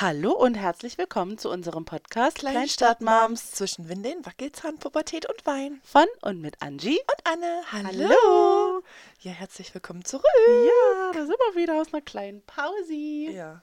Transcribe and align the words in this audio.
Hallo 0.00 0.32
und 0.32 0.54
herzlich 0.54 0.96
willkommen 0.98 1.36
zu 1.36 1.50
unserem 1.50 1.84
Podcast 1.84 2.38
Kleinstadtmoms 2.38 3.52
zwischen 3.52 3.88
Windeln, 3.88 4.24
Wackelzahn, 4.24 4.78
Pubertät 4.78 5.26
und 5.28 5.44
Wein. 5.44 5.80
von 5.84 6.06
und 6.22 6.40
mit 6.40 6.62
Angie. 6.62 6.98
Und 7.00 7.26
Anne, 7.26 7.62
hallo. 7.72 8.08
Hallo. 8.08 8.82
Ja, 9.20 9.32
herzlich 9.32 9.74
willkommen 9.74 10.04
zurück. 10.04 10.24
Ja, 10.48 11.12
da 11.12 11.26
sind 11.26 11.36
wir 11.36 11.60
wieder 11.60 11.80
aus 11.80 11.92
einer 11.92 12.00
kleinen 12.02 12.40
Pause. 12.42 12.94
Ja, 12.94 13.62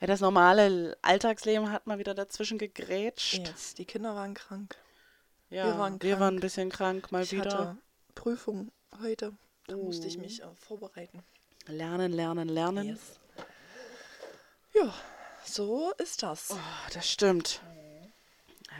Ja, 0.00 0.06
das 0.06 0.20
normale 0.20 0.96
Alltagsleben 1.02 1.70
hat 1.70 1.86
mal 1.86 1.98
wieder 1.98 2.14
dazwischen 2.14 2.56
gegrätscht. 2.56 3.46
yes, 3.46 3.74
die 3.74 3.84
Kinder 3.84 4.14
waren 4.14 4.32
krank. 4.34 4.76
Ja, 5.50 5.66
Wir 5.66 5.78
waren 5.78 6.00
wir 6.00 6.10
krank. 6.10 6.20
waren 6.20 6.34
ein 6.36 6.40
bisschen 6.40 6.70
krank 6.70 7.12
mal 7.12 7.22
ich 7.24 7.32
wieder. 7.32 7.44
hatte 7.44 7.76
Prüfung 8.14 8.70
heute. 9.02 9.34
Da 9.66 9.76
musste 9.76 10.06
ich 10.06 10.16
Oh. 10.16 10.20
mich 10.20 10.42
äh, 10.42 10.46
vorbereiten. 10.54 11.22
Lernen, 11.66 12.12
lernen, 12.12 12.48
lernen. 12.48 12.86
Yes. 12.88 13.00
Ja, 14.72 14.94
so 15.54 15.92
ist 15.98 16.22
das. 16.22 16.50
Oh, 16.50 16.58
das 16.92 17.08
stimmt. 17.10 17.60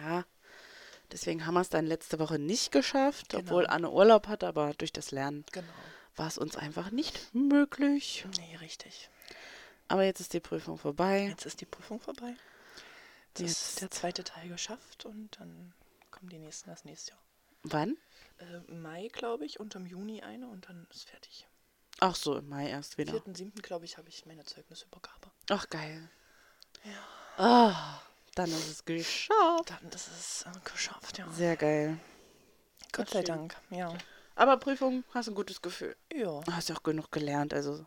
Ja, 0.03 0.25
deswegen 1.13 1.45
haben 1.47 1.55
wir 1.55 1.61
es 1.61 1.69
dann 1.69 1.87
letzte 1.87 2.19
Woche 2.19 2.39
nicht 2.39 2.73
geschafft, 2.73 3.31
Genau. 3.31 3.43
obwohl 3.43 3.67
Anne 3.67 3.91
Urlaub 3.91 4.29
hat, 4.29 4.45
aber 4.45 4.73
durch 4.75 4.93
das 4.93 5.11
Lernen 5.11 5.45
Genau. 5.53 5.67
war 6.17 6.27
es 6.29 6.39
uns 6.39 6.57
einfach 6.57 6.91
nicht 6.91 7.35
möglich. 7.35 8.25
Nee, 8.39 8.57
richtig. 8.57 9.11
Aber 9.89 10.05
jetzt 10.05 10.21
ist 10.21 10.33
die 10.33 10.41
Prüfung 10.41 10.79
vorbei. 10.79 11.27
Jetzt 11.29 11.47
ist 11.47 11.61
die 11.61 11.67
Prüfung 11.67 12.01
vorbei. 12.01 12.35
Jetzt 13.31 13.41
Jetzt. 13.41 13.51
ist 13.69 13.81
der 13.83 13.91
zweite 13.91 14.25
Teil 14.25 14.49
geschafft 14.49 15.05
und 15.05 15.39
dann 15.41 15.73
kommen 16.11 16.29
die 16.31 16.39
nächsten 16.39 16.71
das 16.71 16.85
nächste 16.85 17.11
Jahr. 17.13 17.21
Wann? 17.65 17.97
Äh, 18.39 18.73
Mai, 18.73 19.09
glaube 19.13 19.45
ich, 19.45 19.61
und 19.61 19.75
im 19.75 19.87
Juni 19.87 20.23
eine 20.23 20.47
und 20.49 20.69
dann 20.69 20.87
ist 20.91 21.09
fertig. 21.11 21.47
Ach 21.99 22.15
so, 22.15 22.37
im 22.39 22.49
Mai 22.49 22.69
erst 22.71 22.97
wieder. 22.97 23.13
4.7. 23.13 23.61
glaube 23.61 23.85
ich, 23.85 23.99
habe 23.99 24.09
ich 24.09 24.25
meine 24.27 24.45
Zeugnisübergabe. 24.45 25.31
Ach, 25.51 25.69
geil. 25.69 26.09
Ja. 26.85 26.93
Ah, 27.45 28.01
dann 28.35 28.51
ist 28.51 28.69
es 28.69 28.85
geschafft. 28.85 29.71
Dann 29.71 29.91
ist 29.93 30.09
es 30.09 30.43
äh, 30.47 30.59
geschafft, 30.71 31.19
ja. 31.19 31.29
Sehr 31.33 31.57
geil. 31.57 31.99
Gott 32.93 33.09
sei 33.11 33.19
schön. 33.21 33.27
Dank, 33.27 33.57
ja. 33.71 33.93
Aber 34.37 34.57
Prüfung, 34.57 35.05
hast 35.13 35.29
ein 35.29 35.35
gutes 35.35 35.61
Gefühl. 35.61 35.97
Ja, 36.13 36.41
Hast 36.51 36.69
ja 36.69 36.77
auch 36.77 36.83
genug 36.83 37.11
gelernt, 37.13 37.53
also. 37.53 37.87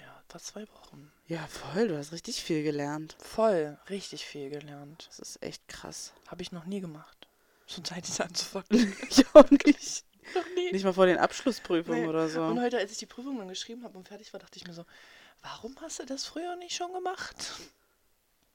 ja, 0.00 0.22
fast 0.28 0.46
zwei 0.48 0.66
Wochen. 0.68 1.12
Ja, 1.28 1.46
voll, 1.48 1.88
du 1.88 1.98
hast 1.98 2.12
richtig 2.12 2.42
viel 2.42 2.62
gelernt. 2.62 3.16
Voll, 3.20 3.76
richtig 3.90 4.24
viel 4.24 4.48
gelernt. 4.50 5.06
Das 5.08 5.18
ist 5.18 5.42
echt 5.42 5.66
krass. 5.68 6.12
Habe 6.28 6.42
ich 6.42 6.52
noch 6.52 6.64
nie 6.64 6.80
gemacht. 6.80 7.26
Schon 7.66 7.84
Zeit, 7.84 8.04
es 8.08 8.20
anzufangen. 8.20 8.96
ich 9.10 9.26
auch 9.34 9.50
nicht. 9.50 10.04
noch 10.34 10.46
nie. 10.54 10.72
Nicht 10.72 10.84
mal 10.84 10.92
vor 10.94 11.06
den 11.06 11.18
Abschlussprüfungen 11.18 12.02
Nee. 12.02 12.08
oder 12.08 12.28
so. 12.28 12.42
Und 12.42 12.60
heute, 12.60 12.78
als 12.78 12.92
ich 12.92 12.98
die 12.98 13.06
Prüfung 13.06 13.38
dann 13.38 13.48
geschrieben 13.48 13.82
habe 13.84 13.98
und 13.98 14.08
fertig 14.08 14.32
war, 14.32 14.40
dachte 14.40 14.56
ich 14.56 14.66
mir 14.66 14.72
so, 14.72 14.84
warum 15.42 15.76
hast 15.80 15.98
du 16.00 16.06
das 16.06 16.24
früher 16.24 16.56
nicht 16.56 16.74
schon 16.76 16.92
gemacht? 16.92 17.36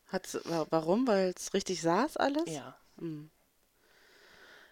Hat's, 0.07 0.35
wa- 0.45 0.67
warum? 0.69 1.07
Weil 1.07 1.33
es 1.35 1.53
richtig 1.53 1.81
saß 1.81 2.17
alles? 2.17 2.43
Ja, 2.47 2.77
Hm. 2.97 3.29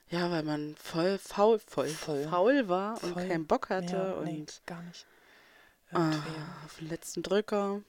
Ja, 0.10 0.32
weil 0.32 0.42
man 0.44 0.76
voll 0.76 1.20
faul, 1.20 1.60
voll, 1.60 1.88
Voll. 1.90 2.24
faul 2.28 2.68
war 2.68 3.02
und 3.04 3.14
Voll. 3.14 3.28
keinen 3.28 3.46
Bock 3.46 3.70
hatte 3.70 3.96
ja 3.96 4.12
und 4.14 4.26
nee, 4.26 4.46
gar 4.66 4.82
nicht. 4.82 5.06
ah, 5.92 6.12
auf 6.66 6.78
den 6.80 6.90
letzten 6.90 7.22
Drücker. 7.22 7.82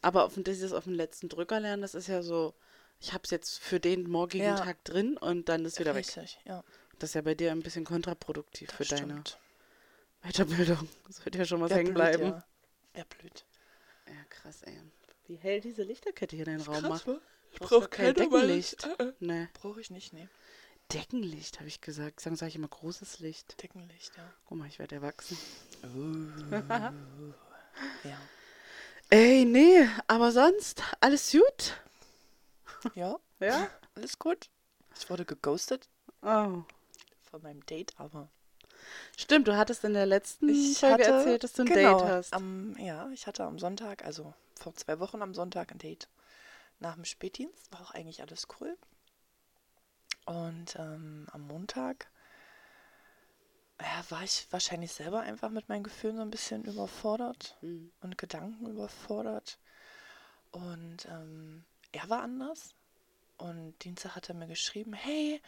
Aber 0.00 0.24
auf, 0.24 0.32
den- 0.34 0.44
dieses 0.44 0.72
auf 0.72 0.84
den 0.84 0.94
letzten 0.94 1.28
Drücker 1.28 1.60
lernen, 1.60 1.82
das 1.82 1.94
ist 1.94 2.06
ja 2.08 2.22
so, 2.22 2.54
ich 3.00 3.12
habe 3.12 3.24
es 3.24 3.30
jetzt 3.30 3.58
für 3.58 3.80
den 3.80 4.08
morgigen 4.10 4.44
Ja. 4.44 4.56
Tag 4.56 4.82
drin 4.84 5.18
und 5.18 5.50
dann 5.50 5.66
ist 5.66 5.78
wieder 5.78 5.94
weg. 5.94 6.06
Richtig, 6.06 6.40
ja. 6.46 6.64
Das 6.98 7.10
ist 7.10 7.14
ja 7.14 7.20
bei 7.20 7.34
dir 7.34 7.52
ein 7.52 7.62
bisschen 7.62 7.84
kontraproduktiv 7.84 8.70
für 8.72 8.84
das 8.84 8.88
deine 8.88 9.12
stimmt. 9.12 9.38
Weiterbildung. 10.22 10.88
Das 11.06 11.22
wird 11.24 11.36
ja 11.36 11.44
schon 11.44 11.60
was 11.60 11.68
Wär 11.70 11.76
hängen 11.76 11.92
blöd, 11.94 11.96
bleiben. 12.16 12.24
Ja. 12.32 12.44
Wär 12.94 13.04
blöd. 13.04 13.44
Ja. 14.08 14.24
krass, 14.30 14.62
ey. 14.62 14.80
Wie 15.26 15.36
hell 15.36 15.60
diese 15.60 15.82
Lichterkette 15.82 16.36
hier 16.36 16.44
den 16.46 16.60
Raum 16.60 16.82
macht. 16.82 17.06
Ich 17.52 17.58
brauche 17.60 17.88
kein 17.88 18.14
Deckenlicht. 18.14 18.84
Äh, 18.84 19.02
äh. 19.04 19.12
Ne, 19.20 19.48
Brauche 19.54 19.80
ich 19.80 19.90
nicht, 19.90 20.12
nee. 20.12 20.28
Deckenlicht, 20.92 21.58
habe 21.58 21.68
ich 21.68 21.80
gesagt. 21.82 22.20
Sagen 22.20 22.36
sage 22.36 22.48
ich 22.50 22.56
immer 22.56 22.68
großes 22.68 23.18
Licht. 23.20 23.62
Deckenlicht, 23.62 24.16
ja. 24.16 24.32
Guck 24.46 24.58
mal, 24.58 24.68
ich 24.68 24.78
werde 24.78 24.94
erwachsen. 24.96 25.36
ja. 28.04 28.18
Ey, 29.10 29.44
nee, 29.44 29.86
aber 30.06 30.32
sonst 30.32 30.82
alles 31.00 31.30
gut? 31.32 31.74
Ja, 32.94 33.18
Ja? 33.40 33.68
alles 33.94 34.18
gut. 34.18 34.48
Ich 34.98 35.08
wurde 35.10 35.24
geghostet 35.24 35.88
Oh. 36.22 36.62
von 37.22 37.42
meinem 37.42 37.64
Date, 37.66 37.92
aber 37.98 38.30
Stimmt, 39.16 39.48
du 39.48 39.56
hattest 39.56 39.84
in 39.84 39.94
der 39.94 40.06
letzten 40.06 40.48
ich 40.48 40.78
Folge 40.78 41.04
hatte 41.04 41.12
erzählt, 41.12 41.44
dass 41.44 41.52
du 41.52 41.62
ein 41.62 41.66
genau, 41.66 41.98
Date 41.98 42.08
hast. 42.08 42.32
Am, 42.32 42.76
ja, 42.78 43.08
ich 43.10 43.26
hatte 43.26 43.44
am 43.44 43.58
Sonntag, 43.58 44.04
also 44.04 44.32
vor 44.54 44.74
zwei 44.74 44.98
Wochen 45.00 45.22
am 45.22 45.34
Sonntag 45.34 45.72
ein 45.72 45.78
Date 45.78 46.08
nach 46.80 46.94
dem 46.94 47.04
Spätdienst. 47.04 47.72
War 47.72 47.80
auch 47.82 47.90
eigentlich 47.92 48.22
alles 48.22 48.46
cool. 48.60 48.76
Und 50.26 50.76
ähm, 50.76 51.26
am 51.32 51.46
Montag 51.46 52.08
ja, 53.80 54.04
war 54.10 54.24
ich 54.24 54.46
wahrscheinlich 54.50 54.92
selber 54.92 55.20
einfach 55.20 55.50
mit 55.50 55.68
meinen 55.68 55.84
Gefühlen 55.84 56.16
so 56.16 56.22
ein 56.22 56.30
bisschen 56.30 56.64
überfordert 56.64 57.56
Hm. 57.60 57.90
und 58.00 58.18
Gedanken 58.18 58.66
überfordert. 58.66 59.58
Und 60.50 61.06
ähm, 61.10 61.64
er 61.92 62.08
war 62.08 62.22
anders. 62.22 62.74
Und 63.38 63.74
Dienstag 63.84 64.16
hat 64.16 64.28
er 64.28 64.34
mir 64.34 64.48
geschrieben, 64.48 64.92
hey, 64.92 65.40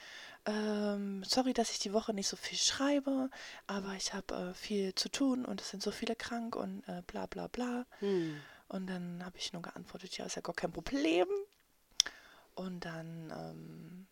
ähm, 0.47 1.25
sorry, 1.25 1.53
dass 1.53 1.73
ich 1.73 1.81
die 1.81 1.93
Woche 1.93 2.15
nicht 2.15 2.28
so 2.28 2.37
viel 2.37 2.56
schreibe, 2.56 3.31
aber 3.67 3.95
ich 3.95 4.15
habe 4.15 4.34
äh, 4.34 4.55
viel 4.55 4.95
zu 4.95 5.09
tun 5.09 5.45
und 5.45 5.61
es 5.61 5.71
sind 5.71 5.83
so 5.83 5.91
viele 5.91 6.15
krank 6.15 6.55
und 6.55 6.83
äh, 6.89 7.03
bla 7.06 7.27
bla 7.27 7.49
bla. 7.49 7.84
Hm. 7.99 8.41
Und 8.69 8.87
dann 8.87 9.25
habe 9.25 9.37
ich 9.39 9.53
nur 9.53 9.62
geantwortet, 9.62 10.17
ja, 10.17 10.25
ist 10.25 10.37
ja 10.37 10.43
gar 10.43 10.55
kein 10.55 10.71
Problem. 10.71 11.27
Und 12.55 12.84
dann 12.84 13.33
ähm, 13.37 14.07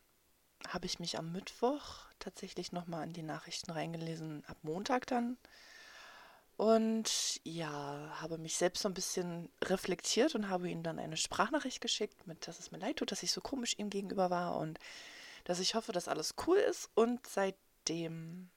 habe 0.66 0.86
ich 0.86 0.98
mich 0.98 1.16
am 1.16 1.30
Mittwoch 1.30 2.06
tatsächlich 2.18 2.72
nochmal 2.72 3.06
in 3.06 3.12
die 3.12 3.22
Nachrichten 3.22 3.70
reingelesen, 3.70 4.44
ab 4.46 4.56
Montag 4.62 5.06
dann. 5.06 5.38
Und 6.58 7.40
ja, 7.44 8.10
habe 8.20 8.36
mich 8.36 8.56
selbst 8.56 8.82
so 8.82 8.88
ein 8.88 8.94
bisschen 8.94 9.48
reflektiert 9.62 10.34
und 10.34 10.48
habe 10.48 10.68
ihm 10.68 10.82
dann 10.82 10.98
eine 10.98 11.16
Sprachnachricht 11.16 11.80
geschickt, 11.80 12.26
mit 12.26 12.48
dass 12.48 12.58
es 12.58 12.72
mir 12.72 12.78
leid 12.78 12.96
tut, 12.96 13.12
dass 13.12 13.22
ich 13.22 13.30
so 13.30 13.40
komisch 13.40 13.74
ihm 13.78 13.90
gegenüber 13.90 14.28
war 14.28 14.56
und 14.58 14.80
dass 15.44 15.60
ich 15.60 15.76
hoffe, 15.76 15.92
dass 15.92 16.08
alles 16.08 16.34
cool 16.48 16.56
ist. 16.56 16.90
Und 16.96 17.24
seitdem 17.28 18.50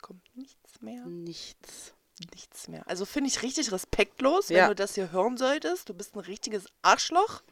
kommt 0.00 0.22
nichts 0.36 0.80
mehr. 0.80 1.04
Nichts. 1.06 1.94
Nichts 2.32 2.68
mehr. 2.68 2.86
Also 2.86 3.04
finde 3.04 3.28
ich 3.28 3.42
richtig 3.42 3.72
respektlos, 3.72 4.50
wenn 4.50 4.56
Ja. 4.58 4.68
du 4.68 4.76
das 4.76 4.94
hier 4.94 5.10
hören 5.10 5.36
solltest. 5.36 5.88
Du 5.88 5.94
bist 5.94 6.14
ein 6.14 6.20
richtiges 6.20 6.66
Arschloch. 6.82 7.42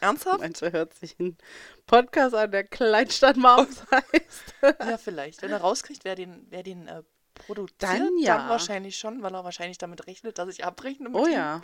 Ernsthaft? 0.00 0.40
Manche 0.40 0.72
hört 0.72 0.92
sich 0.94 1.16
ein 1.20 1.38
Podcast 1.86 2.34
an, 2.34 2.50
der 2.50 2.64
Kleinstadtmaus 2.64 3.68
heißt. 3.92 4.54
Ja, 4.80 4.98
vielleicht. 4.98 5.40
Wenn 5.42 5.52
er 5.52 5.60
rauskriegt, 5.60 6.04
wer 6.04 6.16
den, 6.16 6.46
wer 6.50 6.64
den 6.64 6.88
äh, 6.88 7.04
produziert, 7.34 7.82
Dann 7.82 8.16
ja. 8.18 8.36
dann 8.38 8.48
wahrscheinlich 8.48 8.98
schon, 8.98 9.22
weil 9.22 9.34
er 9.34 9.44
wahrscheinlich 9.44 9.78
damit 9.78 10.06
rechnet, 10.06 10.38
dass 10.38 10.48
ich 10.48 10.64
abrechne 10.64 11.08
mit 11.08 11.20
Oh 11.20 11.26
ihm. 11.26 11.32
ja. 11.32 11.62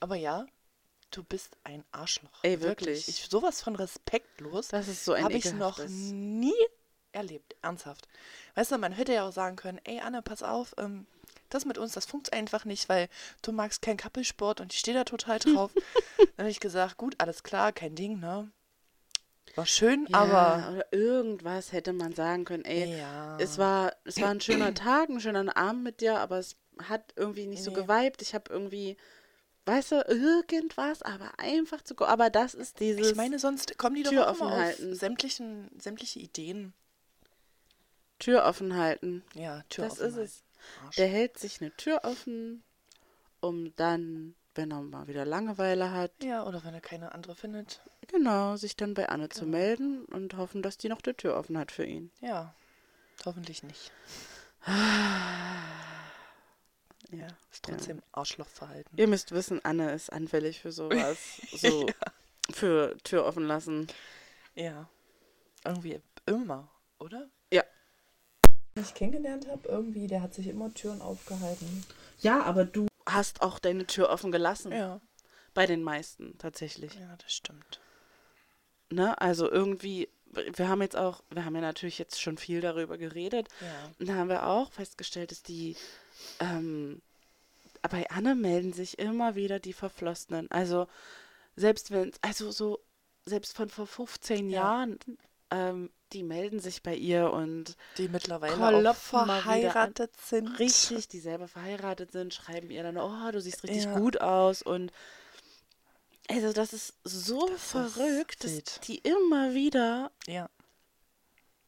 Aber 0.00 0.16
ja, 0.16 0.46
du 1.10 1.22
bist 1.22 1.56
ein 1.64 1.84
Arschloch. 1.92 2.40
Ey, 2.42 2.60
wirklich. 2.60 3.08
Ich, 3.08 3.28
sowas 3.30 3.62
von 3.62 3.76
respektlos 3.76 4.68
Das 4.68 4.88
ist 4.88 5.04
so 5.04 5.12
ein 5.12 5.24
habe 5.24 5.34
ich 5.34 5.52
noch 5.52 5.78
nie 5.86 6.54
erlebt. 7.12 7.54
Ernsthaft. 7.62 8.08
Weißt 8.54 8.72
du, 8.72 8.78
man 8.78 8.92
hätte 8.92 9.12
ja 9.12 9.28
auch 9.28 9.32
sagen 9.32 9.56
können, 9.56 9.80
ey 9.84 10.00
Anne, 10.00 10.22
pass 10.22 10.42
auf, 10.42 10.74
ähm, 10.78 11.06
das 11.50 11.66
mit 11.66 11.76
uns, 11.76 11.92
das 11.92 12.06
funktioniert 12.06 12.38
einfach 12.42 12.64
nicht, 12.64 12.88
weil 12.88 13.08
du 13.42 13.52
magst 13.52 13.82
keinen 13.82 13.98
Kappelsport 13.98 14.60
und 14.62 14.72
ich 14.72 14.78
stehe 14.78 14.96
da 14.96 15.04
total 15.04 15.38
drauf. 15.38 15.70
Dann 16.36 16.44
habe 16.46 16.50
ich 16.50 16.60
gesagt, 16.60 16.96
gut, 16.96 17.14
alles 17.18 17.42
klar, 17.42 17.72
kein 17.72 17.94
Ding, 17.94 18.18
ne? 18.18 18.50
War 19.54 19.66
schön, 19.66 20.06
Ja, 20.08 20.18
aber 20.18 20.72
oder 20.72 20.92
irgendwas 20.92 21.72
hätte 21.72 21.92
man 21.92 22.14
sagen 22.14 22.44
können. 22.44 22.64
Ey, 22.64 22.98
ja. 22.98 23.36
es 23.38 23.58
war, 23.58 23.92
es 24.04 24.20
war 24.20 24.30
ein 24.30 24.40
schöner 24.40 24.72
Tag, 24.74 25.08
ein 25.10 25.20
schöner 25.20 25.56
Abend 25.56 25.82
mit 25.82 26.00
dir, 26.00 26.18
aber 26.20 26.38
es 26.38 26.56
hat 26.82 27.12
irgendwie 27.16 27.46
nicht 27.46 27.62
so 27.62 27.70
Nee. 27.70 27.76
geweibt. 27.76 28.22
Ich 28.22 28.34
habe 28.34 28.50
irgendwie, 28.50 28.96
weißt 29.66 29.92
du, 29.92 29.96
irgendwas, 30.08 31.02
aber 31.02 31.38
einfach 31.38 31.82
zu. 31.82 31.94
Aber 32.00 32.30
das 32.30 32.54
ist 32.54 32.80
dieses. 32.80 33.10
ich 33.10 33.14
meine, 33.16 33.38
sonst 33.38 33.76
kommen 33.76 33.96
die 33.96 34.04
doch 34.04 34.10
Tür 34.10 34.28
offen 34.28 34.48
halten. 34.50 34.94
sämtlichen, 34.94 35.70
sämtliche 35.78 36.20
Ideen. 36.20 36.72
Tür 38.18 38.44
offen 38.44 38.76
halten. 38.76 39.22
Ja, 39.34 39.62
Tür 39.68 39.84
das 39.84 39.94
offen 40.00 40.06
ist 40.06 40.16
es. 40.16 40.18
halten. 40.18 40.86
Arsch. 40.86 40.96
Der 40.96 41.08
hält 41.08 41.38
sich 41.38 41.60
eine 41.60 41.76
Tür 41.76 42.00
offen, 42.04 42.62
um 43.40 43.74
dann, 43.76 44.34
wenn 44.54 44.70
er 44.70 44.80
mal 44.80 45.08
wieder 45.08 45.24
Langeweile 45.26 45.90
hat, 45.90 46.12
Ja, 46.22 46.46
oder 46.46 46.62
wenn 46.64 46.72
er 46.72 46.80
keine 46.80 47.12
andere 47.12 47.34
findet. 47.34 47.80
Genau, 48.08 48.56
sich 48.56 48.76
dann 48.76 48.94
bei 48.94 49.08
Anne 49.08 49.28
zu 49.28 49.40
Genau. 49.44 49.56
melden 49.58 50.04
und 50.06 50.36
hoffen, 50.36 50.62
dass 50.62 50.76
die 50.78 50.88
noch 50.88 51.00
die 51.00 51.14
Tür 51.14 51.36
offen 51.36 51.56
hat 51.58 51.70
für 51.72 51.84
ihn. 51.84 52.10
Ja, 52.20 52.54
hoffentlich 53.24 53.62
nicht. 53.62 53.92
Ja. 57.10 57.26
Ist 57.50 57.64
trotzdem 57.64 58.00
Arschlochverhalten. 58.12 58.96
Ihr 58.96 59.06
müsst 59.06 59.32
wissen, 59.32 59.62
Anne 59.64 59.92
ist 59.92 60.10
anfällig 60.10 60.60
für 60.60 60.72
sowas. 60.72 61.18
So 61.52 61.86
für 62.50 62.96
Tür 63.04 63.26
offen 63.26 63.46
lassen. 63.46 63.86
Ja. 64.54 64.88
Irgendwie 65.64 66.00
immer, 66.24 66.70
oder? 66.98 67.28
Ja. 67.52 67.62
Den 68.74 68.82
ich 68.82 68.94
kennengelernt 68.94 69.46
habe, 69.48 69.68
irgendwie, 69.68 70.06
der 70.06 70.22
hat 70.22 70.32
sich 70.32 70.46
immer 70.46 70.72
Türen 70.72 71.02
aufgehalten. 71.02 71.84
Ja, 72.20 72.42
aber 72.44 72.64
du 72.64 72.86
hast 73.06 73.42
auch 73.42 73.58
deine 73.58 73.86
Tür 73.86 74.08
offen 74.08 74.32
gelassen. 74.32 74.72
Ja. 74.72 75.00
Bei 75.54 75.66
den 75.66 75.82
meisten 75.82 76.38
tatsächlich. 76.38 76.94
Ja, 76.94 77.14
das 77.18 77.32
stimmt. 77.34 77.80
Ne? 78.92 79.20
Also 79.20 79.50
irgendwie, 79.50 80.08
wir 80.54 80.68
haben 80.68 80.82
jetzt 80.82 80.96
auch, 80.96 81.22
wir 81.30 81.44
haben 81.44 81.54
ja 81.54 81.60
natürlich 81.60 81.98
jetzt 81.98 82.20
schon 82.20 82.38
viel 82.38 82.60
darüber 82.60 82.98
geredet. 82.98 83.48
Ja. 83.60 83.90
Und 83.98 84.08
da 84.08 84.14
haben 84.14 84.28
wir 84.28 84.46
auch 84.46 84.70
festgestellt, 84.72 85.30
dass 85.30 85.42
die, 85.42 85.76
ähm, 86.40 87.02
bei 87.90 88.08
Anne 88.10 88.34
melden 88.34 88.72
sich 88.72 88.98
immer 88.98 89.34
wieder 89.34 89.58
die 89.58 89.72
Verflossenen. 89.72 90.50
Also 90.50 90.86
selbst 91.56 91.90
wenn, 91.90 92.12
also 92.22 92.50
so, 92.50 92.80
selbst 93.26 93.56
von 93.56 93.68
vor 93.68 93.86
15 93.86 94.48
Ja. 94.50 94.60
Jahren, 94.62 94.98
ähm, 95.50 95.90
die 96.12 96.22
melden 96.22 96.60
sich 96.60 96.82
bei 96.82 96.94
ihr 96.94 97.30
und 97.30 97.76
Die 97.98 98.08
mittlerweile 98.08 98.54
auch 98.54 98.68
wieder 98.70 98.90
an. 98.90 98.96
verheiratet 98.96 100.12
sind. 100.20 100.58
richtig, 100.58 101.08
die 101.08 101.20
selber 101.20 101.48
verheiratet 101.48 102.12
sind, 102.12 102.34
schreiben 102.34 102.70
ihr 102.70 102.82
dann, 102.82 102.96
oh, 102.98 103.30
du 103.32 103.40
siehst 103.40 103.62
richtig 103.64 103.84
Ja. 103.84 103.98
gut 103.98 104.20
aus 104.20 104.62
und 104.62 104.92
also 106.32 106.52
das 106.52 106.72
ist 106.72 106.94
so 107.04 107.46
Das 107.46 107.56
ist 107.56 107.70
verrückt, 107.70 108.44
dass 108.44 108.52
wild. 108.52 108.80
die 108.88 108.98
immer 108.98 109.54
wieder 109.54 110.10
Ja. 110.26 110.48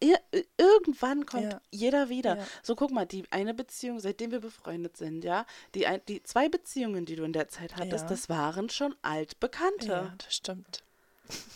Ir 0.00 0.20
irgendwann 0.58 1.24
kommt 1.24 1.52
Ja. 1.52 1.60
jeder 1.70 2.08
wieder. 2.10 2.36
Ja. 2.36 2.46
So, 2.62 2.74
guck 2.76 2.90
mal, 2.90 3.06
die 3.06 3.24
eine 3.30 3.54
Beziehung, 3.54 4.00
seitdem 4.00 4.32
wir 4.32 4.40
befreundet 4.40 4.96
sind, 4.98 5.24
ja, 5.24 5.46
die, 5.74 5.86
ein, 5.86 6.02
die 6.08 6.22
zwei 6.22 6.48
Beziehungen, 6.50 7.06
die 7.06 7.16
du 7.16 7.24
in 7.24 7.32
der 7.32 7.48
Zeit 7.48 7.76
hattest, 7.76 8.02
Ja. 8.04 8.08
das 8.08 8.28
waren 8.28 8.68
schon 8.68 8.94
altbekannte. 9.02 9.86
Ja, 9.86 10.14
das 10.18 10.34
stimmt. 10.34 10.82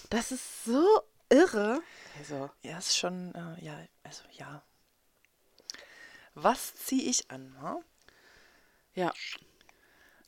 Das 0.08 0.32
ist 0.32 0.64
so 0.64 0.86
irre. 1.28 1.82
Also, 2.18 2.48
Ja, 2.62 2.78
ist 2.78 2.96
schon, 2.96 3.34
äh, 3.34 3.62
ja, 3.64 3.78
also 4.02 4.22
ja. 4.32 4.62
Was 6.34 6.74
ziehe 6.76 7.02
ich 7.02 7.30
an, 7.30 7.52
ne? 7.60 7.80
ja, 8.94 9.12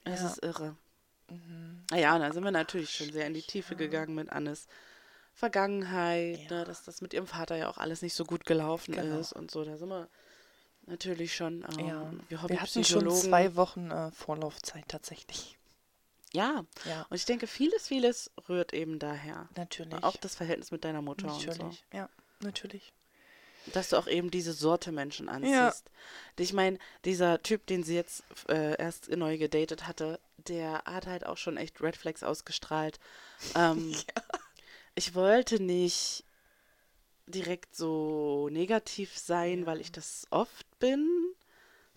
es 0.05 0.21
ist 0.23 0.43
irre. 0.43 0.77
Mhm. 1.31 1.85
Naja, 1.91 2.19
da 2.19 2.33
sind 2.33 2.45
wir 2.45 2.51
natürlich 2.51 2.91
schon 2.91 3.11
sehr 3.13 3.27
in 3.27 3.35
die 3.35 3.43
Tiefe 3.43 3.77
gegangen 3.77 4.15
mit 4.15 4.31
Annes 4.31 4.67
Vergangenheit, 5.33 6.39
Ja. 6.51 6.59
ne, 6.59 6.65
dass 6.65 6.85
das 6.85 7.01
mit 7.01 7.15
ihrem 7.15 7.27
Vater 7.27 7.57
ja 7.57 7.69
auch 7.71 7.79
alles 7.79 8.03
nicht 8.03 8.15
so 8.15 8.25
gut 8.25 8.45
gelaufen 8.45 8.95
Genau. 8.95 9.19
ist 9.19 9.33
und 9.33 9.51
so. 9.51 9.65
Da 9.65 9.77
sind 9.77 9.89
wir 9.89 10.09
natürlich 10.87 11.35
schon, 11.35 11.65
ähm, 11.79 11.87
Ja. 11.87 12.13
wir 12.29 12.49
Wir 12.49 12.61
hatten 12.61 12.85
schon 12.85 13.11
zwei 13.11 13.55
Wochen 13.57 13.91
äh, 13.91 14.11
Vorlaufzeit 14.11 14.87
tatsächlich. 14.89 15.57
Ja, 16.33 16.65
Ja, 16.85 17.07
und 17.11 17.17
ich 17.17 17.25
denke, 17.25 17.47
vieles, 17.47 17.89
vieles 17.89 18.31
rührt 18.49 18.73
eben 18.73 18.99
daher. 18.99 19.49
natürlich. 19.57 20.03
Auch 20.05 20.17
das 20.17 20.35
Verhältnis 20.37 20.71
mit 20.71 20.85
deiner 20.85 21.03
Mutter 21.03 21.27
und 21.33 21.41
so. 21.41 21.47
natürlich. 21.49 21.85
Ja, 21.93 22.09
natürlich. 22.41 22.93
Dass 23.67 23.91
du 23.91 23.97
auch 23.97 24.07
eben 24.07 24.31
diese 24.31 24.53
Sorte 24.53 24.91
Menschen 24.93 25.29
anziehst. 25.29 25.91
Ich 26.39 26.53
meine, 26.53 26.79
dieser 27.05 27.43
Typ, 27.43 27.67
den 27.67 27.83
sie 27.85 27.95
jetzt 27.95 28.23
äh, 28.49 28.77
erst 28.81 29.11
neu 29.11 29.37
gedatet 29.39 29.87
hatte, 29.87 30.19
der 30.39 30.83
hat 30.87 31.07
halt 31.07 31.27
auch 31.27 31.37
schon 31.37 31.57
echt 31.59 31.81
Red 31.83 31.97
Flags 31.97 32.23
ausgestrahlt. 32.23 32.99
Ähm, 33.55 33.95
Ich 34.95 35.15
wollte 35.15 35.63
nicht 35.63 36.25
direkt 37.27 37.77
so 37.77 38.49
negativ 38.51 39.17
sein, 39.17 39.61
Ja. 39.61 39.67
weil 39.67 39.81
ich 39.81 39.93
das 39.93 40.27
oft 40.31 40.67
bin. 40.79 41.07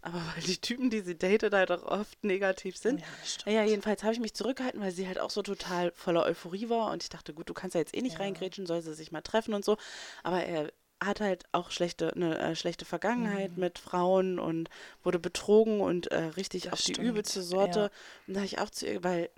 Aber 0.01 0.17
weil 0.35 0.43
die 0.43 0.57
Typen, 0.59 0.89
die 0.89 1.01
sie 1.01 1.17
datet, 1.17 1.53
halt 1.53 1.71
auch 1.71 1.83
oft 1.83 2.23
negativ 2.23 2.77
sind. 2.77 2.99
Ja. 2.99 3.05
Naja, 3.45 3.63
jedenfalls 3.63 4.03
habe 4.03 4.13
ich 4.13 4.19
mich 4.19 4.33
zurückgehalten, 4.33 4.81
weil 4.81 4.91
sie 4.91 5.07
halt 5.07 5.19
auch 5.19 5.29
so 5.31 5.41
total 5.41 5.91
voller 5.93 6.23
Euphorie 6.23 6.69
war 6.69 6.91
und 6.91 7.03
ich 7.03 7.09
dachte, 7.09 7.33
gut, 7.33 7.49
du 7.49 7.53
kannst 7.53 7.73
ja 7.73 7.79
jetzt 7.79 7.95
eh 7.95 8.01
nicht 8.01 8.13
Ja. 8.13 8.19
reingrätschen, 8.19 8.65
soll 8.67 8.81
sie 8.81 8.93
sich 8.93 9.11
mal 9.11 9.21
treffen 9.21 9.53
und 9.53 9.63
so. 9.65 9.77
Aber 10.21 10.43
er 10.43 10.71
hat 11.05 11.21
halt 11.21 11.43
auch 11.51 11.71
schlechte, 11.71 12.13
eine 12.13 12.37
äh, 12.39 12.55
schlechte 12.55 12.85
Vergangenheit 12.85 13.55
Mhm. 13.55 13.59
mit 13.61 13.79
Frauen 13.79 14.39
und 14.39 14.69
wurde 15.03 15.19
betrogen 15.19 15.81
und 15.81 16.07
äh, 16.11 16.23
richtig 16.23 16.63
Das 16.63 16.73
auf 16.73 16.81
die 16.81 16.91
stimmt, 16.93 17.07
übelste 17.09 17.41
Sorte. 17.41 17.79
ja. 17.79 17.89
Und 18.27 18.33
da 18.35 18.39
habe 18.41 18.45
ich 18.45 18.59
auch 18.59 18.69
zu 18.69 18.87
ihr, 18.87 19.03
weil 19.03 19.29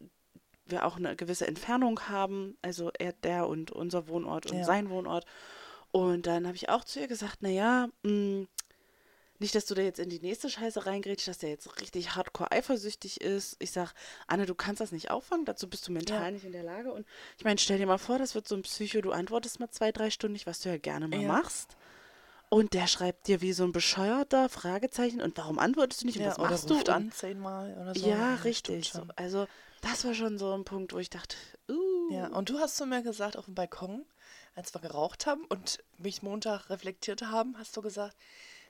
wir 0.68 0.86
auch 0.86 0.98
eine 0.98 1.16
gewisse 1.16 1.48
Entfernung 1.48 2.00
haben, 2.10 2.58
also 2.62 2.92
er, 2.98 3.14
der 3.14 3.48
und 3.48 3.72
unser 3.72 4.08
Wohnort 4.08 4.48
und 4.48 4.58
Ja. 4.60 4.66
sein 4.66 4.90
Wohnort. 4.90 5.26
Und 5.92 6.26
dann 6.28 6.46
habe 6.48 6.56
ich 6.56 6.70
auch 6.70 6.84
zu 6.84 7.00
ihr 7.00 7.08
gesagt, 7.08 7.42
naja, 7.42 7.88
mh, 8.04 8.48
nicht, 9.40 9.54
dass 9.56 9.66
du 9.66 9.76
da 9.76 9.82
jetzt 9.82 10.00
in 10.00 10.10
die 10.10 10.20
nächste 10.20 10.50
Scheiße 10.50 10.86
reingrätschst, 10.86 11.28
dass 11.28 11.40
der 11.40 11.50
jetzt 11.50 11.82
richtig 11.82 12.16
hardcore 12.16 12.52
eifersüchtig 12.52 13.22
ist. 13.22 13.56
Ich 13.60 13.72
sag, 13.72 13.94
Anne, 14.28 14.46
du 14.46 14.56
kannst 14.56 14.80
das 14.82 14.92
nicht 14.92 15.12
auffangen, 15.12 15.46
dazu 15.46 15.70
bist 15.70 15.88
du 15.88 15.92
mental 15.92 16.26
Ja. 16.26 16.32
nicht 16.32 16.46
in 16.46 16.52
der 16.54 16.64
Lage. 16.64 16.92
Und 16.94 17.06
ich 17.38 17.44
meine, 17.44 17.60
stell 17.60 17.78
dir 17.78 17.86
mal 17.86 17.98
vor, 17.98 18.18
das 18.18 18.36
wird 18.36 18.48
so 18.48 18.56
ein 18.56 18.62
Psycho, 18.62 19.02
du 19.02 19.12
antwortest 19.12 19.60
mal 19.60 19.70
zwei, 19.70 19.92
drei 19.92 20.10
Stunden 20.10 20.34
nicht, 20.34 20.48
was 20.48 20.62
du 20.62 20.70
ja 20.70 20.78
gerne 20.78 21.08
mal 21.08 21.22
Ja. 21.22 21.28
machst. 21.28 21.76
Und 22.50 22.74
der 22.74 22.88
schreibt 22.88 23.28
dir 23.28 23.42
wie 23.42 23.54
so 23.54 23.64
ein 23.64 23.72
bescheuerter 23.72 24.50
Fragezeichen. 24.50 25.20
Und 25.20 25.38
warum 25.38 25.60
antwortest 25.60 26.04
du 26.04 26.06
nicht? 26.06 26.18
Und 26.18 26.26
Ja, 26.26 26.36
was 26.38 26.66
machst 26.66 26.88
du? 26.88 26.92
an 26.94 27.12
zehnmal 27.12 27.74
oder 27.82 27.96
so. 27.96 28.08
Ja, 28.08 28.36
richtig. 28.36 28.92
So, 28.94 29.04
also, 29.16 29.48
das 29.82 30.06
war 30.06 30.14
schon 30.14 30.38
so 30.38 30.54
ein 30.54 30.64
Punkt, 30.64 30.94
wo 30.94 31.00
ich 31.00 31.10
dachte, 31.10 31.36
uh. 31.70 32.12
Ja, 32.12 32.28
und 32.28 32.50
du 32.50 32.60
hast 32.60 32.78
zu 32.78 32.86
mir 32.86 33.02
gesagt 33.02 33.36
auf 33.36 33.46
dem 33.46 33.56
Balkon, 33.56 34.06
als 34.54 34.74
wir 34.74 34.80
geraucht 34.80 35.26
haben 35.26 35.44
und 35.46 35.84
mich 35.98 36.22
Montag 36.22 36.70
reflektiert 36.70 37.24
haben, 37.24 37.58
hast 37.58 37.76
du 37.76 37.82
gesagt, 37.82 38.16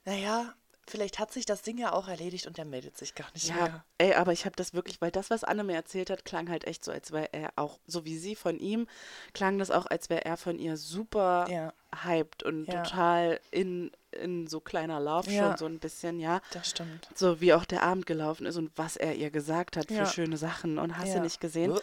naja, 0.05 0.53
vielleicht 0.87 1.17
hat 1.19 1.31
sich 1.33 1.45
das 1.45 1.61
Ding 1.63 1.77
ja 1.77 1.93
auch 1.93 2.07
erledigt 2.07 2.45
und 2.47 2.57
der 2.57 2.65
meldet 2.65 2.95
sich 2.97 3.15
gar 3.15 3.31
nicht 3.33 3.47
Ja, 3.47 3.65
mehr. 3.65 3.85
ey, 3.97 4.13
aber 4.13 4.33
ich 4.33 4.45
habe 4.45 4.55
das 4.55 4.73
wirklich, 4.73 5.01
weil 5.01 5.11
das, 5.11 5.29
was 5.29 5.43
Anne 5.43 5.63
mir 5.63 5.73
erzählt 5.75 6.09
hat, 6.09 6.25
klang 6.25 6.49
halt 6.49 6.65
echt 6.65 6.85
so, 6.85 6.91
als 6.91 7.11
wäre 7.11 7.29
er 7.33 7.53
auch, 7.55 7.79
so 7.87 8.05
wie 8.05 8.17
sie 8.17 8.35
von 8.35 8.59
ihm, 8.59 8.87
klang 9.33 9.57
das 9.57 9.71
auch, 9.71 9.87
als 9.87 10.09
wäre 10.09 10.23
er 10.25 10.37
von 10.37 10.59
ihr 10.59 10.77
super 10.77 11.47
Ja, 11.49 11.73
hyped 12.03 12.43
und 12.43 12.67
Ja. 12.67 12.83
total 12.83 13.39
in, 13.51 13.91
in 14.11 14.45
so 14.47 14.59
kleiner 14.59 14.99
Love 14.99 15.29
Ja. 15.31 15.47
schon 15.49 15.57
so 15.57 15.65
ein 15.65 15.79
bisschen, 15.79 16.19
ja. 16.19 16.39
das 16.51 16.69
stimmt. 16.69 17.09
So 17.15 17.41
wie 17.41 17.53
auch 17.53 17.65
der 17.65 17.81
Abend 17.83 18.05
gelaufen 18.05 18.45
ist 18.45 18.57
und 18.57 18.71
was 18.75 18.95
er 18.97 19.15
ihr 19.15 19.31
gesagt 19.31 19.75
hat 19.77 19.91
für 19.91 20.05
schöne 20.05 20.37
Sachen 20.37 20.77
und 20.77 20.97
hast 20.97 21.13
du 21.13 21.17
Ja. 21.17 21.23
nicht 21.23 21.41
gesehen. 21.41 21.73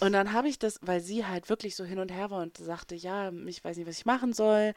Und 0.00 0.12
dann 0.12 0.32
habe 0.32 0.48
ich 0.48 0.58
das, 0.58 0.78
weil 0.82 1.00
sie 1.00 1.26
halt 1.26 1.48
wirklich 1.50 1.76
so 1.76 1.84
hin 1.84 1.98
und 1.98 2.10
her 2.10 2.30
war 2.30 2.42
und 2.42 2.56
sagte, 2.56 2.94
ja, 2.94 3.30
ich 3.46 3.62
weiß 3.62 3.76
nicht, 3.76 3.86
was 3.86 3.98
ich 3.98 4.06
machen 4.06 4.32
soll, 4.32 4.74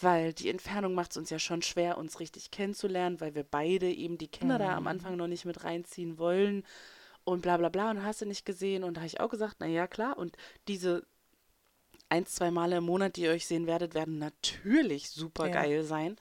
weil 0.00 0.34
die 0.34 0.50
Entfernung 0.50 0.94
macht 0.94 1.12
es 1.12 1.16
uns 1.16 1.30
ja 1.30 1.38
schon 1.38 1.62
schwer, 1.62 1.96
uns 1.96 2.20
richtig 2.20 2.50
kennenzulernen, 2.50 3.20
weil 3.20 3.34
wir 3.34 3.44
beide 3.44 3.90
eben 3.90 4.18
die 4.18 4.28
Kinder 4.28 4.58
da 4.58 4.76
am 4.76 4.82
Mhm. 4.82 4.88
Anfang 4.88 5.16
noch 5.16 5.28
nicht 5.28 5.46
mit 5.46 5.64
reinziehen 5.64 6.18
wollen 6.18 6.62
und 7.24 7.42
bla 7.42 7.56
bla 7.56 7.70
bla 7.70 7.90
und 7.90 8.04
hast 8.04 8.20
du 8.22 8.26
nicht 8.26 8.44
gesehen. 8.44 8.84
Und 8.84 8.94
da 8.96 9.00
habe 9.00 9.06
ich 9.08 9.20
auch 9.20 9.30
gesagt, 9.30 9.56
na 9.60 9.66
ja, 9.66 9.86
klar. 9.86 10.18
Und 10.18 10.36
diese 10.68 11.06
ein, 12.08 12.26
zwei 12.26 12.50
Male 12.50 12.76
im 12.76 12.84
Monat, 12.84 13.16
die 13.16 13.22
ihr 13.22 13.30
euch 13.32 13.46
sehen 13.46 13.66
werdet, 13.66 13.94
werden 13.94 14.18
natürlich 14.18 15.10
super 15.10 15.46
Ja. 15.46 15.52
geil 15.54 15.82
sein. 15.84 16.16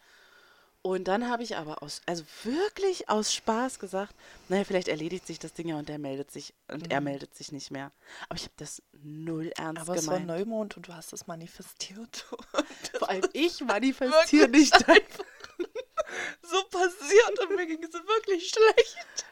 Und 0.86 1.06
dann 1.06 1.28
habe 1.32 1.42
ich 1.42 1.58
aber 1.58 1.82
aus, 1.82 2.04
also 2.06 2.24
wirklich 2.44 3.10
aus 3.10 3.34
Spaß 3.34 3.80
gesagt, 3.80 4.14
naja, 4.50 4.64
vielleicht 4.66 4.88
erledigt 4.88 5.26
sich 5.26 5.40
das 5.40 5.52
Ding 5.54 5.68
ja 5.70 5.80
und 5.80 5.90
er 5.90 5.98
meldet 5.98 6.30
sich 6.30 6.54
und 6.68 6.92
er 6.92 7.00
Mhm. 7.02 7.06
meldet 7.06 7.34
sich 7.34 7.52
nicht 7.52 7.72
mehr. 7.72 7.92
Aber 8.30 8.36
ich 8.38 8.44
habe 8.44 8.54
das 8.58 8.84
null 9.02 9.52
ernst 9.58 9.82
Aber 9.82 9.96
es 9.96 10.06
war 10.06 10.20
gemeint. 10.20 10.28
Neumond 10.28 10.78
und 10.78 10.88
du 10.88 10.94
hast 10.94 11.12
es 11.12 11.26
manifestiert. 11.26 12.28
Vor 13.00 13.10
allem 13.10 13.28
ich 13.34 13.62
manifestiere 13.62 14.48
nicht 14.48 14.76
einfach. 14.88 15.26
so 16.44 16.64
passiert 16.70 17.40
und 17.42 17.56
mir 17.56 17.66
ging 17.66 17.82
es 17.84 17.94
wirklich 17.94 18.48
schlecht. 18.52 19.26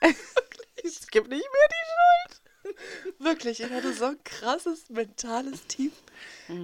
Es 0.82 1.06
gibt 1.08 1.28
nicht 1.28 1.44
mehr 1.44 2.74
Wirklich, 3.18 3.60
ich 3.60 3.70
hatte 3.70 3.92
so 3.92 4.06
ein 4.06 4.24
krasses 4.24 4.88
mentales 4.88 5.66
Tief. 5.66 5.92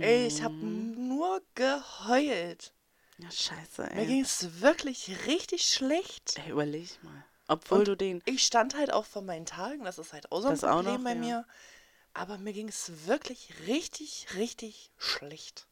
Ey, 0.00 0.26
ich 0.28 0.42
habe 0.42 0.54
Mhm. 0.54 1.08
nur 1.08 1.42
geheult. 1.54 2.72
Ja, 3.18 3.30
scheiße, 3.30 3.82
Mir 3.92 4.02
ey. 4.02 4.06
ging 4.06 4.20
es 4.22 4.60
wirklich 4.60 5.26
richtig 5.26 5.66
schlecht. 5.68 6.38
ey 6.38 6.50
überleg 6.50 7.02
mal. 7.02 7.24
Obwohl 7.48 7.80
Und 7.80 7.88
du 7.88 7.96
den. 7.96 8.22
Ich 8.24 8.44
stand 8.44 8.74
halt 8.76 8.92
auch 8.92 9.04
vor 9.06 9.22
meinen 9.22 9.46
Tagen, 9.46 9.84
das 9.84 9.98
ist 9.98 10.12
halt 10.12 10.30
auch 10.32 10.40
so 10.42 10.48
ein 10.48 10.60
Das 10.60 10.64
auch 10.64 10.82
Problem 10.82 10.82
noch, 10.82 11.02
bei 11.02 11.14
ja. 11.14 11.14
mir. 11.14 11.46
Aber 12.14 12.38
mir 12.38 12.52
ging 12.52 12.68
es 12.68 13.06
wirklich 13.06 13.54
richtig, 13.66 14.28
richtig 14.36 14.92
schlecht. 14.98 15.66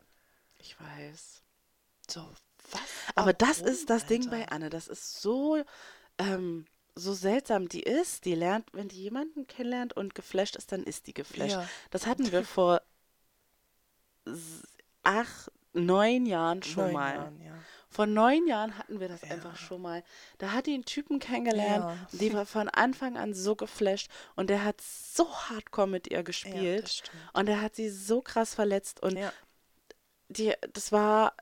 Ich 0.58 0.78
weiß. 0.80 1.42
So, 2.08 2.28
was? 2.70 3.14
Aber 3.14 3.32
das 3.32 3.60
warum, 3.60 3.72
ist 3.72 3.90
das 3.90 4.06
Ding 4.06 4.28
bei 4.30 4.48
Alter? 4.48 4.52
Anne. 4.52 4.70
Das 4.70 4.88
ist 4.88 5.20
so, 5.20 5.62
ähm, 6.18 6.66
so 6.94 7.14
seltsam. 7.14 7.68
Die 7.68 7.82
ist, 7.82 8.24
die 8.24 8.34
lernt, 8.34 8.68
wenn 8.72 8.88
die 8.88 9.02
jemanden 9.02 9.46
kennenlernt 9.46 9.94
und 9.94 10.14
geflasht 10.14 10.56
ist, 10.56 10.72
dann 10.72 10.82
ist 10.84 11.06
die 11.06 11.14
geflasht. 11.14 11.58
Ja. 11.58 11.70
Das 11.90 12.06
hatten 12.06 12.32
wir 12.32 12.44
vor 12.44 12.82
acht, 15.02 15.50
neun 15.72 16.26
Jahren 16.26 16.62
schon 16.62 16.84
Neun 16.84 16.92
mal. 16.92 17.14
Jahren, 17.14 17.40
ja. 17.40 17.52
Vor 17.88 18.06
neun 18.06 18.46
Jahren 18.46 18.78
hatten 18.78 19.00
wir 19.00 19.08
das 19.08 19.20
Ja. 19.22 19.32
einfach 19.32 19.56
schon 19.56 19.82
mal. 19.82 20.02
Da 20.38 20.52
hat 20.52 20.66
die 20.66 20.72
einen 20.74 20.84
Typen 20.86 21.18
kennengelernt, 21.18 21.84
Ja. 21.84 22.18
die 22.18 22.32
war 22.32 22.46
von 22.46 22.68
Anfang 22.70 23.18
an 23.18 23.34
so 23.34 23.54
geflasht 23.54 24.10
und 24.34 24.48
der 24.48 24.64
hat 24.64 24.80
so 24.80 25.28
hardcore 25.30 25.86
mit 25.88 26.06
ihr 26.08 26.18
Ja, 26.18 26.22
gespielt 26.22 26.88
stimmt. 26.88 27.16
und 27.34 27.46
der 27.46 27.60
hat 27.60 27.76
sie 27.76 27.90
so 27.90 28.22
krass 28.22 28.54
verletzt 28.54 29.02
und 29.02 29.16
Ja, 29.18 29.30
die, 30.28 30.54
das 30.72 30.90
war, 30.92 31.34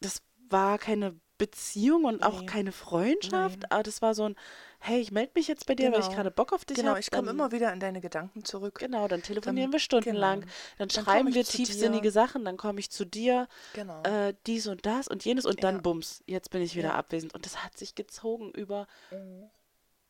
das 0.00 0.22
war 0.48 0.78
keine 0.78 1.20
Beziehung 1.40 2.04
und 2.04 2.22
auch 2.22 2.40
Nee. 2.42 2.46
keine 2.46 2.70
Freundschaft, 2.72 3.60
Nein. 3.62 3.70
aber 3.70 3.82
das 3.82 4.02
war 4.02 4.14
so 4.14 4.24
ein, 4.28 4.36
hey, 4.78 5.00
ich 5.00 5.10
melde 5.10 5.32
mich 5.34 5.48
jetzt 5.48 5.64
bei 5.66 5.74
dir, 5.74 5.90
weil 5.90 6.00
ich 6.00 6.04
Genau. 6.06 6.16
gerade 6.16 6.30
Bock 6.30 6.52
auf 6.52 6.64
dich 6.66 6.76
genau, 6.76 6.90
habe. 6.90 7.00
ich 7.00 7.10
komme 7.10 7.30
immer 7.30 7.50
wieder 7.50 7.72
in 7.72 7.80
deine 7.80 8.00
Gedanken 8.02 8.44
zurück. 8.44 8.78
Genau, 8.78 9.08
dann 9.08 9.22
telefonieren 9.22 9.70
Dann- 9.70 9.72
wir 9.72 9.80
stundenlang, 9.80 10.40
genau. 10.42 10.52
dann 10.78 10.88
Dann 10.88 11.04
schreiben 11.04 11.34
wir 11.34 11.44
tiefsinnige. 11.44 12.10
Sachen, 12.10 12.44
dann 12.44 12.56
komme 12.58 12.78
ich 12.80 12.90
zu 12.90 13.04
dir, 13.06 13.48
Genau. 13.72 14.02
äh, 14.02 14.34
dies 14.46 14.66
und 14.66 14.84
das 14.84 15.08
und 15.08 15.24
jenes 15.24 15.46
und 15.46 15.64
dann 15.64 15.76
Ja. 15.76 15.80
bums, 15.80 16.22
jetzt 16.26 16.50
bin 16.50 16.60
ich 16.62 16.76
wieder 16.76 16.88
Ja. 16.90 16.94
abwesend. 16.94 17.34
Und 17.34 17.46
das 17.46 17.64
hat 17.64 17.76
sich 17.78 17.94
gezogen 17.94 18.50
über, 18.52 18.86
Mhm. 19.10 19.50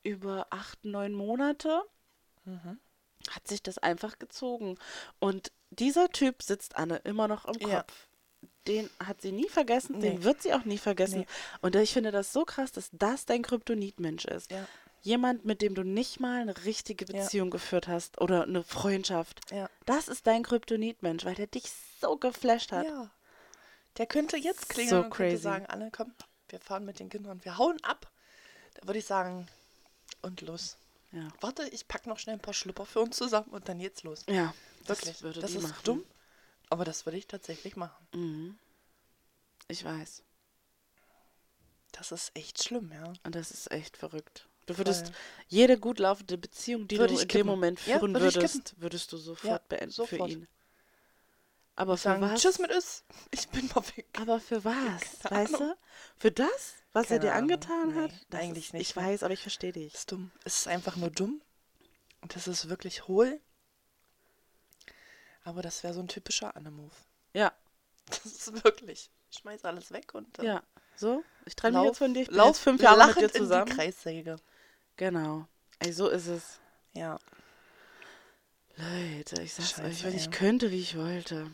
über 0.02 0.46
acht, 0.50 0.84
neun 0.84 1.12
Monate. 1.14 1.82
Mhm. 2.44 2.78
hat 3.28 3.46
sich 3.46 3.62
das 3.62 3.76
einfach 3.76 4.18
gezogen. 4.18 4.78
Und 5.18 5.52
dieser 5.68 6.08
Typ 6.08 6.42
sitzt 6.42 6.76
Anne 6.76 6.96
immer 7.04 7.28
noch 7.28 7.44
im 7.44 7.52
Kopf. 7.60 7.70
Ja. 7.70 7.84
Den 8.66 8.90
hat 9.04 9.22
sie 9.22 9.32
nie 9.32 9.48
vergessen, 9.48 9.98
nee. 9.98 10.10
den 10.10 10.24
wird 10.24 10.42
sie 10.42 10.52
auch 10.52 10.64
nie 10.64 10.78
vergessen. 10.78 11.20
Nee. 11.20 11.26
Und 11.62 11.76
ich 11.76 11.92
finde 11.92 12.10
das 12.10 12.32
so 12.32 12.44
krass, 12.44 12.72
dass 12.72 12.90
das 12.92 13.24
dein 13.24 13.42
Kryptonitmensch 13.42 14.26
ist. 14.26 14.50
Ja. 14.50 14.66
Jemand, 15.02 15.46
mit 15.46 15.62
dem 15.62 15.74
du 15.74 15.82
nicht 15.82 16.20
mal 16.20 16.42
eine 16.42 16.64
richtige 16.64 17.06
Beziehung 17.06 17.48
ja. 17.48 17.52
geführt 17.52 17.88
hast 17.88 18.20
oder 18.20 18.42
eine 18.42 18.62
Freundschaft. 18.62 19.40
Ja. 19.50 19.70
Das 19.86 20.08
ist 20.08 20.26
dein 20.26 20.42
Kryptonitmensch, 20.42 21.24
weil 21.24 21.34
der 21.34 21.46
dich 21.46 21.72
so 22.00 22.18
geflasht 22.18 22.70
hat. 22.72 22.84
Ja. 22.84 23.10
Der 23.96 24.06
könnte 24.06 24.36
jetzt 24.36 24.68
klingeln 24.68 24.90
so 24.90 25.04
und 25.04 25.10
crazy. 25.10 25.30
könnte 25.30 25.42
sagen, 25.42 25.66
Anne, 25.66 25.90
komm, 25.90 26.12
wir 26.50 26.60
fahren 26.60 26.84
mit 26.84 27.00
den 27.00 27.08
Kindern, 27.08 27.42
wir 27.44 27.56
hauen 27.56 27.82
ab. 27.82 28.10
Da 28.74 28.86
würde 28.86 28.98
ich 28.98 29.06
sagen, 29.06 29.48
und 30.22 30.42
los. 30.42 30.76
Ja. 31.12 31.28
Warte, 31.40 31.66
ich 31.68 31.88
packe 31.88 32.08
noch 32.08 32.18
schnell 32.18 32.36
ein 32.36 32.42
paar 32.42 32.54
Schlüpper 32.54 32.86
für 32.86 33.00
uns 33.00 33.16
zusammen 33.16 33.48
und 33.50 33.68
dann 33.68 33.80
jetzt 33.80 34.02
los. 34.04 34.24
Ja, 34.28 34.54
wirklich. 34.86 35.12
Das, 35.12 35.22
würde 35.22 35.40
das 35.40 35.54
ist 35.54 35.62
machen. 35.62 35.80
dumm, 35.84 36.04
aber 36.70 36.84
das 36.84 37.04
würde 37.04 37.18
ich 37.18 37.26
tatsächlich 37.26 37.76
machen. 37.76 38.06
Mhm. 38.14 38.58
Ich 39.68 39.84
weiß. 39.84 40.22
Das 41.92 42.12
ist 42.12 42.30
echt 42.34 42.62
schlimm, 42.62 42.90
ja. 42.92 43.12
Und 43.24 43.34
das 43.34 43.50
ist 43.50 43.70
echt 43.70 43.96
verrückt. 43.96 44.48
Du 44.66 44.78
würdest 44.78 45.06
Voll. 45.06 45.14
jede 45.48 45.78
gut 45.78 45.98
laufende 45.98 46.38
Beziehung, 46.38 46.86
die 46.86 46.98
Würde 46.98 47.14
du 47.14 47.20
in 47.20 47.28
dem 47.28 47.46
Moment 47.46 47.80
führen 47.80 48.14
ja, 48.14 48.20
würd 48.20 48.34
würdest, 48.36 48.80
würdest 48.80 49.12
du 49.12 49.16
sofort 49.16 49.62
ja, 49.62 49.66
beenden 49.68 49.90
sofort. 49.90 50.30
für 50.30 50.38
ihn. 50.38 50.48
Aber 51.74 51.96
für 51.96 52.02
sagen, 52.04 52.22
was? 52.22 52.40
Tschüss 52.40 52.58
mit 52.58 52.72
uns. 52.72 53.04
Ich 53.32 53.48
bin 53.48 53.68
mal 53.74 53.82
weg. 53.96 54.06
Aber 54.20 54.38
für 54.38 54.64
was? 54.64 55.00
Keine 55.22 55.40
weißt 55.40 55.54
Ahnung. 55.56 55.68
du? 55.70 55.76
Für 56.18 56.30
das, 56.30 56.74
was 56.92 57.08
Keine 57.08 57.18
er 57.18 57.20
dir 57.20 57.34
angetan 57.34 57.90
Ahnung. 57.90 58.02
hat? 58.02 58.12
Nee, 58.30 58.38
eigentlich 58.38 58.66
ist, 58.66 58.74
nicht. 58.74 58.90
Ich 58.90 58.96
weiß, 58.96 59.22
aber 59.22 59.34
ich 59.34 59.42
verstehe 59.42 59.72
dich. 59.72 59.94
Ist 59.94 60.12
dumm. 60.12 60.30
Es 60.44 60.58
ist 60.58 60.68
einfach 60.68 60.96
nur 60.96 61.10
dumm. 61.10 61.40
Und 62.20 62.36
das 62.36 62.46
ist 62.46 62.68
wirklich 62.68 63.08
hohl. 63.08 63.40
Aber 65.50 65.62
das 65.62 65.82
wäre 65.82 65.92
so 65.92 66.00
ein 66.00 66.06
typischer 66.06 66.54
Anne-Move. 66.56 66.94
Ja. 67.34 67.52
Das 68.06 68.24
ist 68.24 68.64
wirklich. 68.64 69.08
Ich 69.30 69.38
schmeiß 69.38 69.64
alles 69.64 69.92
weg 69.92 70.14
und 70.14 70.36
dann 70.36 70.46
Ja. 70.46 70.62
So, 70.96 71.22
ich 71.44 71.54
trenne 71.54 71.78
mich 71.78 71.88
jetzt 71.88 71.98
von 71.98 72.12
dir. 72.12 72.22
Ich 72.22 72.28
bin 72.28 72.36
lauf 72.36 72.48
jetzt 72.48 72.60
fünf 72.60 72.82
Jahre 72.82 73.06
mit 73.06 73.20
dir 73.20 73.32
zusammen. 73.32 73.68
In 73.68 73.70
die 73.70 73.76
Kreissäge. 73.76 74.36
Genau. 74.96 75.46
Ey, 75.78 75.92
so 75.92 76.08
ist 76.08 76.26
es. 76.26 76.60
Ja. 76.92 77.18
Leute, 78.76 79.42
ich 79.42 79.54
sag's 79.54 79.70
Scheiße, 79.70 79.84
euch, 79.84 80.04
wenn 80.04 80.16
ich 80.16 80.30
könnte, 80.30 80.70
wie 80.72 80.80
ich 80.80 80.96
wollte. 80.96 81.50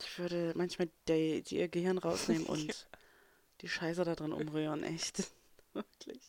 Ich 0.00 0.18
würde 0.18 0.52
manchmal 0.56 0.88
die, 1.08 1.42
die 1.42 1.58
ihr 1.58 1.68
Gehirn 1.68 1.98
rausnehmen 1.98 2.46
und 2.46 2.88
die 3.60 3.68
Scheiße 3.68 4.04
da 4.04 4.14
drin 4.14 4.32
umrühren, 4.32 4.82
echt. 4.82 5.22
Wirklich. 5.72 6.20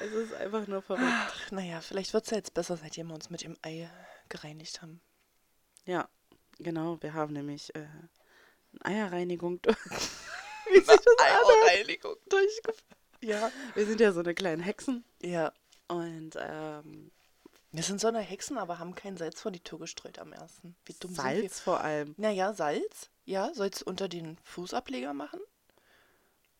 Es 0.00 0.12
ist 0.12 0.34
einfach 0.34 0.66
nur 0.66 0.82
verrückt. 0.82 1.04
Ach, 1.06 1.50
naja, 1.50 1.80
vielleicht 1.80 2.14
wird 2.14 2.24
es 2.24 2.30
ja 2.30 2.38
jetzt 2.38 2.54
besser, 2.54 2.76
seitdem 2.76 3.08
wir 3.08 3.14
uns 3.14 3.28
mit 3.30 3.42
dem 3.42 3.56
Ei 3.62 3.90
gereinigt 4.28 4.80
haben. 4.82 5.00
Ja, 5.88 6.06
genau. 6.58 6.98
Wir 7.00 7.14
haben 7.14 7.32
nämlich 7.32 7.74
äh, 7.74 7.78
eine 8.82 8.84
Eierreinigung. 8.84 9.58
Wie 9.64 10.80
sich 10.80 10.86
das 10.86 11.00
Eierreinigung 11.18 12.16
durchgeführt. 12.28 12.84
Ja. 13.20 13.50
Wir 13.74 13.84
sind 13.84 13.98
ja 14.00 14.12
so 14.12 14.20
eine 14.20 14.32
kleinen 14.32 14.62
Hexen. 14.62 15.04
Ja. 15.20 15.52
Und 15.88 16.36
ähm, 16.36 17.10
wir 17.72 17.82
sind 17.82 18.00
so 18.00 18.06
eine 18.06 18.20
Hexen, 18.20 18.58
aber 18.58 18.78
haben 18.78 18.94
kein 18.94 19.16
Salz 19.16 19.40
vor 19.40 19.50
die 19.50 19.58
Tür 19.58 19.80
gestreut 19.80 20.20
am 20.20 20.32
ersten. 20.32 20.76
Wie 20.86 20.92
dumm 20.92 21.12
Salz 21.12 21.34
sind 21.34 21.42
wir? 21.42 21.50
vor 21.50 21.80
allem. 21.80 22.14
Naja, 22.16 22.52
Salz. 22.52 23.10
Ja, 23.24 23.52
sollst 23.54 23.82
unter 23.82 24.08
den 24.08 24.38
Fußableger 24.44 25.14
machen. 25.14 25.40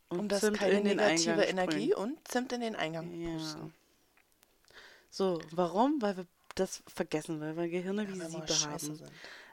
Und 0.09 0.19
um 0.19 0.29
das 0.29 0.41
Zimt 0.41 0.57
keine 0.57 0.81
negative 0.81 1.43
Energie 1.45 1.95
und 1.95 2.19
Zimt 2.27 2.53
in 2.53 2.61
den 2.61 2.75
Eingang 2.75 3.09
ja. 3.13 3.31
pusten. 3.35 3.73
So, 5.11 5.41
warum? 5.53 6.03
Weil 6.03 6.17
wir 6.17 6.27
das 6.59 6.83
vergessen, 6.87 7.41
weil 7.41 7.57
wir 7.57 7.69
Gehirne 7.69 8.05
ja, 8.05 8.09
wie 8.09 8.21
Siebe 8.21 8.71
haben. 8.71 8.79
Sind. 8.79 9.03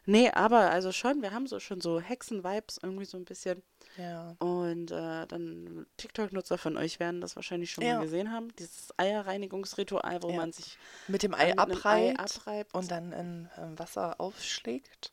Nee, 0.08 0.30
aber 0.30 0.70
also 0.70 0.92
schon, 0.92 1.22
wir 1.22 1.32
haben 1.32 1.48
so 1.48 1.60
schon 1.60 1.82
so 1.82 2.00
Hexen-Vibes 2.00 2.80
irgendwie 2.82 3.06
so 3.06 3.18
ein 3.18 3.26
bisschen. 3.26 3.64
Ja. 3.98 4.36
Und 4.40 4.92
äh, 4.92 5.26
dann 5.26 5.88
TikTok-Nutzer 5.98 6.58
von 6.58 6.78
euch 6.78 7.00
werden 7.00 7.22
das 7.22 7.36
wahrscheinlich 7.36 7.72
schon 7.72 7.84
ja. 7.84 7.96
mal 7.96 8.04
gesehen 8.04 8.32
haben. 8.32 8.56
Dieses 8.58 8.94
Eierreinigungsritual, 8.98 10.22
wo 10.22 10.30
ja. 10.30 10.36
man 10.36 10.52
sich 10.52 10.78
mit 11.08 11.24
dem 11.24 11.34
Ei, 11.34 11.58
abreibt, 11.58 11.86
Ei 11.86 12.24
abreibt, 12.24 12.74
und 12.76 12.92
dann 12.92 13.14
in 13.14 13.50
ähm, 13.58 13.80
Wasser 13.80 14.20
aufschlägt, 14.20 15.12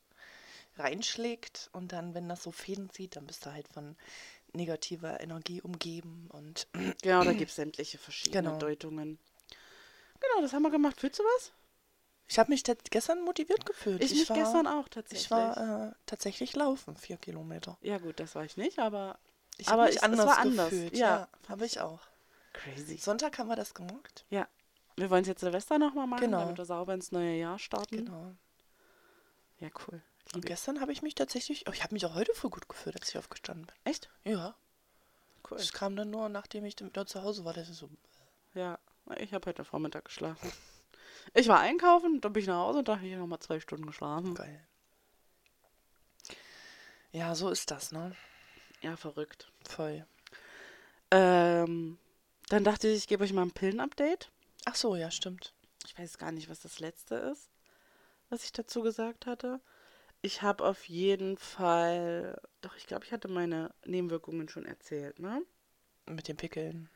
reinschlägt 0.77 1.69
und 1.73 1.91
dann, 1.91 2.13
wenn 2.13 2.29
das 2.29 2.43
so 2.43 2.51
Fäden 2.51 2.89
zieht, 2.89 3.15
dann 3.15 3.25
bist 3.25 3.45
du 3.45 3.51
halt 3.51 3.67
von 3.67 3.95
negativer 4.53 5.19
Energie 5.21 5.61
umgeben 5.61 6.27
und 6.29 6.67
genau, 7.01 7.23
da 7.23 7.33
gibt 7.33 7.49
es 7.49 7.55
sämtliche 7.55 7.97
verschiedene 7.97 8.43
genau. 8.43 8.59
Deutungen. 8.59 9.17
Genau, 10.19 10.41
das 10.41 10.53
haben 10.53 10.61
wir 10.61 10.71
gemacht. 10.71 10.99
Fühlst 10.99 11.19
du 11.19 11.23
was? 11.23 11.51
Ich 12.33 12.39
habe 12.39 12.51
mich 12.51 12.63
gestern 12.89 13.21
motiviert 13.21 13.63
gefühlt. 13.63 14.03
Ich, 14.03 14.11
ich 14.11 14.17
mich 14.21 14.29
war, 14.31 14.37
gestern 14.37 14.65
auch 14.65 14.89
tatsächlich. 14.89 15.25
Ich 15.25 15.29
war 15.29 15.89
äh, 15.89 15.91
tatsächlich 16.07 16.55
laufen, 16.55 16.97
vier 16.97 17.17
Kilometer. 17.17 17.77
Ja 17.81 17.99
gut, 17.99 18.19
das 18.19 18.33
war 18.33 18.43
ich 18.43 18.57
nicht, 18.57 18.79
aber 18.79 19.19
ich 19.59 19.67
habe 19.67 19.83
mich 19.83 19.97
ich, 19.97 20.03
anders 20.03 20.25
war 20.25 20.39
anders. 20.39 20.71
gefühlt. 20.71 20.97
Ja, 20.97 21.07
ja 21.07 21.27
habe 21.47 21.67
ich 21.67 21.79
auch. 21.79 21.99
Crazy. 22.53 22.97
Sonntag 22.97 23.37
haben 23.37 23.49
wir 23.49 23.55
das 23.55 23.75
gemacht. 23.75 24.25
Ja. 24.31 24.47
Wir 24.95 25.11
wollen 25.11 25.21
es 25.21 25.27
jetzt 25.27 25.41
Silvester 25.41 25.77
nochmal 25.77 26.07
machen, 26.07 26.21
genau. 26.21 26.39
damit 26.39 26.57
wir 26.57 26.65
sauber 26.65 26.95
ins 26.95 27.11
neue 27.11 27.35
Jahr 27.35 27.59
starten. 27.59 27.97
Genau. 27.97 28.31
Ja, 29.59 29.69
cool. 29.87 30.01
Liebe. 30.25 30.33
Und 30.33 30.45
gestern 30.47 30.81
habe 30.81 30.91
ich 30.91 31.03
mich 31.03 31.13
tatsächlich, 31.13 31.67
oh, 31.67 31.71
ich 31.71 31.83
habe 31.83 31.93
mich 31.93 32.03
auch 32.07 32.15
heute 32.15 32.33
früh 32.33 32.49
gut 32.49 32.67
gefühlt, 32.67 32.95
als 32.95 33.09
ich 33.09 33.17
aufgestanden 33.19 33.67
bin. 33.67 33.75
Echt? 33.83 34.09
Ja. 34.23 34.55
Cool. 35.47 35.59
Es 35.59 35.71
kam 35.71 35.95
dann 35.95 36.09
nur, 36.09 36.29
nachdem 36.29 36.65
ich 36.65 36.75
dann 36.75 36.89
wieder 36.89 37.05
zu 37.05 37.21
Hause 37.21 37.45
war, 37.45 37.53
dass 37.53 37.69
ich 37.69 37.77
so. 37.77 37.91
Ja, 38.55 38.79
ich 39.17 39.35
habe 39.35 39.45
heute 39.45 39.63
Vormittag 39.63 40.05
geschlafen. 40.05 40.51
Ich 41.33 41.47
war 41.47 41.59
einkaufen, 41.59 42.21
dann 42.21 42.33
bin 42.33 42.41
ich 42.41 42.47
nach 42.47 42.59
Hause 42.59 42.79
und 42.79 42.87
da 42.87 42.97
habe 42.97 43.07
ich 43.07 43.15
nochmal 43.15 43.39
zwei 43.39 43.59
Stunden 43.59 43.85
geschlafen. 43.85 44.35
Geil. 44.35 44.67
Ja, 47.11 47.35
so 47.35 47.49
ist 47.49 47.71
das, 47.71 47.91
ne? 47.91 48.15
Ja, 48.81 48.97
verrückt. 48.97 49.51
Voll. 49.67 50.05
Ähm, 51.11 51.97
dann 52.49 52.63
dachte 52.63 52.87
ich, 52.87 52.97
ich 52.97 53.07
gebe 53.07 53.23
euch 53.23 53.33
mal 53.33 53.43
ein 53.43 53.51
Pillen-Update. 53.51 54.31
Ach 54.65 54.75
so, 54.75 54.95
ja, 54.95 55.11
stimmt. 55.11 55.53
Ich 55.85 55.97
weiß 55.97 56.17
gar 56.17 56.31
nicht, 56.31 56.49
was 56.49 56.61
das 56.61 56.79
letzte 56.79 57.15
ist, 57.15 57.49
was 58.29 58.43
ich 58.43 58.51
dazu 58.51 58.81
gesagt 58.81 59.25
hatte. 59.25 59.61
Ich 60.21 60.41
habe 60.41 60.63
auf 60.63 60.87
jeden 60.87 61.37
Fall, 61.37 62.41
doch, 62.61 62.75
ich 62.77 62.87
glaube, 62.87 63.05
ich 63.05 63.11
hatte 63.11 63.27
meine 63.27 63.73
Nebenwirkungen 63.85 64.49
schon 64.49 64.65
erzählt, 64.65 65.19
ne? 65.19 65.43
Mit 66.05 66.27
den 66.27 66.37
Pickeln. 66.37 66.89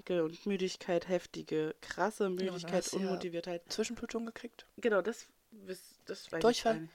Pickel 0.00 0.22
und 0.22 0.46
Müdigkeit, 0.46 1.08
heftige, 1.08 1.74
krasse 1.82 2.30
Müdigkeit, 2.30 2.90
ja, 2.90 2.98
Unmotiviertheit. 2.98 3.62
Ja 3.66 3.70
Zwischenblutung 3.70 4.24
gekriegt? 4.24 4.64
Genau, 4.78 5.02
das, 5.02 5.26
das 6.06 6.32
weiß 6.32 6.40
Durchfall? 6.40 6.88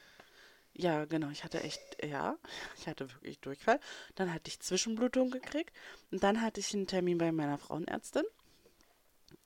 ich 0.74 0.84
Ja, 0.84 1.06
genau, 1.06 1.30
ich 1.30 1.44
hatte 1.44 1.62
echt, 1.62 1.80
ja, 2.04 2.36
ich 2.80 2.88
hatte 2.88 3.12
wirklich 3.12 3.40
Durchfall. 3.40 3.80
Dann 4.16 4.34
hatte 4.34 4.50
ich 4.50 4.60
Zwischenblutung 4.60 5.30
gekriegt 5.30 5.72
und 6.12 6.24
dann 6.24 6.42
hatte 6.42 6.60
ich 6.60 6.74
einen 6.74 6.88
Termin 6.88 7.20
bei 7.20 7.32
meiner 7.32 7.60
Frauenärztin 7.60 8.24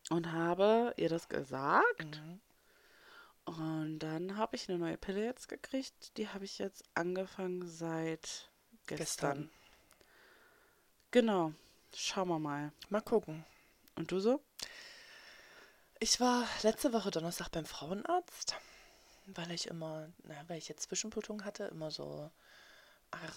und 0.10 0.32
habe 0.32 0.94
ihr 0.96 1.10
das 1.10 1.28
gesagt. 1.28 2.22
Mhm. 2.22 2.40
Und 3.44 4.00
dann 4.00 4.38
habe 4.38 4.56
ich 4.56 4.70
eine 4.70 4.78
neue 4.78 4.98
Pille 4.98 5.26
jetzt 5.26 5.50
gekriegt. 5.50 6.16
Die 6.18 6.30
habe 6.30 6.46
ich 6.46 6.60
jetzt 6.60 6.84
angefangen 6.94 7.68
seit 7.68 8.50
gestern. 8.86 8.98
gestern. 8.98 9.50
Genau. 11.12 11.54
Schauen 11.96 12.28
wir 12.28 12.40
mal. 12.40 12.72
Mal 12.90 13.02
gucken. 13.02 13.46
Und 13.96 14.12
du 14.12 14.20
so? 14.20 14.42
Ich 16.00 16.20
war 16.20 16.46
letzte 16.64 16.94
Woche 16.94 17.12
Donnerstag 17.12 17.52
beim 17.52 17.66
Frauenarzt, 17.66 18.56
weil 19.28 19.52
ich 19.52 19.68
immer, 19.68 20.08
naja, 20.24 20.42
weil 20.48 20.58
ich 20.58 20.70
jetzt 20.70 20.84
Zwischenblutung 20.84 21.44
hatte, 21.44 21.66
immer 21.66 21.92
so 21.92 22.32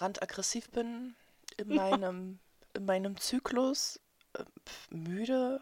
randaggressiv 0.00 0.70
bin 0.70 1.16
in 1.56 1.74
meinem, 1.74 2.38
in 2.74 2.84
meinem 2.84 3.18
Zyklus, 3.18 4.00
äh, 4.34 4.44
müde, 4.90 5.60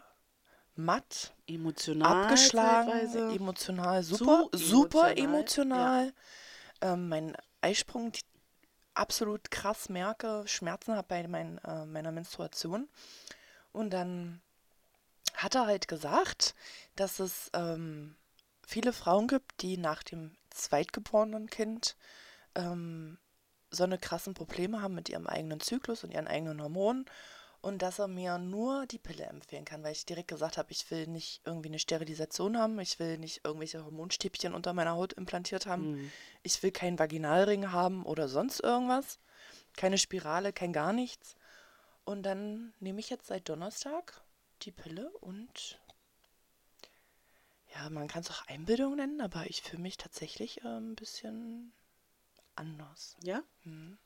matt, 0.75 1.33
emotional, 1.47 2.23
abgeschlagen, 2.23 3.33
emotional, 3.33 4.03
super, 4.03 4.47
Zu 4.51 4.57
super 4.57 5.17
emotional. 5.17 6.03
emotional. 6.03 6.13
Ja. 6.83 6.93
Ähm, 6.93 7.09
mein 7.09 7.37
Eisprung, 7.61 8.11
die 8.11 8.21
absolut 8.93 9.51
krass 9.51 9.89
merke, 9.89 10.43
Schmerzen 10.47 10.95
habe 10.95 11.07
bei 11.07 11.27
mein, 11.27 11.57
äh, 11.59 11.85
meiner 11.85 12.11
Menstruation. 12.11 12.89
Und 13.71 13.91
dann 13.91 14.41
hat 15.35 15.55
er 15.55 15.65
halt 15.65 15.87
gesagt, 15.87 16.55
dass 16.95 17.19
es 17.19 17.49
ähm, 17.53 18.15
viele 18.65 18.93
Frauen 18.93 19.27
gibt, 19.27 19.61
die 19.61 19.77
nach 19.77 20.03
dem 20.03 20.35
zweitgeborenen 20.49 21.49
Kind 21.49 21.95
ähm, 22.55 23.17
so 23.69 23.83
eine 23.83 23.97
krassen 23.97 24.33
Probleme 24.33 24.81
haben 24.81 24.95
mit 24.95 25.09
ihrem 25.09 25.27
eigenen 25.27 25.61
Zyklus 25.61 26.03
und 26.03 26.11
ihren 26.11 26.27
eigenen 26.27 26.61
Hormonen 26.61 27.05
und 27.61 27.81
dass 27.81 27.99
er 27.99 28.07
mir 28.07 28.37
nur 28.39 28.87
die 28.87 28.97
Pille 28.97 29.25
empfehlen 29.25 29.65
kann, 29.65 29.83
weil 29.83 29.91
ich 29.91 30.05
direkt 30.05 30.27
gesagt 30.27 30.57
habe, 30.57 30.71
ich 30.71 30.89
will 30.89 31.07
nicht 31.07 31.41
irgendwie 31.45 31.69
eine 31.69 31.79
Sterilisation 31.79 32.57
haben, 32.57 32.79
ich 32.79 32.99
will 32.99 33.17
nicht 33.17 33.41
irgendwelche 33.45 33.85
Hormonstäbchen 33.85 34.53
unter 34.53 34.73
meiner 34.73 34.93
Haut 34.93 35.13
implantiert 35.13 35.67
haben, 35.67 35.91
mhm. 35.91 36.11
ich 36.43 36.61
will 36.63 36.71
keinen 36.71 36.97
Vaginalring 36.97 37.71
haben 37.71 38.03
oder 38.05 38.27
sonst 38.27 38.61
irgendwas, 38.61 39.19
keine 39.77 39.97
Spirale, 39.97 40.53
kein 40.53 40.73
gar 40.73 40.91
nichts. 40.91 41.35
Und 42.03 42.23
dann 42.23 42.73
nehme 42.79 42.99
ich 42.99 43.11
jetzt 43.11 43.27
seit 43.27 43.47
Donnerstag 43.47 44.21
die 44.63 44.71
Pille 44.71 45.09
und 45.19 45.79
ja, 47.75 47.89
man 47.89 48.07
kann 48.07 48.21
es 48.21 48.31
auch 48.31 48.47
Einbildung 48.47 48.95
nennen, 48.95 49.21
aber 49.21 49.45
ich 49.49 49.61
fühle 49.61 49.81
mich 49.81 49.97
tatsächlich 49.97 50.63
äh, 50.63 50.67
ein 50.67 50.95
bisschen 50.95 51.71
anders. 52.55 53.15
Ja? 53.23 53.43
Hm. 53.63 53.97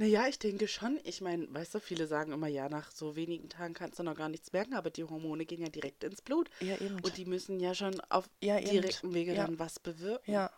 Naja, 0.00 0.26
ich 0.26 0.38
denke 0.38 0.66
schon. 0.66 0.98
Ich 1.04 1.20
meine, 1.20 1.52
weißt 1.52 1.74
du, 1.74 1.78
viele 1.78 2.06
sagen 2.06 2.32
immer, 2.32 2.46
ja, 2.46 2.70
nach 2.70 2.90
so 2.90 3.16
wenigen 3.16 3.50
Tagen 3.50 3.74
kannst 3.74 3.98
du 3.98 4.02
noch 4.02 4.14
gar 4.16 4.30
nichts 4.30 4.50
merken, 4.50 4.72
aber 4.72 4.88
die 4.88 5.04
Hormone 5.04 5.44
gehen 5.44 5.60
ja 5.60 5.68
direkt 5.68 6.04
ins 6.04 6.22
Blut. 6.22 6.48
Ja, 6.60 6.78
eben. 6.78 6.94
Und 7.00 7.18
die 7.18 7.26
müssen 7.26 7.60
ja 7.60 7.74
schon 7.74 8.00
auf 8.08 8.30
ja, 8.40 8.58
direktem 8.58 9.12
Wege 9.12 9.34
ja. 9.34 9.44
dann 9.44 9.58
was 9.58 9.78
bewirken. 9.78 10.32
Ja. 10.32 10.50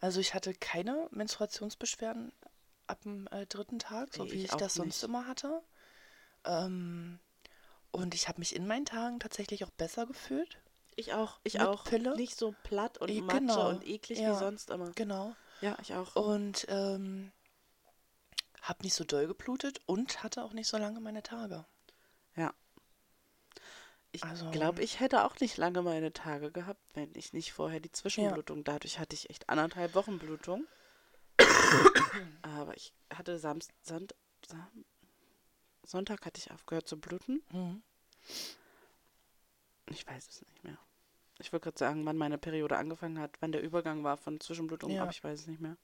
Also 0.00 0.18
ich 0.18 0.34
hatte 0.34 0.54
keine 0.54 1.06
Menstruationsbeschwerden 1.12 2.32
ab 2.88 3.00
dem 3.02 3.28
äh, 3.28 3.46
dritten 3.46 3.78
Tag, 3.78 4.12
so 4.12 4.24
nee, 4.24 4.32
wie 4.32 4.36
ich, 4.38 4.44
ich 4.46 4.50
das 4.50 4.74
nicht. 4.74 4.74
sonst 4.74 5.04
immer 5.04 5.28
hatte. 5.28 5.62
Ähm, 6.44 7.20
und 7.92 8.16
ich 8.16 8.26
habe 8.26 8.40
mich 8.40 8.56
in 8.56 8.66
meinen 8.66 8.86
Tagen 8.86 9.20
tatsächlich 9.20 9.62
auch 9.62 9.70
besser 9.70 10.04
gefühlt. 10.06 10.58
Ich 10.96 11.12
auch, 11.14 11.38
ich 11.44 11.54
Mit 11.54 11.62
auch. 11.62 11.84
Pille. 11.84 12.16
Nicht 12.16 12.36
so 12.36 12.56
platt 12.64 12.98
und 12.98 13.08
e 13.08 13.20
Matsche 13.20 13.38
genau. 13.38 13.68
und 13.68 13.86
eklig 13.86 14.18
ja, 14.18 14.34
wie 14.34 14.38
sonst 14.40 14.68
immer. 14.68 14.90
Genau. 14.96 15.36
Ja, 15.60 15.76
ich 15.80 15.94
auch. 15.94 16.16
Und 16.16 16.66
ähm, 16.68 17.30
habe 18.62 18.82
nicht 18.82 18.94
so 18.94 19.04
doll 19.04 19.26
geblutet 19.26 19.80
und 19.86 20.22
hatte 20.22 20.44
auch 20.44 20.52
nicht 20.52 20.68
so 20.68 20.76
lange 20.76 21.00
meine 21.00 21.22
Tage. 21.22 21.64
Ja. 22.36 22.54
Ich 24.12 24.24
also, 24.24 24.50
glaube, 24.50 24.82
ich 24.82 24.98
hätte 24.98 25.24
auch 25.24 25.38
nicht 25.38 25.56
lange 25.56 25.82
meine 25.82 26.12
Tage 26.12 26.50
gehabt, 26.50 26.82
wenn 26.94 27.10
ich 27.14 27.32
nicht 27.32 27.52
vorher 27.52 27.78
die 27.78 27.92
Zwischenblutung. 27.92 28.58
Ja. 28.58 28.64
Dadurch 28.64 28.98
hatte 28.98 29.14
ich 29.14 29.30
echt 29.30 29.48
anderthalb 29.48 29.94
Wochen 29.94 30.18
Blutung. 30.18 30.66
Aber 32.42 32.76
ich 32.76 32.92
hatte 33.14 33.38
Samst, 33.38 33.72
Sand, 33.82 34.14
Sam, 34.44 34.84
Sonntag 35.84 36.26
hatte 36.26 36.40
ich 36.40 36.50
aufgehört 36.50 36.88
zu 36.88 36.98
bluten. 36.98 37.42
Mhm. 37.52 37.82
Ich 39.90 40.06
weiß 40.06 40.28
es 40.28 40.42
nicht 40.42 40.64
mehr. 40.64 40.78
Ich 41.38 41.52
wollte 41.52 41.64
gerade 41.64 41.78
sagen, 41.78 42.04
wann 42.04 42.16
meine 42.16 42.38
Periode 42.38 42.76
angefangen 42.76 43.18
hat, 43.18 43.36
wann 43.40 43.52
der 43.52 43.62
Übergang 43.62 44.04
war 44.04 44.16
von 44.16 44.40
Zwischenblutung, 44.40 44.90
ja. 44.90 45.02
aber 45.02 45.10
ich 45.10 45.22
weiß 45.22 45.40
es 45.40 45.46
nicht 45.46 45.60
mehr. 45.60 45.76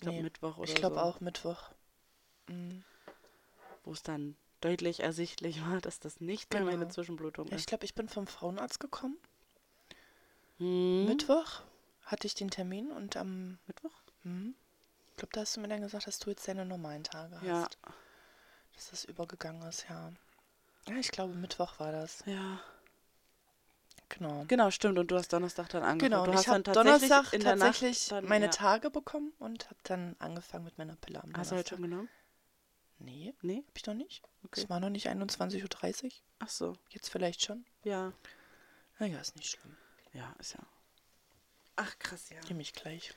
Ich 0.00 0.02
glaube 0.02 0.16
nee, 0.16 0.22
Mittwoch 0.22 0.56
oder 0.56 0.66
Ich 0.66 0.74
glaube 0.74 0.94
so. 0.94 1.00
auch 1.02 1.20
Mittwoch. 1.20 1.70
Mhm. 2.48 2.82
Wo 3.84 3.92
es 3.92 4.02
dann 4.02 4.34
deutlich 4.62 5.00
ersichtlich 5.00 5.60
war, 5.66 5.82
dass 5.82 6.00
das 6.00 6.22
nicht 6.22 6.50
mehr 6.50 6.62
genau. 6.62 6.72
meine 6.72 6.88
Zwischenblutung 6.88 7.48
ist. 7.48 7.60
Ich 7.60 7.66
glaube, 7.66 7.84
ich 7.84 7.94
bin 7.94 8.08
vom 8.08 8.26
Frauenarzt 8.26 8.80
gekommen. 8.80 9.18
Mhm. 10.56 11.04
Mittwoch 11.06 11.60
hatte 12.00 12.26
ich 12.26 12.34
den 12.34 12.50
Termin 12.50 12.90
und 12.92 13.18
am 13.18 13.58
Mittwoch? 13.66 13.92
Mhm. 14.22 14.54
Ich 15.10 15.16
glaube, 15.16 15.32
da 15.34 15.42
hast 15.42 15.56
du 15.56 15.60
mir 15.60 15.68
dann 15.68 15.82
gesagt, 15.82 16.06
dass 16.06 16.18
du 16.18 16.30
jetzt 16.30 16.48
deine 16.48 16.64
normalen 16.64 17.04
Tage 17.04 17.38
ja. 17.44 17.64
hast. 17.64 17.76
Dass 18.72 18.88
das 18.88 19.04
übergegangen 19.04 19.68
ist, 19.68 19.84
ja. 19.90 20.14
Ja, 20.88 20.96
ich 20.96 21.10
glaube, 21.10 21.34
Mittwoch 21.34 21.78
war 21.78 21.92
das. 21.92 22.24
Ja. 22.24 22.58
Genau. 24.10 24.44
Genau, 24.48 24.70
stimmt. 24.70 24.98
Und 24.98 25.10
du 25.10 25.16
hast 25.16 25.32
Donnerstag 25.32 25.68
dann 25.70 25.82
angefangen. 25.82 26.10
Genau, 26.10 26.26
du 26.26 26.32
hast 26.32 26.42
ich 26.42 26.48
habe 26.48 26.62
Donnerstag 26.62 27.32
in 27.32 27.40
tatsächlich 27.40 28.08
dann, 28.08 28.26
meine 28.26 28.46
ja. 28.46 28.50
Tage 28.50 28.90
bekommen 28.90 29.32
und 29.38 29.66
habe 29.66 29.80
dann 29.84 30.16
angefangen 30.18 30.64
mit 30.64 30.76
meiner 30.76 30.96
Pille 30.96 31.22
am 31.22 31.32
Hast 31.34 31.52
du 31.52 31.56
heute 31.56 31.70
schon 31.70 31.82
genommen? 31.82 32.08
Nee. 32.98 33.34
Nee? 33.40 33.64
Hab 33.66 33.76
ich 33.76 33.86
noch 33.86 33.94
nicht. 33.94 34.22
Okay. 34.44 34.62
Es 34.62 34.68
war 34.68 34.80
noch 34.80 34.90
nicht 34.90 35.08
21.30 35.08 36.04
Uhr. 36.04 36.10
Ach 36.40 36.48
so. 36.48 36.76
Jetzt 36.90 37.08
vielleicht 37.08 37.42
schon. 37.42 37.64
Ja. 37.82 38.12
Naja, 38.98 39.18
ist 39.18 39.36
nicht 39.36 39.50
schlimm. 39.50 39.76
Ja, 40.12 40.34
ist 40.38 40.52
ja. 40.52 40.60
Ach, 41.76 41.98
krass, 41.98 42.28
ja. 42.28 42.36
Nehme 42.48 42.60
ich 42.60 42.74
gleich. 42.74 43.14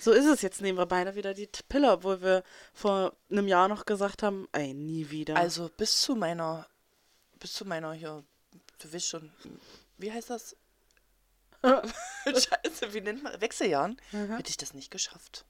So 0.00 0.10
ist 0.10 0.26
es. 0.26 0.42
Jetzt 0.42 0.62
nehmen 0.62 0.78
wir 0.78 0.86
beide 0.86 1.14
wieder 1.14 1.32
die 1.32 1.48
Pille, 1.68 1.92
obwohl 1.92 2.22
wir 2.22 2.42
vor 2.72 3.14
einem 3.30 3.46
Jahr 3.46 3.68
noch 3.68 3.86
gesagt 3.86 4.24
haben, 4.24 4.48
ey, 4.50 4.74
nie 4.74 5.10
wieder. 5.10 5.36
Also 5.36 5.70
bis 5.76 6.00
zu 6.00 6.16
meiner, 6.16 6.66
bis 7.38 7.52
zu 7.52 7.64
meiner 7.64 7.92
hier, 7.92 8.24
du 8.80 8.92
weißt 8.92 9.06
schon, 9.06 9.30
wie 10.00 10.12
heißt 10.12 10.30
das? 10.30 10.56
Scheiße, 12.24 12.94
wie 12.94 13.00
nennt 13.00 13.22
man 13.22 13.40
Wechseljahren? 13.40 14.00
Mhm. 14.12 14.36
Hätte 14.36 14.50
ich 14.50 14.56
das 14.56 14.74
nicht 14.74 14.90
geschafft. 14.90 15.44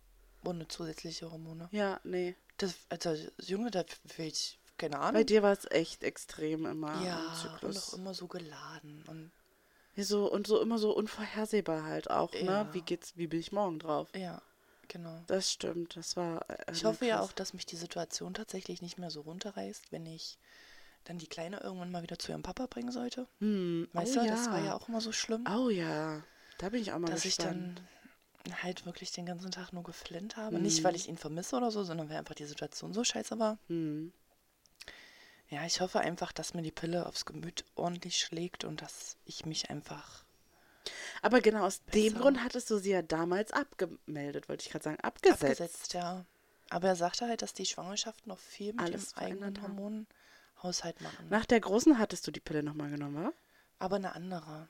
Ohne 0.44 0.66
zusätzliche 0.68 1.30
Hormone. 1.30 1.68
Ja, 1.70 2.00
nee. 2.04 2.36
Das, 2.56 2.74
also, 2.88 3.14
Junge, 3.38 3.70
da 3.70 3.84
will 4.16 4.26
ich, 4.26 4.58
keine 4.76 4.98
Ahnung. 4.98 5.14
Bei 5.14 5.24
dir 5.24 5.42
war 5.42 5.52
es 5.52 5.70
echt 5.70 6.02
extrem 6.02 6.66
immer. 6.66 7.02
Ja, 7.04 7.34
und 7.62 7.76
auch 7.76 7.94
immer 7.94 8.14
so 8.14 8.26
geladen. 8.26 9.04
Und 9.06 9.30
ja, 9.94 10.04
so, 10.04 10.30
und 10.30 10.46
so 10.46 10.60
immer 10.60 10.78
so 10.78 10.94
unvorhersehbar 10.94 11.84
halt 11.84 12.10
auch, 12.10 12.32
ne? 12.32 12.40
ja. 12.40 12.74
Wie 12.74 12.82
geht's, 12.82 13.16
wie 13.16 13.26
bin 13.26 13.40
ich 13.40 13.52
morgen 13.52 13.78
drauf? 13.78 14.08
Ja, 14.14 14.40
genau. 14.88 15.22
Das 15.26 15.50
stimmt, 15.50 15.96
das 15.96 16.16
war. 16.16 16.48
Äh, 16.48 16.72
ich 16.72 16.84
hoffe 16.84 17.00
krass. 17.00 17.08
ja 17.08 17.20
auch, 17.20 17.32
dass 17.32 17.52
mich 17.54 17.66
die 17.66 17.76
Situation 17.76 18.34
tatsächlich 18.34 18.82
nicht 18.82 18.98
mehr 18.98 19.10
so 19.10 19.22
runterreißt, 19.22 19.92
wenn 19.92 20.06
ich 20.06 20.38
dann 21.04 21.18
die 21.18 21.26
Kleine 21.26 21.60
irgendwann 21.60 21.90
mal 21.90 22.02
wieder 22.02 22.18
zu 22.18 22.32
ihrem 22.32 22.42
Papa 22.42 22.66
bringen 22.66 22.92
sollte. 22.92 23.26
Hm. 23.38 23.88
Weißt 23.92 24.16
oh, 24.16 24.20
du, 24.20 24.26
ja. 24.26 24.32
das 24.32 24.50
war 24.50 24.64
ja 24.64 24.74
auch 24.74 24.88
immer 24.88 25.00
so 25.00 25.12
schlimm. 25.12 25.44
Oh 25.48 25.70
ja, 25.70 26.22
da 26.58 26.68
bin 26.68 26.82
ich 26.82 26.92
auch 26.92 26.98
mal 26.98 27.10
Dass 27.10 27.22
gespannt. 27.22 27.80
ich 28.44 28.50
dann 28.50 28.62
halt 28.62 28.86
wirklich 28.86 29.12
den 29.12 29.26
ganzen 29.26 29.50
Tag 29.50 29.72
nur 29.72 29.82
geflennt 29.82 30.36
habe. 30.36 30.56
Hm. 30.56 30.62
Nicht, 30.62 30.84
weil 30.84 30.96
ich 30.96 31.08
ihn 31.08 31.18
vermisse 31.18 31.56
oder 31.56 31.70
so, 31.70 31.84
sondern 31.84 32.08
weil 32.08 32.16
einfach 32.16 32.34
die 32.34 32.44
Situation 32.44 32.92
so 32.92 33.04
scheiße 33.04 33.38
war. 33.38 33.58
Hm. 33.68 34.12
Ja, 35.48 35.66
ich 35.66 35.80
hoffe 35.80 36.00
einfach, 36.00 36.32
dass 36.32 36.54
mir 36.54 36.62
die 36.62 36.70
Pille 36.70 37.06
aufs 37.06 37.24
Gemüt 37.24 37.64
ordentlich 37.74 38.18
schlägt 38.18 38.64
und 38.64 38.82
dass 38.82 39.16
ich 39.24 39.46
mich 39.46 39.68
einfach. 39.68 40.24
Aber 41.22 41.40
genau 41.40 41.64
aus 41.64 41.80
besser. 41.80 41.98
dem 41.98 42.14
Grund 42.18 42.44
hattest 42.44 42.70
du 42.70 42.78
sie 42.78 42.90
ja 42.90 43.02
damals 43.02 43.52
abgemeldet, 43.52 44.48
wollte 44.48 44.64
ich 44.64 44.70
gerade 44.70 44.84
sagen, 44.84 45.00
abgesetzt. 45.00 45.42
Abgesetzt, 45.42 45.94
ja. 45.94 46.24
Aber 46.70 46.88
er 46.88 46.96
sagte 46.96 47.26
halt, 47.26 47.42
dass 47.42 47.52
die 47.52 47.66
Schwangerschaft 47.66 48.26
noch 48.28 48.38
viel 48.38 48.72
mit 48.72 48.80
Alles 48.80 49.12
dem 49.12 49.18
eigenen 49.24 49.60
Hormonen 49.60 50.06
Haushalt 50.62 51.00
machen. 51.00 51.28
Nach 51.28 51.46
der 51.46 51.60
großen 51.60 51.98
hattest 51.98 52.26
du 52.26 52.30
die 52.30 52.40
Pille 52.40 52.62
nochmal 52.62 52.90
genommen, 52.90 53.24
wa? 53.24 53.32
Aber 53.78 53.96
eine 53.96 54.14
andere. 54.14 54.68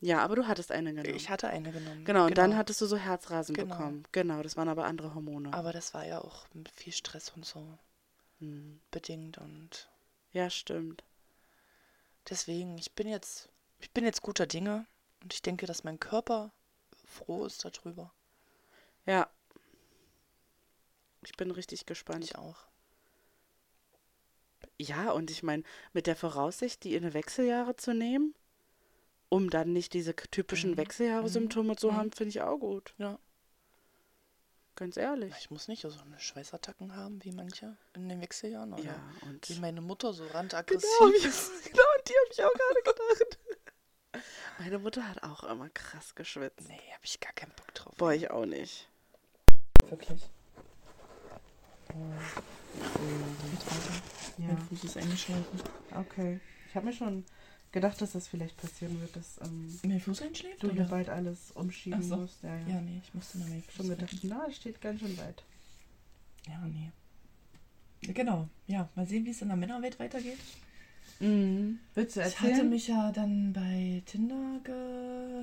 Ja, 0.00 0.22
aber 0.22 0.36
du 0.36 0.46
hattest 0.46 0.70
eine 0.70 0.92
genommen. 0.92 1.16
Ich 1.16 1.30
hatte 1.30 1.48
eine 1.48 1.72
genommen. 1.72 2.04
Genau, 2.04 2.24
und 2.24 2.34
genau. 2.34 2.42
dann 2.42 2.56
hattest 2.56 2.80
du 2.80 2.86
so 2.86 2.96
Herzrasen 2.96 3.54
genau. 3.54 3.74
bekommen. 3.74 4.04
Genau, 4.12 4.42
das 4.42 4.56
waren 4.56 4.68
aber 4.68 4.84
andere 4.84 5.14
Hormone. 5.14 5.52
Aber 5.52 5.72
das 5.72 5.94
war 5.94 6.04
ja 6.04 6.20
auch 6.20 6.46
mit 6.52 6.70
viel 6.70 6.92
Stress 6.92 7.30
und 7.30 7.46
so 7.46 7.78
hm. 8.38 8.80
bedingt 8.90 9.38
und. 9.38 9.88
Ja, 10.32 10.50
stimmt. 10.50 11.04
Deswegen, 12.28 12.76
ich 12.78 12.92
bin 12.92 13.08
jetzt, 13.08 13.48
ich 13.80 13.90
bin 13.92 14.04
jetzt 14.04 14.22
guter 14.22 14.46
Dinge 14.46 14.86
und 15.22 15.32
ich 15.32 15.42
denke, 15.42 15.66
dass 15.66 15.84
mein 15.84 16.00
Körper 16.00 16.52
froh 17.06 17.44
ist 17.46 17.64
darüber. 17.64 18.12
Ja. 19.06 19.28
Ich 21.24 21.32
bin 21.36 21.50
richtig 21.50 21.86
gespannt. 21.86 22.24
Ich 22.24 22.36
auch. 22.36 22.66
Ja, 24.78 25.12
und 25.12 25.30
ich 25.30 25.42
meine, 25.42 25.62
mit 25.92 26.06
der 26.06 26.16
Voraussicht, 26.16 26.84
die 26.84 26.94
in 26.94 27.04
eine 27.04 27.14
Wechseljahre 27.14 27.76
zu 27.76 27.94
nehmen, 27.94 28.34
um 29.28 29.50
dann 29.50 29.72
nicht 29.72 29.92
diese 29.92 30.14
typischen 30.14 30.72
mhm. 30.72 30.76
Wechseljahre-Symptome 30.78 31.72
mhm. 31.72 31.76
zu 31.76 31.90
mhm. 31.90 31.96
haben, 31.96 32.12
finde 32.12 32.30
ich 32.30 32.40
auch 32.42 32.58
gut. 32.58 32.94
Ja. 32.98 33.18
Ganz 34.76 34.96
ehrlich. 34.96 35.32
Ich 35.38 35.50
muss 35.50 35.68
nicht 35.68 35.82
so 35.82 35.88
eine 35.88 36.18
Schweißattacken 36.18 36.96
haben 36.96 37.22
wie 37.22 37.30
manche 37.30 37.76
in 37.94 38.08
den 38.08 38.20
Wechseljahren. 38.20 38.72
Oder 38.72 38.82
ja, 38.82 39.00
und 39.22 39.48
wie 39.48 39.60
meine 39.60 39.80
Mutter 39.80 40.12
so 40.12 40.26
randaggressiv. 40.26 40.88
Genau, 40.98 41.10
genau 41.64 41.82
die 42.08 42.12
habe 42.12 42.32
ich 42.32 42.44
auch 42.44 42.52
gerade 42.52 42.82
gedacht. 42.82 43.38
Meine 44.58 44.78
Mutter 44.78 45.08
hat 45.08 45.22
auch 45.22 45.44
immer 45.44 45.68
krass 45.70 46.14
geschwitzt. 46.14 46.68
Nee, 46.68 46.80
habe 46.92 47.04
ich 47.04 47.20
gar 47.20 47.32
keinen 47.32 47.52
Bock 47.52 47.72
drauf. 47.74 47.94
Boah, 47.96 48.12
ich 48.12 48.30
auch 48.30 48.46
nicht. 48.46 48.88
Wirklich. 49.88 50.28
Oh. 51.92 52.42
Ja. 54.38 54.46
Mein 54.48 54.58
Fuß 54.58 54.84
ist 54.84 54.96
eingeschlafen. 54.96 55.60
Okay. 55.94 56.40
Ich 56.68 56.74
habe 56.74 56.86
mir 56.86 56.92
schon 56.92 57.24
gedacht, 57.72 58.00
dass 58.00 58.12
das 58.12 58.28
vielleicht 58.28 58.56
passieren 58.56 59.00
wird, 59.00 59.14
dass 59.16 59.40
ähm, 59.42 59.78
mein 59.84 60.00
Fuß 60.00 60.22
einschläft. 60.22 60.62
Du 60.62 60.70
hier 60.70 60.84
bald 60.84 61.08
alles 61.08 61.50
umschieben 61.52 62.02
so. 62.02 62.16
musst. 62.16 62.42
Ja, 62.42 62.56
ja. 62.56 62.68
ja, 62.68 62.80
nee, 62.80 63.00
ich 63.04 63.14
musste 63.14 63.38
noch 63.38 63.48
meinen 63.48 63.62
Fuß 63.62 63.74
Schon 63.74 63.88
gedacht, 63.88 64.16
na, 64.22 64.46
es 64.48 64.56
steht 64.56 64.80
ganz 64.80 65.00
schön 65.00 65.16
weit. 65.18 65.42
Ja, 66.48 66.60
nee. 66.66 66.90
Genau, 68.12 68.48
ja. 68.66 68.88
Mal 68.94 69.06
sehen, 69.06 69.24
wie 69.24 69.30
es 69.30 69.40
in 69.40 69.48
der 69.48 69.56
Männerwelt 69.56 69.98
weitergeht. 69.98 70.38
Mhm. 71.20 71.78
Willst 71.94 72.16
du 72.16 72.20
erzählen? 72.20 72.50
Ich 72.50 72.56
hatte 72.56 72.68
mich 72.68 72.88
ja 72.88 73.12
dann 73.12 73.52
bei 73.52 74.02
Tinder 74.06 74.60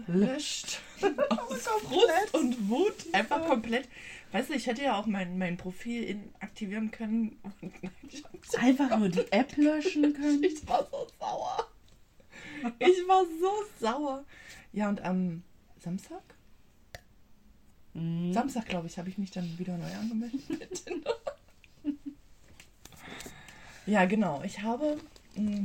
gelöscht. 0.05 0.81
Aus 1.29 1.61
Frust 1.83 2.33
und 2.33 2.69
Wut. 2.69 2.93
Einfach 3.13 3.45
komplett. 3.47 3.87
Weißt 4.31 4.49
du, 4.49 4.53
ich 4.53 4.67
hätte 4.67 4.83
ja 4.83 4.97
auch 4.99 5.05
mein, 5.05 5.37
mein 5.37 5.57
Profil 5.57 6.19
aktivieren 6.39 6.91
können. 6.91 7.37
Einfach 8.59 8.97
nur 8.97 9.09
die 9.09 9.31
App 9.31 9.55
löschen 9.57 10.13
können. 10.13 10.43
Ich 10.43 10.67
war 10.67 10.87
so 10.89 11.07
sauer. 11.19 11.67
Ich 12.79 13.07
war 13.07 13.25
so 13.39 13.51
sauer. 13.79 14.25
Ja, 14.73 14.89
und 14.89 15.01
am 15.01 15.43
Samstag? 15.79 16.21
Mhm. 17.93 18.33
Samstag, 18.33 18.67
glaube 18.67 18.87
ich, 18.87 18.97
habe 18.97 19.09
ich 19.09 19.17
mich 19.17 19.31
dann 19.31 19.57
wieder 19.57 19.77
neu 19.77 19.93
angemeldet 19.93 20.83
ja, 23.85 24.05
genau. 24.05 24.41
Ich 24.43 24.61
habe 24.61 24.97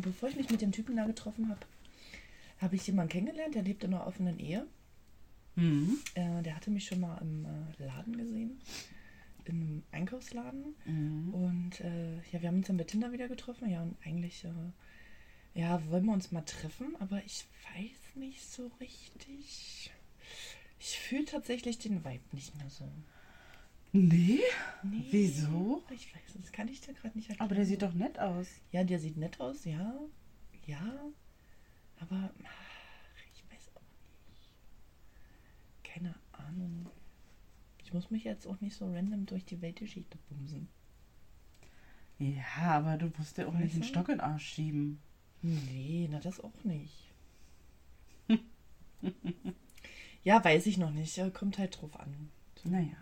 bevor 0.03 0.29
ich 0.29 0.37
mich 0.37 0.51
mit 0.51 0.61
dem 0.61 0.73
Typen 0.73 0.97
da 0.97 1.07
getroffen 1.07 1.49
habe, 1.49 1.61
habe 2.59 2.77
ich 2.77 2.87
jemanden 2.87 3.13
kennengelernt, 3.13 3.55
der 3.55 3.63
lebt 3.63 3.85
in 3.85 3.95
einer 3.95 4.07
offenen 4.07 4.39
Ehe. 4.39 4.67
Mhm. 5.57 5.99
Äh, 6.15 6.43
der 6.43 6.57
hatte 6.57 6.71
mich 6.71 6.87
schon 6.87 7.01
mal 7.01 7.19
im 7.19 7.45
äh, 7.45 7.85
Laden 7.85 8.17
gesehen, 8.17 8.61
einem 9.49 9.83
Einkaufsladen. 9.93 10.75
Mhm. 10.85 11.35
Und 11.35 11.81
äh, 11.81 12.17
ja, 12.33 12.41
wir 12.43 12.49
haben 12.49 12.57
uns 12.57 12.67
dann 12.67 12.77
bei 12.77 12.85
Tinder 12.85 13.13
wieder 13.13 13.29
getroffen. 13.29 13.71
Ja, 13.71 13.83
und 13.83 13.97
eigentlich, 14.05 14.45
äh, 14.45 14.51
Ja, 15.55 15.81
wollen 15.89 16.05
wir 16.05 16.13
uns 16.13 16.33
mal 16.33 16.43
treffen, 16.43 16.97
aber 17.01 17.23
ich 17.25 17.47
weiß 17.75 18.17
nicht 18.17 18.43
so 18.45 18.71
richtig. 18.81 19.91
Ich 20.79 20.99
fühle 20.99 21.25
tatsächlich 21.25 21.79
den 21.79 22.05
Vibe 22.05 22.25
nicht 22.33 22.55
mehr 22.57 22.69
so. 22.69 22.85
Nee? 23.93 24.41
Nee. 24.83 25.07
Wieso? 25.11 25.83
Ich 25.91 26.15
weiß, 26.15 26.35
das 26.35 26.53
kann 26.53 26.69
ich 26.69 26.81
dir 26.81 26.93
gerade 26.95 27.17
nicht 27.17 27.29
erklären. 27.31 27.47
Aber 27.47 27.55
der 27.55 27.67
sieht 27.67 27.83
doch 27.83 27.95
nett 27.95 28.19
aus. 28.19 28.49
Ja, 28.71 28.85
der 28.85 28.99
sieht 28.99 29.17
nett 29.17 29.41
aus, 29.41 29.65
ja. 29.65 29.99
Ja. 30.67 31.01
Aber 32.01 32.31
ach, 32.45 33.21
ich 33.35 33.45
weiß 33.51 33.71
auch 33.75 34.29
nicht. 34.31 34.51
Keine 35.83 36.15
Ahnung. 36.33 36.91
Ich 37.83 37.95
muss 37.95 38.11
mich 38.11 38.25
jetzt 38.25 38.47
auch 38.47 38.61
nicht 38.61 38.77
so 38.77 38.93
random 38.93 39.27
durch 39.27 39.45
die 39.45 39.63
Weltgeschichte 39.63 40.19
bumsen. 40.29 40.69
Ja, 42.19 42.45
aber 42.73 42.97
du 42.97 43.11
musst 43.19 43.37
dir 43.39 43.47
auch 43.49 43.53
nicht 43.53 43.67
Weißt 43.67 43.75
einen 43.75 43.83
du? 43.83 43.89
Stock 43.89 44.09
in 44.09 44.19
den 44.19 44.21
Arsch 44.21 44.47
schieben. 44.47 45.01
Nee, 45.43 46.09
na 46.11 46.19
das 46.19 46.41
auch 46.41 46.65
nicht. 46.65 47.13
ja, 50.25 50.43
weiß 50.43 50.67
ich 50.67 50.79
noch 50.79 50.91
nicht. 50.91 51.19
Kommt 51.35 51.59
halt 51.59 51.81
drauf 51.81 51.99
an. 52.01 52.31
Naja. 52.65 52.97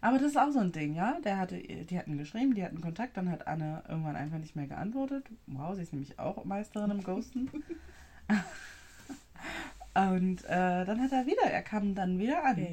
Aber 0.00 0.18
das 0.18 0.28
ist 0.32 0.36
auch 0.38 0.50
so 0.50 0.58
ein 0.60 0.72
Ding, 0.72 0.94
ja? 0.94 1.18
Der 1.24 1.38
hatte, 1.38 1.56
die 1.58 1.98
hatten 1.98 2.18
geschrieben, 2.18 2.54
die 2.54 2.64
hatten 2.64 2.80
Kontakt, 2.80 3.16
dann 3.16 3.30
hat 3.30 3.46
Anne 3.46 3.82
irgendwann 3.88 4.16
einfach 4.16 4.38
nicht 4.38 4.54
mehr 4.56 4.66
geantwortet. 4.66 5.26
Wow, 5.46 5.74
sie 5.74 5.82
ist 5.82 5.92
nämlich 5.92 6.18
auch 6.18 6.44
Meisterin 6.44 6.90
im 6.90 7.02
Ghosten. 7.02 7.50
Und 9.94 10.44
äh, 10.46 10.84
dann 10.84 11.00
hat 11.00 11.12
er 11.12 11.26
wieder, 11.26 11.42
er 11.44 11.62
kam 11.62 11.94
dann 11.94 12.18
wieder 12.18 12.44
an. 12.44 12.58
Ja, 12.58 12.66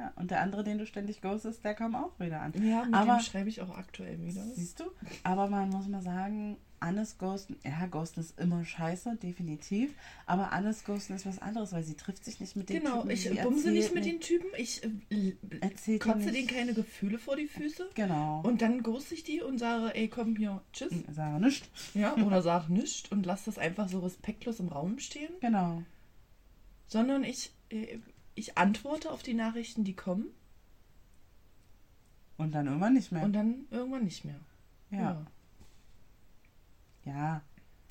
Ja, 0.00 0.12
und 0.16 0.30
der 0.30 0.42
andere, 0.42 0.62
den 0.62 0.78
du 0.78 0.86
ständig 0.86 1.20
ghostest, 1.20 1.64
der 1.64 1.74
kam 1.74 1.94
auch 1.96 2.18
wieder 2.20 2.40
an. 2.40 2.52
ja 2.62 2.84
mit 2.84 2.94
Aber- 2.94 3.16
dem 3.16 3.20
schreibe 3.20 3.48
ich 3.48 3.60
auch 3.62 3.76
aktuell 3.76 4.20
wieder. 4.20 4.42
Siehst 4.54 4.78
du? 4.80 4.84
Aber 5.24 5.48
man 5.48 5.70
muss 5.70 5.88
mal 5.88 6.02
sagen, 6.02 6.56
Annes 6.86 7.18
Ghosten, 7.18 7.56
ja, 7.64 7.84
Ghosten 7.86 8.20
ist 8.20 8.38
immer 8.38 8.64
scheiße, 8.64 9.16
definitiv. 9.16 9.90
Aber 10.24 10.52
Annes 10.52 10.84
Ghosten 10.84 11.14
ist 11.14 11.26
was 11.26 11.40
anderes, 11.42 11.72
weil 11.72 11.82
sie 11.82 11.94
trifft 11.96 12.24
sich 12.24 12.38
nicht 12.38 12.54
mit 12.54 12.68
den 12.68 12.80
Genau, 12.80 12.98
Typen. 13.02 13.10
ich 13.10 13.22
sie 13.24 13.30
bumse 13.34 13.72
nicht 13.72 13.92
mit 13.92 14.04
den 14.04 14.20
Typen. 14.20 14.48
Ich 14.56 14.82
äh, 15.10 15.98
kotze 15.98 16.30
denen 16.30 16.46
keine 16.46 16.74
Gefühle 16.74 17.18
vor 17.18 17.34
die 17.34 17.48
Füße. 17.48 17.90
Genau. 17.94 18.40
Und 18.42 18.62
dann 18.62 18.84
ghost 18.84 19.10
ich 19.10 19.24
die 19.24 19.42
und 19.42 19.58
sage, 19.58 19.94
ey, 19.96 20.08
komm 20.08 20.36
hier, 20.36 20.62
tschüss. 20.72 20.92
Sarah 21.12 21.40
nicht. 21.40 21.68
Ja, 21.94 22.14
oder 22.16 22.40
sag 22.50 22.68
nichts 22.68 23.10
und 23.10 23.26
lass 23.26 23.44
das 23.44 23.58
einfach 23.58 23.88
so 23.88 23.98
respektlos 23.98 24.60
im 24.60 24.68
Raum 24.68 24.98
stehen. 25.00 25.32
Genau. 25.40 25.82
Sondern 26.86 27.24
ich, 27.24 27.52
äh, 27.70 27.98
ich 28.36 28.56
antworte 28.56 29.10
auf 29.10 29.24
die 29.24 29.34
Nachrichten, 29.34 29.82
die 29.82 29.96
kommen 29.96 30.26
Und 32.36 32.52
dann 32.54 32.66
irgendwann 32.66 32.94
nicht 32.94 33.10
mehr. 33.10 33.24
und 33.24 33.32
dann 33.32 33.66
irgendwann 33.70 34.04
nicht 34.04 34.24
mehr. 34.24 34.40
ja. 34.92 34.98
ja. 35.00 35.26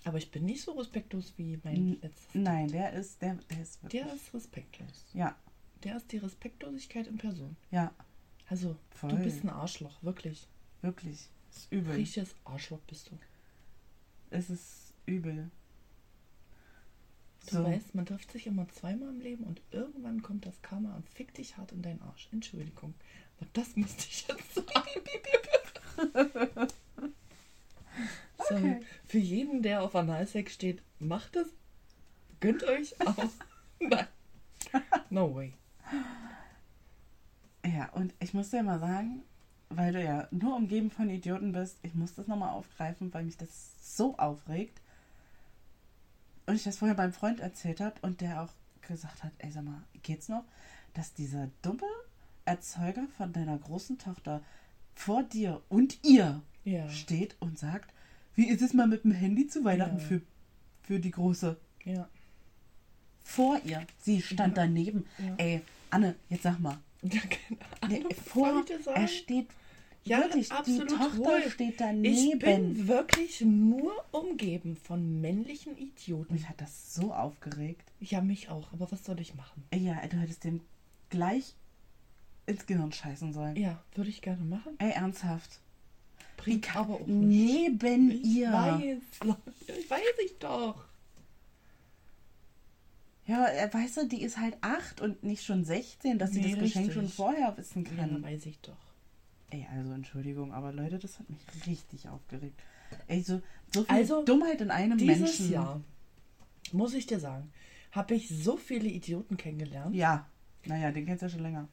Aber 0.04 0.17
ich 0.17 0.30
bin 0.30 0.45
nicht 0.45 0.62
so 0.62 0.73
respektlos 0.73 1.34
wie 1.38 1.60
mein 1.63 1.75
N- 1.75 1.97
letztes. 2.01 2.36
Nein, 2.36 2.67
der 2.67 2.93
ist, 2.93 3.21
der, 3.21 3.36
der 3.49 3.62
ist 3.62 3.82
wirklich. 3.84 4.04
Der 4.04 4.13
ist 4.13 4.34
respektlos. 4.34 5.06
Ja, 5.13 5.36
Der 5.84 5.95
ist 5.97 6.12
die 6.12 6.17
Respektlosigkeit 6.17 7.08
in 7.08 7.17
Person. 7.17 7.56
ja, 7.71 7.91
Also, 8.47 8.75
Voll. 8.91 9.10
du 9.12 9.17
bist 9.23 9.43
ein 9.43 9.49
Arschloch, 9.49 10.01
wirklich. 10.04 10.47
wirklich. 10.82 11.30
Ist 11.51 11.71
übel. 11.71 11.93
Richtiges 11.95 12.36
Arschloch 12.43 12.82
bist 12.82 13.10
du. 13.10 13.17
Es 14.30 14.49
ist 14.49 14.93
übel. 15.06 15.49
Du 17.51 17.63
weißt, 17.63 17.93
man 17.95 18.06
trifft 18.08 18.32
sich 18.32 18.47
immer 18.47 18.67
zweimal 18.69 19.10
im 19.10 19.19
Leben 19.21 19.43
und 19.43 19.62
irgendwann 19.71 20.21
kommt 20.23 20.45
das 20.47 20.60
Karma 20.63 20.95
und 20.95 21.08
fickt 21.10 21.38
dich 21.38 21.58
hart 21.58 21.71
in 21.71 21.82
deinen 21.84 22.01
Arsch. 22.01 22.28
Entschuldigung. 22.32 22.93
Aber 23.39 23.47
das 23.54 23.75
musste 23.75 24.06
ich 24.10 24.28
jetzt 24.28 24.56
sagen. 24.56 24.65
So, 28.47 28.55
Okay. 28.55 28.79
für 29.05 29.17
jeden, 29.17 29.62
der 29.62 29.81
auf 29.81 29.95
Analsex 29.95 30.53
steht, 30.53 30.81
macht 30.99 31.36
es. 31.36 31.47
Gönnt 32.39 32.63
euch 32.63 32.95
auch. 33.08 33.29
Nein. 33.79 34.08
No 35.10 35.34
way. 35.36 35.53
Ja, 37.65 37.89
und 37.93 38.13
ich 38.19 38.34
muss 38.34 38.51
dir 38.51 38.62
mal 38.63 38.79
sagen, 38.79 39.23
weil 39.69 39.91
du 39.91 40.03
ja 40.03 40.27
nur 40.31 40.55
umgeben 40.55 40.91
von 40.91 41.10
Idioten 41.10 41.51
bist, 41.51 41.79
ich 41.81 41.95
muss 41.95 42.13
das 42.13 42.27
nochmal 42.27 42.51
aufgreifen, 42.51 43.13
weil 43.13 43.23
mich 43.23 43.38
das 43.38 43.73
so 43.97 44.15
aufregt. 44.17 44.79
Und 46.45 46.55
ich 46.55 46.63
das 46.63 46.77
vorher 46.77 46.95
beim 46.95 47.12
Freund 47.12 47.39
erzählt 47.39 47.81
habe 47.81 47.95
und 48.01 48.21
der 48.21 48.43
auch 48.43 48.51
gesagt 48.81 49.23
hat, 49.23 49.31
ey, 49.39 49.49
sag 49.51 49.63
mal, 49.63 49.81
geht's 50.03 50.29
noch? 50.29 50.43
Dass 50.93 51.13
dieser 51.13 51.49
dumme 51.63 51.81
Erzeuger 52.45 53.08
von 53.17 53.34
deiner 53.34 53.58
großen 53.58 53.97
Tochter 53.97 54.43
vor 54.93 55.23
dir 55.23 55.62
und 55.69 55.97
ihr 56.05 56.43
Ja. 56.63 56.88
steht 56.88 57.36
und 57.39 57.58
sagt, 57.58 57.91
wie 58.36 58.48
ist 58.50 58.62
es 58.62 58.74
mal 58.74 58.88
mit 58.88 59.04
dem 59.04 59.12
Handy 59.12 59.48
zu 59.48 59.63
Weihnachten 59.63 59.98
Ja. 60.00 60.04
für, 60.04 60.21
für 60.84 61.00
die 61.00 61.12
Große? 61.12 61.58
Ja. 61.84 62.08
Vor 63.24 63.60
ihr. 63.63 63.86
Sie 64.00 64.21
stand 64.21 64.56
Ja. 64.58 64.63
daneben. 64.63 65.06
Ja. 65.17 65.36
Ey, 65.38 65.62
Anne, 65.89 66.15
jetzt 66.30 66.43
sag 66.43 66.60
mal. 66.60 66.78
Ja, 67.04 67.21
keine 67.21 68.00
Ahnung, 68.02 68.12
vor, 68.15 68.63
ich 68.67 68.88
er 68.88 69.08
steht 69.08 69.48
Ja, 70.06 70.19
wirklich, 70.21 70.52
absolut 70.52 70.89
die 70.89 70.95
Tochter 70.95 71.17
wohl. 71.17 71.50
steht 71.52 71.69
Ich 71.71 71.78
daneben. 71.78 72.39
bin 72.39 72.88
wirklich 72.88 73.41
nur 73.41 73.93
umgeben 74.12 74.76
von 74.76 75.21
männlichen 75.21 75.78
Idioten. 75.78 76.34
Mich 76.34 76.50
hat 76.50 76.60
das 76.62 76.95
so 76.95 77.13
aufgeregt. 77.13 77.91
Ja, 78.00 78.21
mich 78.21 78.50
auch. 78.50 78.71
Aber 78.74 78.91
was 78.91 79.04
soll 79.06 79.19
ich 79.19 79.36
machen? 79.36 79.63
Ey, 79.69 79.80
Ja, 79.82 80.06
du 80.08 80.17
hättest 80.17 80.43
dem 80.45 80.62
gleich 81.12 81.54
ins 82.48 82.65
Gehirn 82.65 82.91
scheißen 82.91 83.34
sollen. 83.34 83.56
Ja, 83.56 83.82
würde 83.93 84.10
ich 84.10 84.21
gerne 84.24 84.43
machen. 84.43 84.74
Ey, 84.80 84.91
ernsthaft. 84.91 85.60
Kann- 86.62 86.78
aber 86.78 86.93
auch 86.95 87.08
nicht. 87.08 87.82
Neben 87.82 88.12
Ich 88.12 88.24
ihr. 88.26 88.52
weiß, 88.52 88.98
ich 89.80 89.89
weiß 89.89 90.02
ich 90.26 90.38
doch. 90.39 90.86
Ja, 93.28 93.48
äh, 93.48 93.74
weißt 93.74 93.98
du, 93.98 94.08
die 94.08 94.21
ist 94.21 94.38
halt 94.38 94.56
acht 94.62 95.02
und 95.02 95.24
nicht 95.24 95.43
schon 95.43 95.63
16, 95.65 96.19
dass 96.19 96.32
sie 96.32 96.41
Nee, 96.41 96.52
das 96.52 96.60
Geschenk 96.60 96.88
richtig. 96.89 96.93
schon 96.93 97.10
vorher 97.10 97.58
wissen 97.58 97.84
Ja, 97.86 97.91
kann. 98.06 98.21
weiß 98.21 98.45
ich 98.45 98.60
doch. 98.60 98.78
Ey, 99.50 99.65
also 99.74 99.91
Entschuldigung, 99.93 100.54
aber 100.54 100.71
Leute, 100.71 101.00
das 101.00 101.17
hat 101.19 101.28
mich 101.30 101.39
richtig 101.65 102.08
aufgeregt. 102.10 102.60
Ey, 103.08 103.21
so, 103.21 103.41
so 103.74 103.84
viel 103.84 103.95
Also, 103.95 104.24
Dummheit 104.24 104.62
in 104.62 104.69
einem 104.69 104.98
Dieses 104.98 105.19
Menschen. 105.19 105.52
Jahr, 105.52 105.82
muss 106.71 106.93
ich 106.93 107.08
dir 107.08 107.19
sagen, 107.19 107.52
habe 107.91 108.13
ich 108.13 108.30
so 108.30 108.58
viele 108.58 108.89
Idioten 108.89 109.38
kennengelernt. 109.38 109.95
Ja. 109.95 110.28
Naja, 110.65 110.91
den 110.91 111.06
kennst 111.08 111.21
du 111.24 111.26
ja 111.28 111.30
schon 111.32 111.41
länger. 111.41 111.67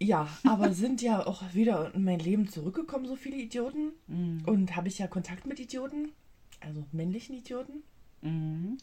Ja, 0.00 0.28
aber 0.44 0.72
sind 0.74 1.02
ja 1.02 1.26
auch 1.26 1.42
wieder 1.54 1.94
in 1.94 2.04
mein 2.04 2.20
Leben 2.20 2.48
zurückgekommen, 2.48 3.06
so 3.06 3.16
viele 3.16 3.36
Idioten. 3.36 3.92
Mhm. 4.06 4.42
Und 4.46 4.76
habe 4.76 4.88
ich 4.88 4.98
ja 4.98 5.06
Kontakt 5.06 5.46
mit 5.46 5.58
Idioten, 5.60 6.12
also 6.60 6.84
männlichen 6.92 7.36
Idioten, 7.36 7.82
Mhm. 8.20 8.78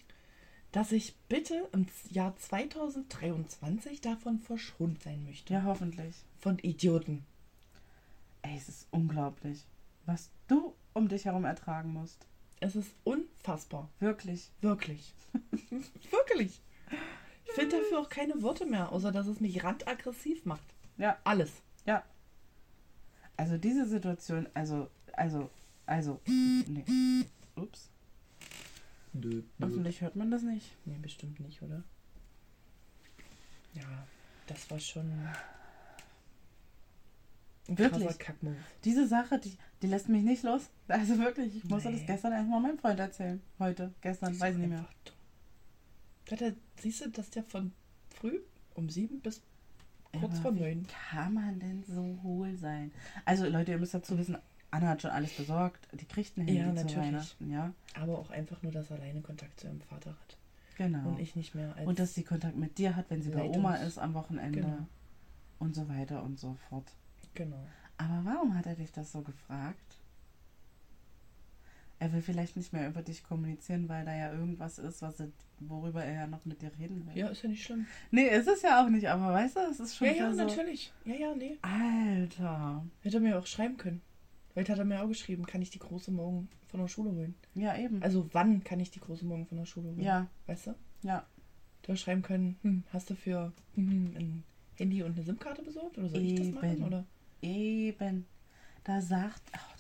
dass 0.72 0.92
ich 0.94 1.14
bitte 1.28 1.68
im 1.74 1.88
Jahr 2.10 2.36
2023 2.38 4.00
davon 4.02 4.40
verschont 4.40 5.04
sein 5.04 5.24
möchte. 5.26 5.54
Ja, 5.54 5.64
hoffentlich. 5.64 6.16
Von 6.40 6.58
Idioten. 6.60 7.26
Ey, 8.42 8.56
es 8.58 8.70
ist 8.70 8.88
unglaublich, 8.92 9.66
was 10.06 10.30
du 10.48 10.74
um 10.94 11.08
dich 11.10 11.26
herum 11.26 11.44
ertragen 11.46 11.92
musst. 11.92 12.26
Es 12.62 12.76
ist 12.76 12.96
unfassbar. 13.04 13.90
Wirklich. 14.00 14.52
Wirklich. 14.62 15.14
Wirklich. 16.12 16.62
Ich 17.46 17.52
finde 17.52 17.78
dafür 17.78 18.00
auch 18.00 18.10
keine 18.10 18.42
Worte 18.42 18.66
mehr, 18.66 18.92
außer 18.92 19.12
dass 19.12 19.28
es 19.28 19.40
mich 19.42 19.64
randaggressiv 19.64 20.46
macht. 20.46 20.64
Ja, 20.98 21.18
Alles. 21.24 21.62
ja. 21.86 22.04
Also 23.38 23.58
diese 23.58 23.86
Situation, 23.86 24.48
also, 24.54 24.90
also, 25.14 25.50
also, 25.86 26.22
nee. 26.26 27.26
Ups. 27.56 27.90
Nö. 29.14 29.44
Hoffentlich 29.62 30.02
hört 30.02 30.16
man 30.16 30.32
das 30.32 30.42
nicht. 30.44 30.76
Nee, 30.86 30.98
bestimmt 31.02 31.40
nicht, 31.40 31.62
oder? 31.62 31.84
Ja, 33.74 34.08
das 34.48 34.70
war 34.72 34.80
schon 34.80 35.10
ein 37.68 37.78
Wirklich? 37.78 38.18
Kackmove. 38.20 38.56
Diese 38.84 39.08
Sache, 39.08 39.40
die, 39.40 39.58
die 39.82 39.88
lässt 39.88 40.08
mich 40.08 40.24
nicht 40.24 40.44
los. 40.44 40.70
Also 40.88 41.18
wirklich, 41.18 41.56
ich 41.58 41.64
musste 41.66 41.90
Nee. 41.90 41.98
das 41.98 42.08
gestern 42.08 42.32
erstmal 42.34 42.62
meinem 42.62 42.78
Freund 42.78 43.00
erzählen. 43.00 43.42
Heute, 43.60 43.94
gestern, 44.02 44.40
weiß 44.40 44.54
ich 44.56 44.62
nicht 44.62 44.70
mehr. 44.70 44.86
dumm. 46.26 46.56
Siehst 46.80 47.06
du, 47.06 47.10
dass 47.10 47.30
der 47.32 47.44
von 47.44 47.72
früh 48.10 48.40
um 48.76 48.90
sieben 48.90 49.20
bis 49.20 49.42
kurz 50.20 50.40
vor 50.40 50.56
wie 50.56 50.60
neun. 50.62 50.88
kann 51.12 51.34
man 51.34 51.60
denn 51.60 51.84
so 51.84 52.20
hohl 52.24 52.56
sein? 52.58 52.92
Also 53.26 53.48
Leute, 53.48 53.72
ihr 53.72 53.78
müsst 53.78 53.94
dazu 53.94 54.18
wissen, 54.18 54.38
Anna 54.72 54.90
hat 54.90 55.02
schon 55.02 55.12
alles 55.12 55.34
besorgt. 55.34 55.88
Die 55.94 56.06
kriegt 56.06 56.38
ein 56.38 56.42
Handy 56.48 56.58
Ja, 56.60 56.68
zu 56.68 56.74
natürlich. 56.74 56.98
Weihnachten, 56.98 57.52
ja. 57.52 57.74
Aber 58.00 58.20
auch 58.20 58.30
einfach 58.30 58.62
nur, 58.62 58.72
dass 58.72 58.90
er 58.92 58.98
alleine 58.98 59.22
Kontakt 59.22 59.60
zu 59.60 59.68
ihrem 59.68 59.82
Vater 59.82 60.12
hat. 60.12 60.38
Genau. 60.78 61.08
Und 61.10 61.20
ich 61.20 61.36
nicht 61.38 61.56
mehr 61.56 61.74
als. 61.78 61.88
Und 61.88 62.00
dass 62.00 62.14
sie 62.14 62.24
Kontakt 62.24 62.58
mit 62.58 62.78
dir 62.78 62.96
hat, 62.96 63.10
wenn 63.10 63.22
sie 63.22 63.30
bei 63.30 63.46
Leitungs- 63.46 63.56
Oma 63.58 63.76
ist 63.76 63.98
am 63.98 64.14
Wochenende. 64.14 64.60
Genau. 64.62 64.78
Und 65.60 65.74
so 65.76 65.88
weiter 65.88 66.22
und 66.24 66.38
so 66.40 66.56
fort. 66.70 66.92
genau. 67.34 67.66
Aber 67.98 68.22
warum 68.26 68.58
hat 68.58 68.66
er 68.66 68.76
dich 68.76 68.92
das 68.92 69.14
so 69.14 69.22
gefragt? 69.22 69.95
Er 71.98 72.12
will 72.12 72.22
vielleicht 72.22 72.58
nicht 72.58 72.74
mehr 72.74 72.90
über 72.90 73.02
dich 73.02 73.24
kommunizieren, 73.24 73.88
weil 73.88 74.04
da 74.06 74.14
ja 74.14 74.34
irgendwas 74.34 74.80
ist, 74.80 75.02
was 75.02 75.20
er, 75.20 75.30
worüber 75.60 76.04
er 76.04 76.14
ja 76.14 76.28
noch 76.28 76.44
mit 76.44 76.62
dir 76.62 76.72
reden 76.78 77.06
will. 77.08 77.18
Ja, 77.18 77.28
ist 77.30 77.44
ja 77.44 77.50
nicht 77.50 77.64
schlimm. 77.64 77.86
Nee, 78.12 78.28
ist 78.28 78.48
es 78.48 78.62
ja 78.62 78.84
auch 78.84 78.90
nicht, 78.90 79.08
aber 79.08 79.34
weißt 79.34 79.56
du, 79.56 79.60
es 79.72 79.80
ist 79.80 79.96
schon 79.96 80.08
Ja, 80.08 80.14
ja, 80.14 80.34
so. 80.34 80.44
natürlich. 80.44 80.92
Ja, 81.06 81.16
ja, 81.16 81.36
nee. 81.36 81.58
Alter. 81.62 82.86
Hätte 83.02 83.18
er 83.18 83.22
mir 83.22 83.40
auch 83.40 83.48
schreiben 83.48 83.78
können. 83.78 84.02
Heute 84.56 84.72
hat 84.72 84.80
er 84.80 84.86
mir 84.86 85.02
auch 85.02 85.08
geschrieben, 85.08 85.46
kann 85.46 85.62
ich 85.62 85.70
die 85.70 85.80
große 85.80 86.12
morgen 86.12 86.50
von 86.68 86.80
der 86.80 86.88
Schule 86.88 87.12
holen? 87.12 87.36
Ja, 87.56 87.78
eben. 87.78 88.02
Also 88.04 88.30
wann 88.34 88.64
kann 88.64 88.80
ich 88.80 88.92
die 88.92 89.00
große 89.00 89.26
morgen 89.26 89.46
von 89.46 89.58
der 89.58 89.66
Schule 89.66 89.88
holen? 89.88 90.02
Ja. 90.02 90.28
Weißt 90.48 90.68
du? 90.68 90.76
Ja. 91.04 91.26
Du 91.82 91.92
hast 91.92 92.02
schreiben 92.02 92.22
können, 92.22 92.58
hm, 92.62 92.84
hast 92.92 93.10
du 93.10 93.16
für 93.16 93.54
hm, 93.76 94.16
ein 94.18 94.44
Handy 94.76 95.04
und 95.04 95.14
eine 95.14 95.24
SIM-Karte 95.24 95.62
besorgt? 95.62 95.98
Oder 95.98 96.10
soll 96.10 96.22
ich 96.22 96.36
das 96.36 96.52
machen? 96.52 96.84
Oder? 96.84 97.06
Eben. 97.42 98.26
Da 98.84 99.02
sagt, 99.02 99.42
das 99.52 99.75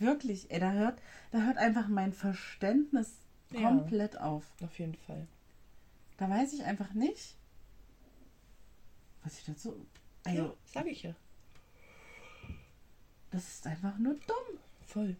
wirklich, 0.00 0.50
ey, 0.50 0.60
da 0.60 0.72
hört, 0.72 1.00
da 1.30 1.42
hört 1.42 1.56
einfach 1.58 1.88
mein 1.88 2.12
Verständnis 2.12 3.18
Ja. 3.50 3.68
komplett 3.68 4.18
auf. 4.20 4.44
Auf 4.62 4.78
jeden 4.78 4.94
Fall. 4.96 5.26
Da 6.18 6.28
weiß 6.30 6.52
ich 6.54 6.62
einfach 6.64 6.92
nicht, 6.94 7.34
was 9.22 9.38
ich 9.38 9.44
dazu. 9.44 9.86
Also, 10.24 10.42
ja, 10.42 10.54
sag 10.66 10.86
ich 10.86 11.02
ja. 11.02 11.14
das 13.30 13.46
ist 13.48 13.66
einfach 13.66 13.96
nur 13.98 14.14
dumm. 14.14 14.58
Voll. 14.86 15.16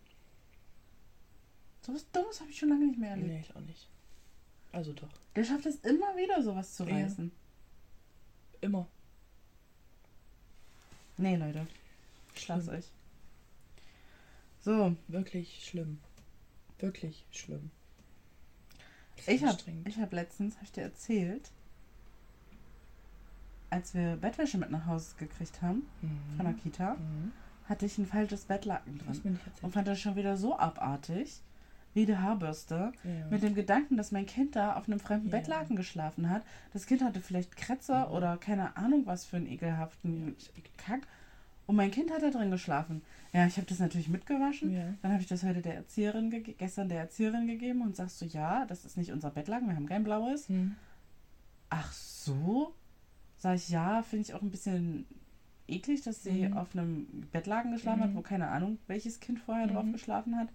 So 1.82 1.94
was 1.94 2.10
Dummes 2.10 2.40
habe 2.40 2.50
ich 2.50 2.58
schon 2.58 2.70
lange 2.70 2.86
nicht 2.86 2.98
mehr 2.98 3.10
erlebt. 3.10 3.28
Nee, 3.28 3.40
ich 3.40 3.54
auch 3.54 3.60
nicht. 3.60 3.88
Also 4.72 4.92
doch. 4.92 5.08
Der 5.36 5.44
schafft 5.44 5.66
es 5.66 5.76
immer 5.76 6.16
wieder, 6.16 6.42
sowas 6.42 6.74
zu 6.74 6.84
Ja. 6.84 6.96
reißen. 6.96 7.30
Immer. 8.60 8.86
Nee, 11.18 11.36
Leute. 11.36 11.66
Ich 12.34 12.48
lasse 12.48 12.70
euch. 12.72 12.84
So, 14.66 14.96
Wirklich 15.06 15.64
schlimm. 15.64 16.00
Wirklich 16.80 17.24
schlimm. 17.30 17.70
Ich 19.28 19.44
habe 19.44 19.56
ich 19.84 19.96
hab 20.00 20.12
letztens, 20.12 20.56
habe 20.56 20.64
ich 20.64 20.72
dir 20.72 20.80
erzählt, 20.82 21.52
als 23.70 23.94
wir 23.94 24.16
Bettwäsche 24.16 24.58
mit 24.58 24.72
nach 24.72 24.86
Hause 24.86 25.14
gekriegt 25.18 25.62
haben, 25.62 25.86
Mhm. 26.02 26.36
von 26.36 26.46
der 26.46 26.54
Kita, 26.54 26.94
Mhm. 26.94 27.30
hatte 27.68 27.86
ich 27.86 27.96
ein 27.96 28.06
falsches 28.06 28.46
Bettlaken 28.46 28.98
drin. 28.98 29.38
Und 29.62 29.70
fand 29.72 29.86
das 29.86 30.00
schon 30.00 30.16
wieder 30.16 30.36
so 30.36 30.58
abartig, 30.58 31.42
wie 31.94 32.04
die 32.04 32.16
Haarbürste. 32.16 32.90
Ja. 33.04 33.26
Mit 33.30 33.44
dem 33.44 33.54
Gedanken, 33.54 33.96
dass 33.96 34.10
mein 34.10 34.26
Kind 34.26 34.56
da 34.56 34.74
auf 34.74 34.88
einem 34.88 34.98
fremden 34.98 35.28
Ja. 35.30 35.38
Bettlaken 35.38 35.76
geschlafen 35.76 36.28
hat. 36.28 36.42
Das 36.72 36.86
Kind 36.86 37.04
hatte 37.04 37.20
vielleicht 37.20 37.54
Kretzer 37.56 38.10
oder 38.10 38.36
keine 38.36 38.76
Ahnung 38.76 39.06
was 39.06 39.26
für 39.26 39.36
einen 39.36 39.46
ekelhaften 39.46 40.34
Ja. 40.56 40.62
Kack. 40.76 41.06
Und 41.66 41.74
mein 41.76 41.90
Kind 41.90 42.12
hat 42.12 42.22
da 42.22 42.30
drin 42.30 42.50
geschlafen. 42.52 43.02
Ja, 43.32 43.44
ich 43.46 43.56
habe 43.56 43.66
das 43.66 43.80
natürlich 43.80 44.08
mitgewaschen. 44.08 44.72
Ja. 44.72 44.94
Dann 45.02 45.10
habe 45.12 45.20
ich 45.22 45.28
das 45.28 45.42
heute 45.42 45.62
der 45.62 45.74
Erzieherin 45.74 46.30
gestern 46.58 46.88
der 46.88 47.00
Erzieherin 47.00 47.46
gegeben 47.48 47.82
und 47.82 47.96
sagst 47.96 48.20
du, 48.22 48.24
ja, 48.26 48.64
das 48.66 48.84
ist 48.84 48.96
nicht 48.96 49.10
unser 49.12 49.30
Bettlaken, 49.30 49.68
wir 49.68 49.74
haben 49.74 49.86
kein 49.88 50.04
blaues. 50.04 50.48
Hm. 50.48 50.76
Ach 51.68 51.92
so? 51.92 52.72
Sag 53.36 53.56
ich, 53.56 53.68
ja, 53.68 54.02
finde 54.02 54.22
ich 54.22 54.34
auch 54.34 54.42
ein 54.42 54.50
bisschen 54.52 55.06
eklig, 55.66 56.02
dass 56.02 56.22
sie 56.22 56.48
Mhm. 56.48 56.56
auf 56.56 56.74
einem 56.76 57.06
Bettlaken 57.32 57.72
geschlafen 57.72 58.02
hat, 58.04 58.10
Mhm. 58.10 58.16
wo 58.16 58.22
keine 58.22 58.46
Ahnung, 58.48 58.78
welches 58.86 59.18
Kind 59.18 59.40
vorher 59.40 59.66
Mhm. 59.66 59.72
drauf 59.72 59.84
geschlafen 59.92 60.36
hat. 60.38 60.48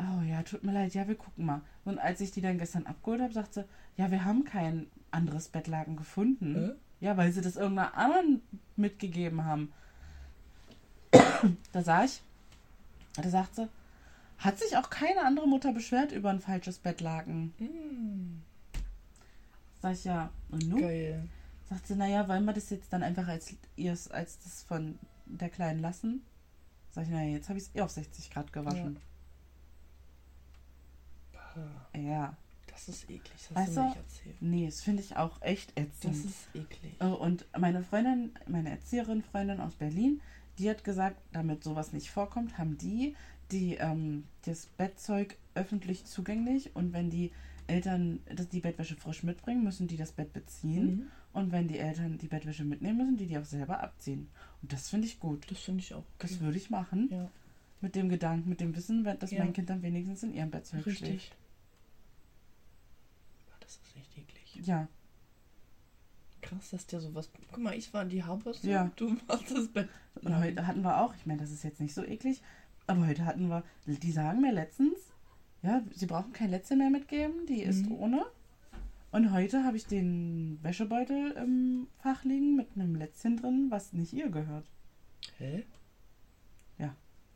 Oh 0.00 0.22
ja, 0.22 0.42
tut 0.42 0.64
mir 0.64 0.72
leid, 0.72 0.94
ja, 0.94 1.06
wir 1.06 1.14
gucken 1.14 1.44
mal. 1.44 1.60
Und 1.84 1.98
als 1.98 2.20
ich 2.20 2.30
die 2.30 2.40
dann 2.40 2.58
gestern 2.58 2.86
abgeholt 2.86 3.20
habe, 3.20 3.32
sagt 3.32 3.54
sie, 3.54 3.64
ja, 3.96 4.10
wir 4.10 4.24
haben 4.24 4.44
kein 4.44 4.86
anderes 5.10 5.48
Bettlaken 5.48 5.96
gefunden. 5.96 6.56
Äh? 6.56 6.72
Ja, 7.02 7.16
weil 7.16 7.32
sie 7.32 7.40
das 7.40 7.56
irgendeiner 7.56 7.96
anderen 7.96 8.42
mitgegeben 8.76 9.44
haben. 9.44 9.72
da 11.72 11.82
sah 11.82 12.04
ich, 12.04 12.22
da 13.16 13.28
sagt 13.28 13.56
sie, 13.56 13.68
hat 14.38 14.60
sich 14.60 14.76
auch 14.76 14.88
keine 14.88 15.24
andere 15.24 15.48
Mutter 15.48 15.72
beschwert 15.72 16.12
über 16.12 16.30
ein 16.30 16.38
falsches 16.38 16.78
Bettlaken. 16.78 17.52
Hm. 17.58 18.42
Sag 19.80 19.94
ich 19.94 20.04
ja, 20.04 20.30
und 20.50 20.68
nun? 20.68 20.80
Geil. 20.80 21.28
Sagt 21.68 21.88
sie, 21.88 21.96
naja, 21.96 22.28
wollen 22.28 22.44
wir 22.44 22.52
das 22.52 22.70
jetzt 22.70 22.92
dann 22.92 23.02
einfach 23.02 23.26
als, 23.26 23.56
als 24.12 24.38
das 24.38 24.62
von 24.62 24.96
der 25.26 25.50
Kleinen 25.50 25.80
lassen? 25.80 26.24
Sag 26.92 27.06
ich, 27.06 27.10
naja, 27.10 27.32
jetzt 27.32 27.48
habe 27.48 27.58
ich 27.58 27.64
es 27.64 27.74
eh 27.74 27.80
auf 27.80 27.90
60 27.90 28.30
Grad 28.30 28.52
gewaschen. 28.52 28.96
Pah, 31.32 31.98
Ja. 31.98 32.36
Das 32.72 32.88
ist 32.88 33.04
eklig, 33.10 33.22
das 33.48 33.54
Weißt 33.54 33.76
du 33.76 33.84
nicht 33.84 33.96
erzählt. 33.96 34.36
Nee, 34.42 34.66
das 34.66 34.80
finde 34.80 35.02
ich 35.02 35.16
auch 35.16 35.40
echt 35.42 35.72
Das 35.76 35.84
ätzend. 35.86 36.14
ist 36.24 36.48
eklig. 36.54 36.94
Oh, 37.00 37.14
und 37.14 37.46
meine 37.58 37.82
Freundin, 37.82 38.32
meine 38.46 38.70
Erzieherin, 38.70 39.22
Freundin 39.22 39.60
aus 39.60 39.74
Berlin, 39.74 40.20
die 40.58 40.68
hat 40.68 40.82
gesagt, 40.84 41.20
damit 41.32 41.62
sowas 41.64 41.92
nicht 41.92 42.10
vorkommt, 42.10 42.58
haben 42.58 42.76
die, 42.78 43.14
die 43.50 43.74
ähm, 43.74 44.24
das 44.42 44.66
Bettzeug 44.66 45.36
öffentlich 45.54 46.04
zugänglich 46.06 46.74
und 46.74 46.92
wenn 46.92 47.10
die 47.10 47.30
Eltern 47.68 48.20
das, 48.34 48.48
die 48.48 48.60
Bettwäsche 48.60 48.96
frisch 48.96 49.22
mitbringen, 49.22 49.62
müssen 49.62 49.86
die 49.86 49.96
das 49.96 50.12
Bett 50.12 50.32
beziehen. 50.32 50.86
Mhm. 50.96 51.06
Und 51.32 51.52
wenn 51.52 51.68
die 51.68 51.78
Eltern 51.78 52.18
die 52.18 52.26
Bettwäsche 52.26 52.64
mitnehmen, 52.64 52.98
müssen 52.98 53.16
die 53.16 53.26
die 53.26 53.38
auch 53.38 53.44
selber 53.44 53.82
abziehen. 53.82 54.28
Und 54.60 54.72
das 54.72 54.90
finde 54.90 55.06
ich 55.06 55.18
gut. 55.20 55.50
Das 55.50 55.58
finde 55.58 55.80
ich 55.80 55.94
auch. 55.94 56.04
Das 56.18 56.32
Okay. 56.32 56.40
würde 56.40 56.58
ich 56.58 56.68
machen. 56.70 57.08
Ja, 57.10 57.30
Mit 57.80 57.94
dem 57.94 58.08
Gedanken, 58.10 58.48
mit 58.48 58.60
dem 58.60 58.76
Wissen, 58.76 59.02
dass 59.04 59.30
Ja. 59.30 59.42
mein 59.44 59.52
Kind 59.54 59.70
dann 59.70 59.80
wenigstens 59.82 60.22
in 60.22 60.34
ihrem 60.34 60.50
Bettzeug 60.50 60.84
richtig. 60.86 61.06
schläft. 61.08 61.36
Ah, 63.50 63.56
Das 63.60 63.72
ist 63.72 63.96
echt 63.96 64.18
eklig. 64.18 64.51
Ja, 64.62 64.88
Krass, 66.40 66.70
dass 66.70 66.86
der 66.88 67.00
sowas. 67.00 67.30
Guck 67.52 67.62
mal, 67.62 67.74
ich 67.74 67.94
war 67.94 68.04
die 68.04 68.24
Haarbürste. 68.24 68.68
Ja. 68.68 68.90
Du 68.96 69.16
warst 69.28 69.50
das 69.52 69.68
Bett. 69.68 69.88
Und 70.22 70.36
heute 70.36 70.66
hatten 70.66 70.82
wir 70.82 71.00
auch, 71.00 71.14
ich 71.14 71.24
meine, 71.24 71.40
das 71.40 71.52
ist 71.52 71.62
jetzt 71.62 71.80
nicht 71.80 71.94
so 71.94 72.02
eklig, 72.04 72.42
aber 72.88 73.06
heute 73.06 73.24
hatten 73.24 73.46
wir, 73.48 73.62
die 73.86 74.10
sagen 74.10 74.40
mir 74.40 74.52
letztens, 74.52 74.98
ja, 75.62 75.82
sie 75.94 76.06
brauchen 76.06 76.32
kein 76.32 76.50
Lätzchen 76.50 76.78
mehr 76.78 76.90
mitgeben, 76.90 77.46
die 77.46 77.62
ist 77.62 77.86
Mhm. 77.86 77.92
ohne. 77.92 78.26
Und 79.12 79.30
heute 79.32 79.62
habe 79.62 79.76
ich 79.76 79.86
den 79.86 80.58
Wäschebeutel 80.62 81.30
im 81.32 81.86
Fach 81.98 82.24
liegen 82.24 82.56
mit 82.56 82.68
einem 82.74 82.96
Lätzchen 82.96 83.36
drin, 83.36 83.66
was 83.70 83.92
nicht 83.92 84.12
ihr 84.12 84.28
gehört. 84.30 84.66
Hä? 85.38 85.64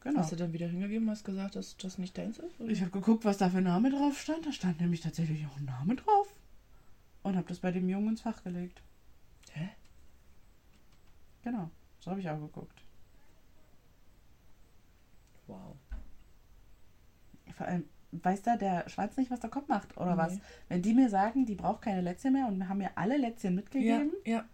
Genau. 0.07 0.21
Hast 0.21 0.31
du 0.31 0.37
dann 0.37 0.53
wieder 0.53 0.69
hingegeben, 0.69 1.11
hast 1.11 1.25
gesagt, 1.25 1.57
dass 1.57 1.77
das 1.79 1.99
nicht 1.99 2.17
deins 2.17 2.39
ist? 2.39 2.61
oder? 2.61 2.71
Ich 2.71 2.81
habe 2.81 2.93
geguckt, 2.93 3.25
was 3.25 3.39
da 3.39 3.51
für 3.51 3.59
ein 3.59 3.65
Name 3.65 3.91
drauf 3.91 4.21
stand. 4.21 4.47
Da 4.47 4.53
stand 4.53 4.81
nämlich 4.81 5.01
tatsächlich 5.01 5.45
auch 5.47 5.57
ein 5.57 5.65
Name 5.65 5.97
drauf. 5.97 6.33
Und 7.27 7.35
habe 7.37 7.49
das 7.49 7.59
bei 7.59 7.73
dem 7.73 7.89
Jungen 7.89 8.11
ins 8.11 8.21
Fach 8.21 8.45
gelegt. 8.45 8.81
Hä? 9.51 9.71
Genau. 11.43 11.71
So 11.99 12.13
habe 12.13 12.21
ich 12.21 12.31
auch 12.31 12.39
geguckt. 12.39 12.81
Wow. 15.49 15.75
Vor 17.57 17.67
allem, 17.67 17.89
weiß 18.13 18.43
da 18.43 18.57
der 18.57 18.89
Schwanz 18.89 19.17
nicht, 19.17 19.33
was 19.33 19.41
der 19.41 19.51
Kopf 19.51 19.67
macht 19.67 19.97
oder 19.97 20.17
was? 20.17 20.35
Nee. 20.35 20.41
Wenn 20.69 20.83
die 20.83 20.95
mir 20.95 21.09
sagen, 21.11 21.47
die 21.47 21.57
braucht 21.57 21.83
keine 21.83 22.01
Lätzchen 22.01 22.33
mehr 22.33 22.47
und 22.47 22.69
haben 22.69 22.79
mir 22.79 22.97
alle 22.97 23.17
Lätzchen 23.17 23.55
Ja, 23.55 23.57
mitgegeben. 23.57 24.13
ja. 24.25 24.45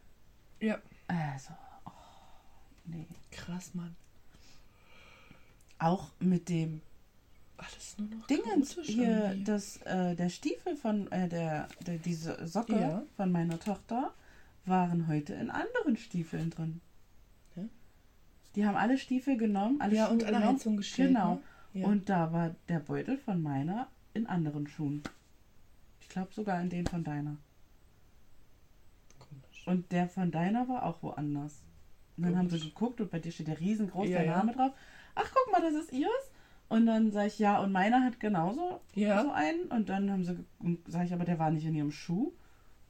Ja. 0.60 0.78
Also, 1.08 1.52
oh, 1.84 1.90
nee. 2.86 3.06
Krass, 3.32 3.74
Mann. 3.74 3.94
Auch 5.78 6.10
mit 6.20 6.48
dem 6.48 6.80
Alles 7.64 7.96
nur 7.98 8.08
noch 8.08 8.26
Dingens 8.26 8.76
hier, 8.82 9.36
das, 9.44 9.76
äh, 9.82 10.14
der 10.16 10.28
Stiefel 10.28 10.76
von, 10.76 11.10
äh, 11.12 11.28
der, 11.28 11.68
der, 11.86 11.98
diese 11.98 12.46
Socke 12.46 12.74
Ja. 12.80 13.02
von 13.16 13.30
meiner 13.30 13.58
Tochter 13.60 14.12
waren 14.64 15.06
heute 15.08 15.34
in 15.34 15.50
anderen 15.50 15.96
Stiefeln 15.96 16.50
drin. 16.50 16.80
Hä? 17.54 17.68
Die 18.54 18.66
haben 18.66 18.76
alle 18.76 18.98
Stiefel 18.98 19.36
genommen, 19.36 19.80
alle 19.80 19.94
Ja, 19.96 20.06
Schuhe 20.06 20.12
und 20.14 20.26
genommen. 20.26 20.44
Heizung 20.44 20.76
gestellt. 20.76 21.08
Genau. 21.10 21.34
Ne? 21.72 21.80
Ja. 21.80 21.86
Und 21.86 22.08
da 22.08 22.32
war 22.32 22.54
der 22.68 22.80
Beutel 22.80 23.16
von 23.18 23.42
meiner 23.42 23.88
in 24.14 24.26
anderen 24.26 24.66
Schuhen. 24.66 25.02
Ich 26.00 26.08
glaube 26.08 26.32
sogar 26.34 26.60
in 26.60 26.68
den 26.68 26.86
von 26.86 27.02
deiner. 27.04 27.36
Komisch. 29.18 29.66
Und 29.66 29.90
der 29.92 30.08
von 30.08 30.30
deiner 30.30 30.68
war 30.68 30.84
auch 30.84 31.02
woanders. 31.02 31.62
Und 32.16 32.24
dann 32.24 32.36
haben 32.36 32.50
sie 32.50 32.58
Komisch. 32.58 32.74
geguckt 32.74 33.00
und 33.00 33.10
bei 33.10 33.18
dir 33.20 33.32
steht 33.32 33.48
der 33.48 33.58
riesengroß 33.60 34.08
Ja, 34.08 34.22
ja. 34.22 34.36
Name 34.36 34.52
drauf. 34.52 34.72
Ach, 35.14 35.30
guck 35.32 35.52
mal, 35.52 35.62
das 35.62 35.74
ist 35.82 35.92
ihrs. 35.92 36.10
Und 36.72 36.86
dann 36.86 37.12
sage 37.12 37.26
ich, 37.26 37.38
ja, 37.38 37.58
und 37.60 37.70
meiner 37.72 38.02
hat 38.02 38.18
genauso 38.18 38.80
Ja. 38.94 39.22
so 39.22 39.30
einen. 39.30 39.66
Und 39.66 39.88
dann 39.90 40.10
haben 40.10 40.24
sie, 40.24 40.42
sage 40.86 41.04
ich, 41.06 41.12
aber 41.12 41.26
der 41.26 41.38
war 41.38 41.50
nicht 41.50 41.66
in 41.66 41.74
ihrem 41.74 41.92
Schuh. 41.92 42.32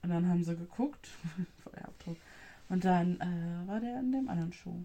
Und 0.03 0.09
dann 0.11 0.29
haben 0.29 0.45
sie 0.45 0.57
geguckt, 0.57 1.07
voll 1.63 1.73
der 1.75 1.87
Abdruck. 1.89 2.17
Und 2.69 2.85
dann 2.85 3.21
äh, 3.21 3.69
war 3.69 3.81
der 3.81 3.99
in 3.99 4.13
dem 4.13 4.29
anderen 4.29 4.53
Schuh. 4.53 4.85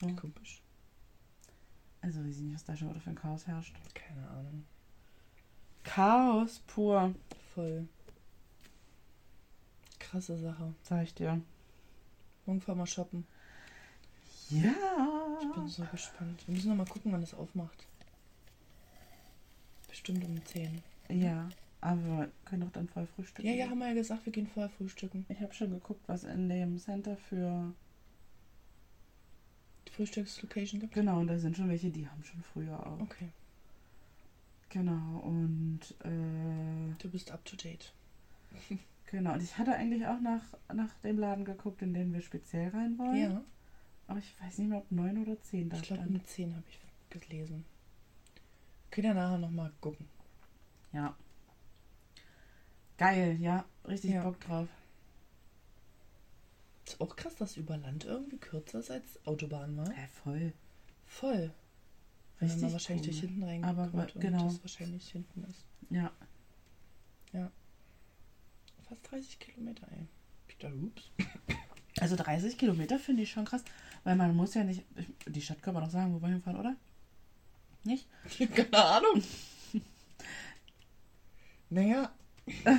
So. 0.00 0.06
Komisch. 0.16 0.62
Also, 2.00 2.20
weiß 2.24 2.36
ich 2.36 2.40
nicht, 2.42 2.54
was 2.54 2.64
da 2.64 2.74
schon 2.74 2.88
wieder 2.88 3.00
für 3.00 3.10
ein 3.10 3.14
Chaos 3.16 3.46
herrscht. 3.46 3.76
Keine 3.94 4.26
Ahnung. 4.30 4.64
Chaos 5.84 6.60
pur, 6.66 7.14
Voll. 7.54 7.86
Krasse 9.98 10.38
Sache. 10.38 10.72
sag 10.82 11.02
ich 11.02 11.14
dir. 11.14 11.40
Morgen 12.46 12.60
fahren 12.62 12.78
wir 12.78 12.86
shoppen. 12.86 13.26
Ja. 14.48 14.72
Ich 15.42 15.52
bin 15.52 15.68
so 15.68 15.84
gespannt. 15.92 16.42
Wir 16.46 16.54
müssen 16.54 16.70
noch 16.70 16.76
mal 16.76 16.86
gucken, 16.86 17.12
wann 17.12 17.22
es 17.22 17.34
aufmacht. 17.34 17.86
Bestimmt 19.90 20.24
um 20.24 20.42
10. 20.46 20.80
Ja, 21.10 21.48
aber 21.80 22.00
wir 22.02 22.30
können 22.44 22.62
doch 22.62 22.72
dann 22.72 22.88
voll 22.88 23.06
frühstücken. 23.06 23.46
Ja, 23.48 23.54
ja, 23.54 23.68
haben 23.68 23.78
wir 23.78 23.88
ja 23.88 23.94
gesagt, 23.94 24.24
wir 24.24 24.32
gehen 24.32 24.46
vorher 24.46 24.70
frühstücken. 24.70 25.26
Ich 25.28 25.40
habe 25.40 25.52
schon 25.52 25.70
geguckt, 25.70 26.02
was 26.06 26.24
in 26.24 26.48
dem 26.48 26.78
Center 26.78 27.16
für. 27.16 27.72
Die 29.88 29.92
Frühstückslocation 29.92 30.80
gibt. 30.80 30.94
Genau, 30.94 31.20
und 31.20 31.26
da 31.26 31.38
sind 31.38 31.56
schon 31.56 31.68
welche, 31.68 31.90
die 31.90 32.08
haben 32.08 32.22
schon 32.22 32.42
früher 32.42 32.86
auch. 32.86 33.00
Okay. 33.00 33.28
Genau, 34.68 35.18
und 35.24 35.80
äh, 36.04 36.94
Du 36.98 37.10
bist 37.10 37.32
up 37.32 37.44
to 37.44 37.56
date. 37.56 37.92
genau. 39.10 39.32
Und 39.34 39.42
ich 39.42 39.58
hatte 39.58 39.74
eigentlich 39.74 40.06
auch 40.06 40.20
nach, 40.20 40.44
nach 40.72 40.92
dem 41.02 41.18
Laden 41.18 41.44
geguckt, 41.44 41.82
in 41.82 41.92
den 41.92 42.12
wir 42.12 42.20
speziell 42.20 42.68
rein 42.68 42.96
wollen. 42.98 43.16
Ja. 43.32 43.44
aber 44.06 44.20
ich 44.20 44.32
weiß 44.40 44.58
nicht 44.58 44.68
mehr, 44.68 44.78
ob 44.78 44.90
9 44.92 45.18
oder 45.22 45.40
10 45.42 45.70
da 45.70 45.76
Ich 45.76 45.82
glaube, 45.82 46.02
stand. 46.02 46.12
mit 46.12 46.26
10 46.28 46.54
habe 46.54 46.64
ich 46.68 46.78
gelesen. 47.20 47.64
Könnt 48.90 49.06
ihr 49.06 49.14
nachher 49.14 49.38
nochmal 49.38 49.72
gucken. 49.80 50.08
Ja. 50.92 51.16
Geil, 52.98 53.36
ja. 53.40 53.64
Richtig 53.86 54.10
Ja. 54.12 54.22
Bock 54.22 54.40
drauf. 54.40 54.68
Ist 56.86 57.00
auch 57.00 57.14
krass, 57.16 57.34
dass 57.36 57.56
über 57.56 57.76
Land 57.76 58.04
irgendwie 58.04 58.36
kürzer 58.38 58.80
ist 58.80 58.90
als 58.90 59.24
Autobahn 59.26 59.76
war. 59.76 59.86
Ja, 59.88 60.06
voll. 60.24 60.52
Voll. 61.06 61.52
Weil 62.38 62.48
Richtig 62.48 62.62
man 62.62 62.72
wahrscheinlich 62.72 63.06
durch 63.06 63.20
hinten 63.20 63.42
reinkommt 63.44 63.78
Aber 63.78 63.92
wa- 63.92 64.02
und 64.02 64.20
genau. 64.20 64.44
das 64.44 64.60
wahrscheinlich 64.62 65.08
hinten 65.10 65.44
ist. 65.44 65.64
Ja. 65.90 66.10
Fast 68.88 69.08
30 69.12 69.38
Kilometer, 69.38 69.86
ey. 69.92 70.06
Dachte, 70.58 70.74
ups. 70.76 71.10
Also 72.00 72.16
30 72.16 72.58
Kilometer 72.58 72.98
finde 72.98 73.22
ich 73.22 73.30
schon 73.30 73.44
krass, 73.44 73.62
weil 74.04 74.16
man 74.16 74.34
muss 74.34 74.54
ja 74.54 74.64
nicht. 74.64 74.84
ich- 74.96 75.32
Die 75.32 75.40
Stadt 75.40 75.62
können 75.62 75.76
wir 75.76 75.80
doch 75.80 75.90
sagen, 75.90 76.12
wo 76.12 76.20
wir 76.20 76.28
hinfahren, 76.28 76.58
oder? 76.58 76.76
Nicht? 77.84 78.06
Keine 78.54 78.84
Ahnung. 78.84 79.22
naja. 81.70 82.10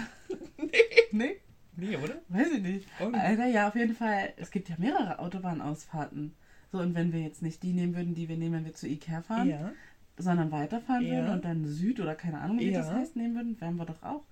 Nee. 1.13 1.41
Nee, 1.75 1.97
oder? 1.97 2.21
Weiß 2.29 2.51
ich 2.51 2.61
nicht. 2.61 2.87
Auch 2.99 3.09
nicht. 3.09 3.19
Alter, 3.19 3.45
ja, 3.47 3.67
auf 3.67 3.75
jeden 3.75 3.95
Fall. 3.95 4.33
Es 4.37 4.49
gibt 4.51 4.69
ja 4.69 4.75
mehrere 4.77 5.19
Autobahnausfahrten. 5.19 6.33
So, 6.71 6.77
und 6.79 6.95
wenn 6.95 7.11
wir 7.11 7.19
jetzt 7.19 7.41
nicht 7.41 7.61
die 7.63 7.73
nehmen 7.73 7.95
würden, 7.95 8.15
die 8.15 8.29
wir 8.29 8.37
nehmen, 8.37 8.55
wenn 8.55 8.65
wir 8.65 8.73
zu 8.73 8.87
Ikea 8.87 9.21
fahren, 9.21 9.49
Ja. 9.49 9.73
sondern 10.17 10.51
weiterfahren 10.51 11.05
Ja. 11.05 11.11
würden 11.15 11.29
und 11.33 11.43
dann 11.45 11.65
Süd 11.65 11.99
oder 11.99 12.15
keine 12.15 12.39
Ahnung, 12.39 12.59
wie 12.59 12.71
das 12.71 12.87
Ja. 12.87 12.93
heißt, 12.93 13.15
nehmen 13.17 13.35
würden, 13.35 13.59
wären 13.59 13.75
wir 13.75 13.85
doch 13.85 14.01
auch. 14.03 14.23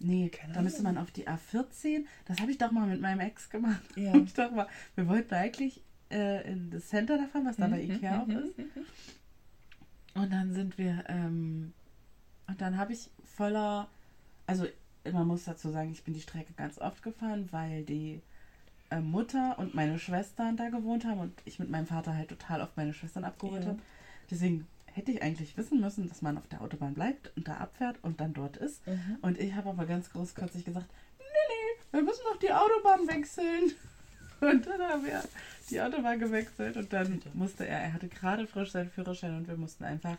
Nee, 0.00 0.28
Keine 0.28 0.52
da 0.52 0.60
müsste 0.62 0.82
man 0.82 0.98
auf 0.98 1.10
die 1.12 1.26
A14. 1.28 2.04
Das 2.26 2.40
habe 2.40 2.50
ich 2.50 2.58
doch 2.58 2.72
mal 2.72 2.86
mit 2.86 3.00
meinem 3.00 3.20
Ex 3.20 3.48
gemacht. 3.48 3.80
Ja. 3.96 4.12
Und 4.12 4.24
ich 4.24 4.34
dachte 4.34 4.54
mal, 4.54 4.66
wir 4.96 5.08
wollten 5.08 5.32
eigentlich 5.34 5.82
äh, 6.10 6.46
in 6.50 6.70
das 6.70 6.88
Center 6.88 7.16
da 7.16 7.26
fahren, 7.26 7.46
was 7.46 7.56
da 7.56 7.68
bei 7.68 7.82
Mhm, 7.82 7.90
Ikea 7.92 8.20
auch 8.22 8.26
mhm, 8.26 8.36
ist. 8.38 8.54
Und 10.14 10.32
dann 10.32 10.52
sind 10.52 10.78
wir, 10.78 11.04
ähm, 11.08 11.72
und 12.46 12.60
dann 12.60 12.76
habe 12.76 12.92
ich 12.92 13.10
voller, 13.36 13.88
also 14.46 14.66
man 15.10 15.26
muss 15.26 15.44
dazu 15.44 15.70
sagen, 15.70 15.90
ich 15.90 16.04
bin 16.04 16.14
die 16.14 16.20
Strecke 16.20 16.52
ganz 16.52 16.78
oft 16.78 17.02
gefahren, 17.02 17.48
weil 17.50 17.82
die 17.82 18.20
äh, 18.90 19.00
Mutter 19.00 19.58
und 19.58 19.74
meine 19.74 19.98
Schwestern 19.98 20.56
da 20.56 20.68
gewohnt 20.68 21.04
haben 21.04 21.18
und 21.20 21.32
ich 21.44 21.58
mit 21.58 21.70
meinem 21.70 21.86
Vater 21.86 22.14
halt 22.14 22.28
total 22.28 22.60
oft 22.60 22.76
meine 22.76 22.92
Schwestern 22.92 23.24
abgeholt 23.24 23.62
Ja. 23.64 23.70
habe. 23.70 23.78
Deswegen 24.30 24.66
hätte 24.86 25.10
ich 25.10 25.22
eigentlich 25.22 25.56
wissen 25.56 25.80
müssen, 25.80 26.08
dass 26.08 26.20
man 26.20 26.36
auf 26.36 26.46
der 26.48 26.60
Autobahn 26.60 26.92
bleibt 26.94 27.32
und 27.36 27.48
da 27.48 27.56
abfährt 27.56 27.98
und 28.02 28.20
dann 28.20 28.34
dort 28.34 28.58
ist. 28.58 28.86
Mhm. 28.86 29.18
Und 29.22 29.38
ich 29.38 29.54
habe 29.54 29.70
aber 29.70 29.86
ganz 29.86 30.10
großkotzig 30.10 30.64
gesagt, 30.66 30.86
nee, 31.18 31.24
nee, 31.24 31.96
wir 31.96 32.02
müssen 32.02 32.22
noch 32.30 32.38
die 32.38 32.52
Autobahn 32.52 33.08
wechseln. 33.08 33.72
Und 34.42 34.66
dann 34.66 34.80
haben 34.82 35.04
wir 35.04 35.22
die 35.70 35.80
Autobahn 35.80 36.18
gewechselt 36.18 36.76
und 36.76 36.92
dann 36.92 37.12
Bitte. 37.12 37.30
musste 37.34 37.66
er, 37.66 37.80
er 37.80 37.92
hatte 37.92 38.08
gerade 38.08 38.46
frisch 38.46 38.70
seinen 38.72 38.90
Führerschein 38.90 39.36
und 39.36 39.48
wir 39.48 39.56
mussten 39.56 39.84
einfach 39.84 40.16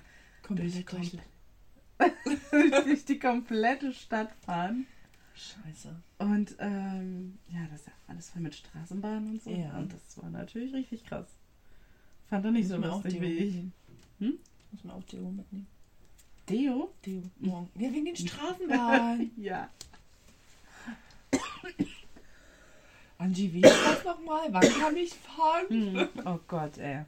durch, 0.49 0.73
durch. 0.85 1.17
komple- 1.99 2.81
durch 2.85 3.05
die 3.05 3.19
komplette 3.19 3.93
Stadt 3.93 4.31
fahren. 4.45 4.87
Scheiße. 5.35 5.95
Und 6.19 6.55
ähm, 6.59 7.37
ja, 7.49 7.59
das 7.69 7.81
ist 7.81 7.87
ja 7.87 7.93
alles 8.07 8.29
voll 8.29 8.41
mit 8.43 8.55
Straßenbahnen 8.55 9.31
und 9.31 9.43
so. 9.43 9.49
Ja. 9.51 9.77
Und 9.77 9.91
das 9.93 10.21
war 10.21 10.29
natürlich 10.29 10.73
richtig 10.73 11.05
krass. 11.05 11.27
Fand 12.29 12.45
er 12.45 12.51
nicht 12.51 12.67
so 12.69 12.77
Muss 12.77 12.89
auch 12.89 13.03
lustig 13.03 13.21
wie 13.21 13.33
ich. 13.33 13.55
Hm? 14.19 14.37
Muss 14.71 14.83
man 14.83 14.95
auch 14.95 15.03
Deo 15.03 15.29
mitnehmen. 15.31 15.67
Deo? 16.49 16.93
Deo. 17.05 17.23
Morgen. 17.39 17.69
Ja, 17.79 17.91
wegen 17.93 18.05
den 18.05 18.15
Straßenbahnen. 18.27 19.31
Ja. 19.37 19.69
Angie, 23.17 23.53
wie 23.53 23.61
ist 23.61 23.85
das 23.85 24.03
nochmal? 24.03 24.47
Wann 24.51 24.61
kann 24.79 24.95
ich 24.97 25.13
fahren? 25.13 25.65
Hm. 25.69 26.07
Oh 26.25 26.39
Gott, 26.47 26.77
ey. 26.77 27.05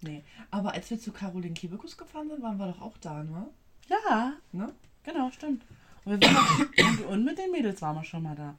Nee. 0.00 0.22
Aber 0.50 0.72
als 0.72 0.90
wir 0.90 0.98
zu 1.00 1.12
Caroline 1.12 1.54
Kebekus 1.54 1.96
gefahren 1.96 2.28
sind, 2.28 2.42
waren 2.42 2.58
wir 2.58 2.66
doch 2.68 2.80
auch 2.80 2.96
da, 2.98 3.22
ne? 3.22 3.46
Ja, 3.88 4.34
Ne? 4.52 4.72
genau, 5.02 5.30
stimmt. 5.30 5.62
Und, 6.04 6.20
wir 6.20 6.28
waren 6.28 7.04
auch, 7.06 7.10
und, 7.10 7.24
mit 7.24 7.38
den 7.38 7.50
Mädels 7.50 7.82
waren 7.82 7.96
wir 7.96 8.04
schon 8.04 8.22
mal 8.22 8.36
da. 8.36 8.54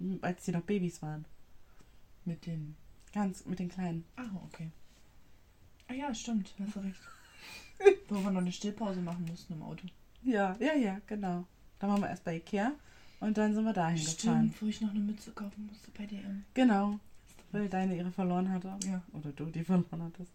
Hm, 0.00 0.18
Als 0.22 0.44
die 0.44 0.52
noch 0.52 0.62
Babys 0.62 1.02
waren. 1.02 1.24
Mit 2.24 2.46
den. 2.46 2.76
Ganz 3.12 3.44
mit 3.44 3.58
den 3.58 3.68
Kleinen. 3.68 4.04
Ah, 4.16 4.24
okay. 4.46 4.70
Ah 5.88 5.92
ja, 5.94 6.14
stimmt, 6.14 6.52
hast 6.58 6.76
du 6.76 6.80
recht. 6.80 7.00
Wo 8.08 8.16
wir 8.22 8.30
noch 8.30 8.40
eine 8.40 8.52
Stillpause 8.52 9.00
machen 9.00 9.26
mussten 9.28 9.52
im 9.52 9.62
Auto. 9.62 9.86
Ja, 10.22 10.56
ja, 10.58 10.74
ja, 10.74 11.00
genau. 11.06 11.44
Dann 11.78 11.90
waren 11.90 12.00
wir 12.00 12.08
erst 12.08 12.24
bei 12.24 12.36
Ikea 12.36 12.72
und 13.24 13.38
dann 13.38 13.54
sind 13.54 13.64
wir 13.64 13.72
dahin 13.72 13.96
gefahren. 13.96 14.50
Stimmt, 14.50 14.62
wo 14.62 14.66
ich 14.66 14.80
noch 14.82 14.90
eine 14.90 15.00
Mütze 15.00 15.32
kaufen 15.32 15.66
musste 15.66 15.90
bei 15.96 16.04
DM. 16.04 16.44
Genau. 16.52 16.98
Weil 17.52 17.68
deine 17.70 17.96
ihre 17.96 18.10
verloren 18.10 18.50
hatte. 18.52 18.76
Ja. 18.84 19.02
Oder 19.12 19.32
du 19.32 19.46
die 19.46 19.64
verloren 19.64 20.02
hattest. 20.02 20.32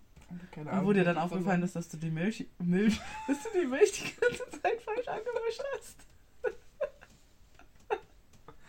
Keine 0.51 0.71
Und 0.71 0.85
wo 0.85 0.93
dir 0.93 1.03
dann 1.03 1.17
aufgefallen 1.17 1.61
ist, 1.63 1.75
dass 1.75 1.89
du 1.89 1.97
die 1.97 2.09
Milch, 2.09 2.47
Milch, 2.57 2.99
dass 3.27 3.43
du 3.43 3.49
die 3.59 3.67
Milch 3.67 3.91
die 3.91 4.19
ganze 4.19 4.61
Zeit 4.61 4.81
falsch 4.81 5.07
angemischt 5.07 5.61
hast. 5.75 5.97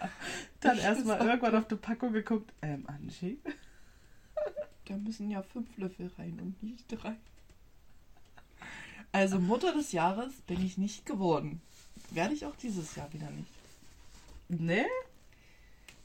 dann 0.60 0.78
erstmal 0.78 1.26
irgendwann 1.26 1.56
auf 1.56 1.68
die 1.68 1.76
Packung 1.76 2.12
geguckt. 2.12 2.52
Ähm, 2.62 2.84
Angie? 2.86 3.38
Da 4.86 4.96
müssen 4.96 5.30
ja 5.30 5.40
fünf 5.40 5.76
Löffel 5.76 6.10
rein 6.18 6.40
und 6.42 6.60
nicht 6.64 6.84
drei. 6.88 7.14
Also 9.12 9.38
Mutter 9.38 9.72
des 9.72 9.92
Jahres 9.92 10.32
bin 10.48 10.66
ich 10.66 10.78
nicht 10.78 11.06
geworden. 11.06 11.62
Werde 12.10 12.34
ich 12.34 12.44
auch 12.44 12.56
dieses 12.56 12.96
Jahr 12.96 13.12
wieder 13.12 13.30
nicht. 13.30 13.59
Nee? 14.50 14.84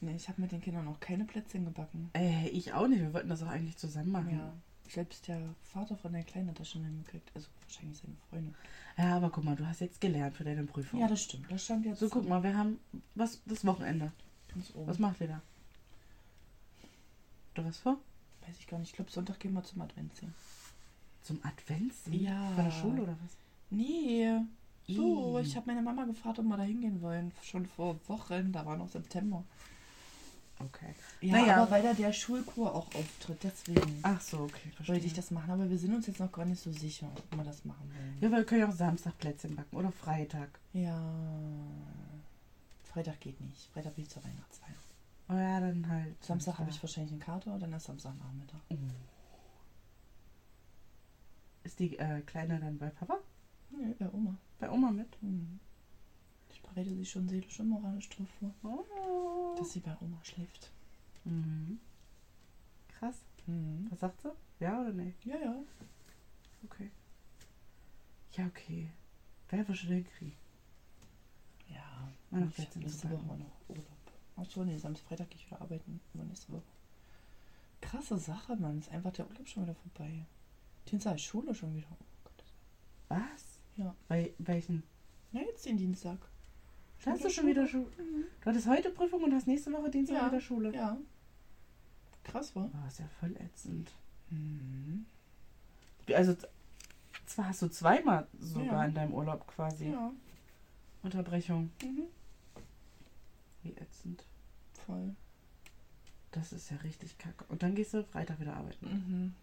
Nee, 0.01 0.15
ich 0.15 0.27
habe 0.29 0.41
mit 0.41 0.51
den 0.51 0.61
Kindern 0.61 0.85
noch 0.85 0.99
keine 0.99 1.25
Plätzchen 1.25 1.65
gebacken. 1.65 2.11
Äh, 2.13 2.47
ich 2.49 2.73
auch 2.73 2.87
nicht. 2.87 3.01
Wir 3.01 3.13
wollten 3.13 3.29
das 3.29 3.41
auch 3.41 3.47
eigentlich 3.47 3.77
zusammen 3.77 4.11
machen. 4.11 4.37
Ja. 4.37 4.53
Selbst 4.87 5.27
der 5.27 5.41
Vater 5.63 5.97
von 5.97 6.13
der 6.13 6.23
Kleinen 6.23 6.49
hat 6.49 6.59
das 6.59 6.69
schon 6.69 6.83
hingekriegt. 6.83 7.31
Also 7.33 7.47
wahrscheinlich 7.61 7.97
seine 7.97 8.15
Freundin. 8.29 8.53
Ja, 8.97 9.17
aber 9.17 9.31
guck 9.31 9.43
mal, 9.43 9.55
du 9.55 9.65
hast 9.65 9.81
jetzt 9.81 9.99
gelernt 9.99 10.35
für 10.35 10.43
deine 10.43 10.63
Prüfung. 10.63 10.99
Ja, 10.99 11.07
das 11.07 11.23
stimmt. 11.23 11.51
Das 11.51 11.65
stand 11.65 11.85
jetzt 11.85 11.99
so, 11.99 12.09
guck 12.09 12.27
mal, 12.27 12.43
wir 12.43 12.55
haben 12.55 12.79
was 13.15 13.41
das 13.45 13.65
Wochenende. 13.65 14.11
ganz 14.53 14.73
oben. 14.75 14.87
Was 14.87 14.99
macht 14.99 15.21
ihr 15.21 15.27
da? 15.27 15.41
Du 17.55 17.65
was 17.65 17.77
vor? 17.79 17.97
Weiß 18.45 18.59
ich 18.59 18.67
gar 18.67 18.77
nicht. 18.77 18.89
Ich 18.89 18.95
glaube, 18.95 19.09
Sonntag 19.09 19.39
gehen 19.39 19.53
wir 19.53 19.63
zum 19.63 19.81
Adventssingen. 19.81 20.35
Zum 21.23 21.43
Adventssingen? 21.43 22.21
Ja. 22.21 22.51
Von 22.53 22.65
der 22.65 22.71
Schule 22.71 23.01
oder 23.01 23.17
was? 23.23 23.37
Nee. 23.71 24.39
So, 24.87 25.39
ich 25.39 25.55
habe 25.55 25.67
meine 25.67 25.81
Mama 25.81 26.05
gefragt, 26.05 26.37
ob 26.39 26.45
wir 26.45 26.57
da 26.57 26.63
hingehen 26.63 27.01
wollen. 27.01 27.31
Schon 27.41 27.65
vor 27.65 27.95
Wochen. 28.07 28.51
Da 28.51 28.65
war 28.65 28.77
noch 28.77 28.87
September. 28.89 29.43
Okay. 30.59 30.93
Ja, 31.21 31.33
Naja. 31.37 31.55
aber 31.57 31.71
weil 31.71 31.83
da 31.83 31.93
der 31.93 32.13
Schulchor 32.13 32.73
auch 32.73 32.87
auftritt. 32.95 33.39
Deswegen 33.43 33.99
Ach 34.03 34.21
so, 34.21 34.39
okay, 34.41 34.69
verstehe. 34.69 34.95
wollte 34.95 35.07
ich 35.07 35.13
das 35.13 35.31
machen. 35.31 35.49
Aber 35.51 35.69
wir 35.69 35.77
sind 35.77 35.93
uns 35.93 36.07
jetzt 36.07 36.19
noch 36.19 36.31
gar 36.31 36.45
nicht 36.45 36.61
so 36.61 36.71
sicher, 36.71 37.11
ob 37.15 37.37
wir 37.37 37.43
das 37.43 37.65
machen 37.65 37.89
wollen. 37.93 38.17
Ja, 38.21 38.31
weil 38.31 38.39
wir 38.41 38.45
können 38.45 38.61
ja 38.61 38.67
auch 38.69 38.73
Samstag 38.73 39.17
Plätzchen 39.17 39.55
backen 39.55 39.75
oder 39.75 39.91
Freitag. 39.91 40.59
Ja. 40.73 41.01
Freitag 42.83 43.19
geht 43.19 43.41
nicht. 43.41 43.69
Freitag 43.73 43.95
bin 43.95 44.03
ich 44.05 44.09
zur 44.09 44.23
Weihnachtsfeier. 44.23 44.75
Oh 45.27 45.33
ja, 45.33 45.59
dann 45.59 45.89
halt. 45.89 46.23
Samstag 46.23 46.59
habe 46.59 46.69
ich 46.69 46.81
wahrscheinlich 46.81 47.11
einen 47.11 47.19
Kater, 47.21 47.57
dann 47.59 47.73
ist 47.73 47.85
Samstagnachmittag. 47.85 48.59
Ist 51.63 51.79
die 51.79 51.97
äh, 51.97 52.21
Kleine 52.21 52.59
dann 52.59 52.77
bei 52.77 52.89
Papa? 52.89 53.17
Nee, 53.77 53.93
bei 53.97 54.09
Oma. 54.11 54.37
Bei 54.59 54.69
Oma 54.69 54.91
mit? 54.91 55.21
Mhm. 55.21 55.59
Ich 56.49 56.61
bereite 56.61 56.93
sie 56.95 57.05
schon 57.05 57.27
seelisch 57.27 57.59
und 57.59 57.69
moralisch 57.69 58.09
drauf 58.09 58.27
vor, 58.61 58.85
Oh. 58.97 59.55
dass 59.57 59.71
sie 59.73 59.79
bei 59.81 59.95
Oma 60.01 60.17
schläft. 60.23 60.71
Mhm. 61.25 61.79
Krass. 62.87 63.15
Mhm. 63.47 63.87
Was 63.89 63.99
sagt 63.99 64.21
sie? 64.21 64.31
Ja 64.59 64.81
oder 64.81 64.93
nee? 64.93 65.13
Ja, 65.23 65.37
ja. 65.37 65.55
Okay. 66.63 66.89
Ja, 68.33 68.45
okay. 68.47 68.89
Wer 69.49 69.67
wir 69.67 69.75
schon 69.75 69.89
hinkriegen. 69.89 70.35
Ja. 71.69 72.11
Noch 72.31 72.47
ich 72.57 72.65
habe 72.67 72.79
nächste 72.79 73.09
Woche 73.11 73.25
noch 73.37 73.51
Urlaub. 73.69 73.85
Achso, 74.37 74.63
nee, 74.65 74.77
Samstag, 74.77 75.07
Freitag 75.07 75.29
gehe 75.29 75.39
ich 75.39 75.45
wieder 75.47 75.61
arbeiten. 75.61 75.99
Nächste 76.13 76.51
Woche. 76.53 76.63
Krasse 77.81 78.17
Sache, 78.17 78.55
Mann. 78.55 78.79
Ist 78.79 78.89
einfach 78.89 79.11
der 79.13 79.27
Urlaub 79.29 79.47
schon 79.47 79.63
wieder 79.63 79.75
vorbei. 79.75 80.25
Dienstag 80.89 81.15
ist 81.15 81.23
Schule 81.23 81.53
schon 81.53 81.75
wieder. 81.75 81.87
Oh 81.91 82.05
Gott. 82.23 82.43
Was? 83.09 83.54
Ja. 83.77 83.95
Bei 84.07 84.31
welchen? 84.39 84.83
Na, 85.31 85.41
jetzt 85.41 85.65
den 85.65 85.77
Dienstag. 85.77 86.17
Da 87.03 87.11
hast 87.11 87.23
du 87.23 87.29
schon 87.29 87.47
wieder 87.47 87.67
Schule. 87.67 87.85
Du 88.41 88.45
hattest 88.49 88.67
heute 88.67 88.89
Prüfung 88.89 89.23
und 89.23 89.33
hast 89.33 89.47
nächste 89.47 89.71
Woche 89.73 89.89
Dienstag 89.91 90.15
Ja. 90.21 90.27
wieder 90.27 90.41
Schule. 90.41 90.73
Ja. 90.73 90.97
Krass, 92.23 92.55
war. 92.55 92.69
Oh, 92.73 92.87
ist 92.87 92.99
ja 92.99 93.07
voll 93.19 93.35
ätzend. 93.37 93.91
Mhm. 94.31 95.05
Also, 96.13 96.35
zwar 97.25 97.49
hast 97.49 97.61
du 97.61 97.67
zweimal 97.67 98.27
sogar 98.39 98.65
Ja. 98.65 98.85
in 98.85 98.93
deinem 98.95 99.13
Urlaub 99.13 99.45
quasi 99.47 99.89
Ja. 99.89 100.11
Unterbrechung. 101.03 101.69
Mhm. 101.83 102.05
Wie 103.63 103.73
ätzend. 103.73 104.23
Voll. 104.85 105.15
Das 106.31 106.51
ist 106.53 106.69
ja 106.71 106.77
richtig 106.77 107.17
kacke. 107.17 107.45
Und 107.49 107.61
dann 107.63 107.75
gehst 107.75 107.93
du 107.93 108.03
Freitag 108.03 108.39
wieder 108.39 108.55
arbeiten. 108.55 108.85
Mhm. 108.87 109.33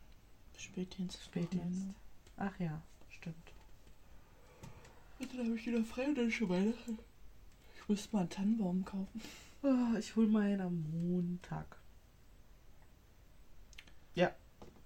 Spätdienst. 0.59 1.23
Spätdienst. 1.25 1.89
Ach 2.37 2.59
ja. 2.59 2.81
Und 5.23 5.39
dann 5.39 5.47
habe 5.47 5.57
ich 5.57 5.67
wieder 5.67 5.85
frei 5.85 6.09
und 6.09 6.17
dann 6.17 6.31
schon 6.31 6.49
Weihnachten. 6.49 6.99
Ich 7.77 7.89
muss 7.89 8.13
mal 8.13 8.21
einen 8.21 8.31
Tannenbaum 8.31 8.85
kaufen. 8.85 9.23
Oh, 9.63 9.97
ich 9.97 10.17
hol 10.17 10.27
mal 10.27 10.43
einen 10.43 10.61
am 10.61 10.85
Montag. 10.91 11.77
Ja. 14.15 14.33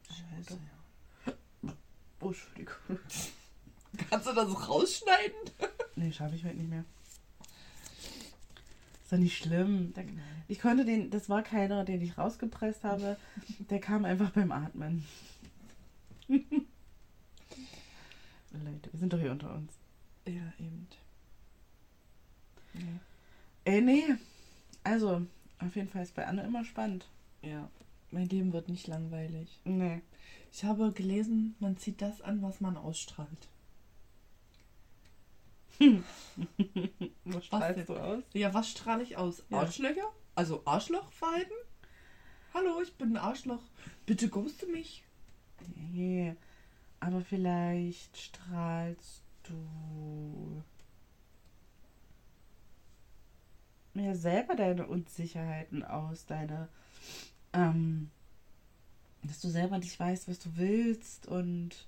Scheiße, 0.08 0.58
ja. 1.24 1.32
Oh, 2.20 2.28
Entschuldigung. 2.28 2.74
Kannst 4.10 4.26
du 4.26 4.34
das 4.34 4.68
rausschneiden? 4.68 5.36
Nee, 5.98 6.12
schaffe 6.12 6.36
ich 6.36 6.44
heute 6.44 6.56
nicht 6.56 6.68
mehr. 6.68 6.84
Ist 9.02 9.10
doch 9.10 9.16
nicht 9.16 9.38
schlimm. 9.38 9.94
Ich 10.46 10.60
konnte 10.60 10.84
den, 10.84 11.10
das 11.10 11.30
war 11.30 11.42
keiner, 11.42 11.86
den 11.86 12.02
ich 12.02 12.18
rausgepresst 12.18 12.84
habe. 12.84 13.16
Der 13.70 13.80
kam 13.80 14.04
einfach 14.04 14.28
beim 14.28 14.52
Atmen. 14.52 15.06
Leute, 16.28 16.52
wir 18.92 19.00
sind 19.00 19.10
doch 19.10 19.18
hier 19.18 19.30
unter 19.30 19.54
uns. 19.54 19.72
Ja, 20.26 20.52
eben. 20.58 20.88
Nee. 22.72 23.00
Ey, 23.64 23.80
nee. 23.80 24.04
Also, 24.84 25.26
auf 25.58 25.76
jeden 25.76 25.88
Fall 25.88 26.02
ist 26.02 26.14
bei 26.14 26.26
Anne 26.26 26.42
immer 26.42 26.64
spannend. 26.64 27.08
Ja. 27.42 27.68
Mein 28.10 28.28
Leben 28.28 28.52
wird 28.52 28.68
nicht 28.68 28.86
langweilig. 28.86 29.60
Nee. 29.64 30.02
Ich 30.52 30.64
habe 30.64 30.92
gelesen, 30.92 31.54
man 31.58 31.76
zieht 31.76 32.00
das 32.00 32.20
an, 32.20 32.42
was 32.42 32.60
man 32.60 32.76
ausstrahlt. 32.76 33.48
was 37.24 37.44
strahlst 37.44 37.88
du 37.88 37.96
aus? 37.96 38.22
Ja, 38.32 38.54
was 38.54 38.70
strahle 38.70 39.02
ich 39.02 39.16
aus? 39.16 39.44
Ja. 39.50 39.58
Arschlöcher? 39.58 40.10
Also 40.34 40.62
Arschlochverhalten? 40.64 41.56
Hallo, 42.54 42.80
ich 42.82 42.94
bin 42.94 43.12
ein 43.12 43.16
Arschloch. 43.18 43.62
Bitte 44.06 44.28
ghoste 44.28 44.66
mich. 44.66 45.04
Nee, 45.74 46.34
aber 47.00 47.20
vielleicht 47.20 48.16
strahlst 48.16 49.22
du 49.42 49.54
mir 53.96 54.14
selber 54.14 54.54
deine 54.54 54.86
Unsicherheiten 54.86 55.82
aus, 55.82 56.26
deine, 56.26 56.68
ähm, 57.52 58.10
dass 59.22 59.40
du 59.40 59.48
selber 59.48 59.78
nicht 59.78 59.98
weißt, 59.98 60.28
was 60.28 60.38
du 60.38 60.56
willst 60.56 61.26
und 61.26 61.86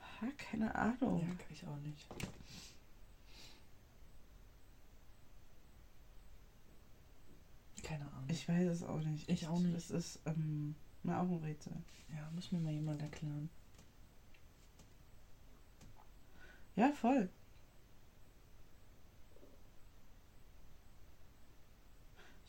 ha, 0.00 0.26
keine 0.36 0.74
Ahnung. 0.74 1.20
Ja, 1.20 1.28
kann 1.28 1.52
ich 1.52 1.66
auch 1.66 1.78
nicht. 1.78 2.06
Keine 7.82 8.04
Ahnung. 8.04 8.24
Ich 8.28 8.46
weiß 8.46 8.68
es 8.68 8.82
auch 8.82 9.00
nicht. 9.00 9.28
Ich, 9.28 9.42
ich 9.42 9.48
auch 9.48 9.60
nicht. 9.60 9.76
Es 9.76 9.90
ist 9.90 10.20
ähm, 10.26 10.74
mir 11.02 11.18
auch 11.18 11.30
ein 11.30 11.42
Rätsel. 11.42 11.72
Ja, 12.14 12.28
muss 12.34 12.52
mir 12.52 12.58
mal 12.58 12.72
jemand 12.72 13.00
erklären. 13.00 13.48
Ja, 16.76 16.92
voll. 16.92 17.30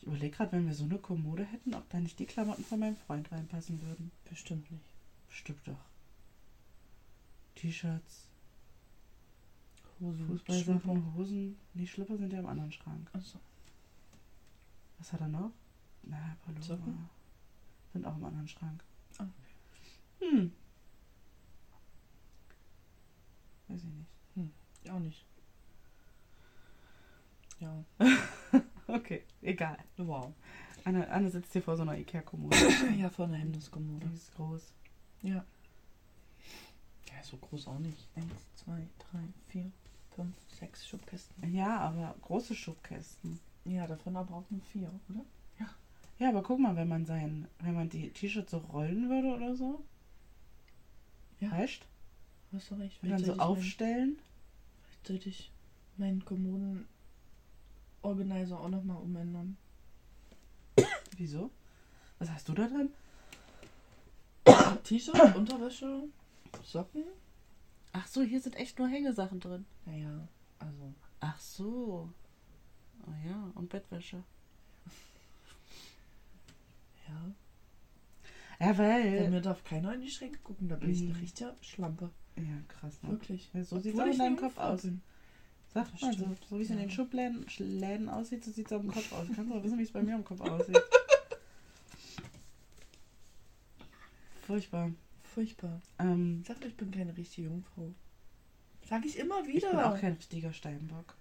Ich 0.00 0.06
überlege 0.06 0.34
gerade, 0.34 0.52
wenn 0.52 0.66
wir 0.66 0.74
so 0.74 0.84
eine 0.84 0.96
Kommode 0.96 1.44
hätten, 1.44 1.74
ob 1.74 1.86
da 1.90 2.00
nicht 2.00 2.18
die 2.18 2.24
Klamotten 2.24 2.64
von 2.64 2.80
meinem 2.80 2.96
Freund 2.96 3.30
reinpassen 3.30 3.82
würden. 3.82 4.10
Bestimmt 4.24 4.70
nicht. 4.70 4.82
Bestimmt 5.28 5.60
doch. 5.68 5.84
T-Shirts. 7.56 8.26
Hosen. 10.00 10.26
Fußballsachen, 10.26 11.14
Hosen. 11.14 11.58
Nee, 11.74 11.86
Schlipper 11.86 12.16
sind 12.16 12.32
ja 12.32 12.38
im 12.38 12.46
anderen 12.46 12.72
Schrank. 12.72 13.10
Achso. 13.12 13.38
Was 14.98 15.12
hat 15.12 15.20
er 15.20 15.28
noch? 15.28 15.52
Na. 16.02 16.34
Socken? 16.60 17.10
Sind 17.92 18.06
auch 18.06 18.16
im 18.16 18.24
anderen 18.24 18.48
Schrank. 18.48 18.82
Ah, 19.18 19.24
okay. 19.24 20.30
Hm. 20.30 20.52
Weiß 23.68 23.80
ich 23.80 23.90
nicht. 23.90 24.10
Hm. 24.34 24.50
Ich 24.82 24.90
auch 24.90 24.98
nicht. 24.98 25.26
Ja. 27.60 27.84
okay, 28.94 29.24
egal. 29.42 29.78
Wow. 29.96 30.32
Anne, 30.84 31.08
Anne 31.10 31.30
sitzt 31.30 31.52
hier 31.52 31.62
vor 31.62 31.76
so 31.76 31.82
einer 31.82 31.98
Ikea-Kommode. 31.98 32.56
ja, 32.98 33.10
vor 33.10 33.26
einer 33.26 33.36
Hemmniskommode. 33.36 34.06
Die 34.06 34.14
ist 34.14 34.34
groß. 34.34 34.72
Ja. 35.22 35.44
Ja, 37.08 37.22
so 37.22 37.36
groß 37.36 37.66
auch 37.68 37.78
nicht. 37.78 38.08
Eins, 38.16 38.32
zwei, 38.54 38.86
drei, 38.98 39.24
vier, 39.48 39.70
fünf, 40.14 40.34
sechs 40.58 40.86
Schubkästen. 40.88 41.54
Ja, 41.54 41.78
aber 41.78 42.14
große 42.22 42.54
Schubkästen. 42.54 43.38
Ja, 43.64 43.86
davon 43.86 44.16
aber 44.16 44.36
auch 44.36 44.50
nur 44.50 44.62
vier, 44.62 44.90
oder? 45.08 45.24
Ja. 45.58 45.66
Ja, 46.18 46.28
aber 46.30 46.42
guck 46.42 46.58
mal, 46.58 46.76
wenn 46.76 46.88
man 46.88 47.04
sein, 47.04 47.46
wenn 47.58 47.74
man 47.74 47.88
die 47.88 48.10
T-Shirts 48.10 48.50
so 48.50 48.58
rollen 48.58 49.08
würde 49.10 49.34
oder 49.34 49.54
so. 49.54 49.84
Ja. 51.40 51.50
Weißt 51.52 51.86
Hast 52.52 52.70
du 52.70 52.74
recht. 52.76 53.02
Und 53.02 53.10
dann 53.10 53.24
so 53.24 53.34
aufstellen. 53.34 54.18
vielleicht 54.82 55.06
sollte 55.06 55.28
ich 55.28 55.52
Kommunen-Organizer 58.02 58.60
auch 58.60 58.68
nochmal 58.68 58.96
umändern. 58.98 59.56
Wieso? 61.16 61.50
Was 62.18 62.30
hast 62.30 62.48
du 62.48 62.52
da 62.54 62.66
drin? 62.66 62.90
T-Shirt, 64.84 65.36
Unterwäsche, 65.36 66.04
Socken. 66.64 67.04
Ach 67.92 68.06
so, 68.06 68.22
hier 68.22 68.40
sind 68.40 68.56
echt 68.56 68.78
nur 68.78 68.88
Hängesachen 68.88 69.40
drin. 69.40 69.66
Naja, 69.86 70.28
also. 70.58 70.94
Ach 71.20 71.38
so. 71.38 72.08
Oh 73.06 73.12
ja, 73.26 73.50
und 73.54 73.68
Bettwäsche. 73.68 74.22
Ja. 77.08 78.68
Ja, 78.68 78.78
weil. 78.78 79.22
Bei 79.22 79.30
mir 79.30 79.40
darf 79.40 79.64
keiner 79.64 79.92
in 79.94 80.02
die 80.02 80.10
Schränke 80.10 80.38
gucken, 80.44 80.68
da 80.68 80.76
bin 80.76 80.90
ich 80.90 81.02
eine 81.02 81.20
richtige 81.20 81.56
Schlampe. 81.60 82.10
Ja, 82.36 82.44
krass, 82.68 83.02
ne? 83.02 83.10
Wirklich. 83.10 83.50
Ja, 83.52 83.64
so 83.64 83.80
sieht 83.80 83.98
es 83.98 84.12
in 84.12 84.18
deinem 84.18 84.36
Kopf 84.36 84.56
aus. 84.58 84.82
Bin. 84.82 85.02
Sag 85.72 85.86
mal 86.02 86.12
so, 86.12 86.12
stimmt, 86.12 86.44
so 86.48 86.58
wie 86.58 86.62
es 86.62 86.70
in 86.70 86.78
den 86.78 86.90
Schubläden 86.90 87.46
Läden 87.58 88.08
aussieht, 88.08 88.44
so 88.44 88.50
sieht 88.50 88.66
es 88.66 88.72
auf 88.72 88.82
dem 88.82 88.90
Kopf 88.90 89.12
aus. 89.12 89.26
Kannst 89.34 89.50
du 89.50 89.54
auch 89.56 89.62
wissen, 89.62 89.78
wie 89.78 89.82
es 89.84 89.92
bei 89.92 90.02
mir 90.02 90.16
im 90.16 90.24
Kopf 90.24 90.40
aussieht. 90.40 90.80
Furchtbar. 94.42 94.90
Furchtbar. 95.22 95.80
Ähm, 95.98 96.38
Ich 96.42 96.48
sag, 96.48 96.64
ich 96.64 96.76
bin 96.76 96.90
keine 96.90 97.16
richtige 97.16 97.48
Jungfrau. 97.48 97.92
Sag 98.88 99.04
ich 99.04 99.16
immer 99.18 99.40
ich 99.42 99.54
wieder. 99.56 99.70
bin 99.70 99.78
auch 99.80 99.98
kein 100.00 100.14
richtiger 100.14 100.52
Steinbock. 100.52 101.14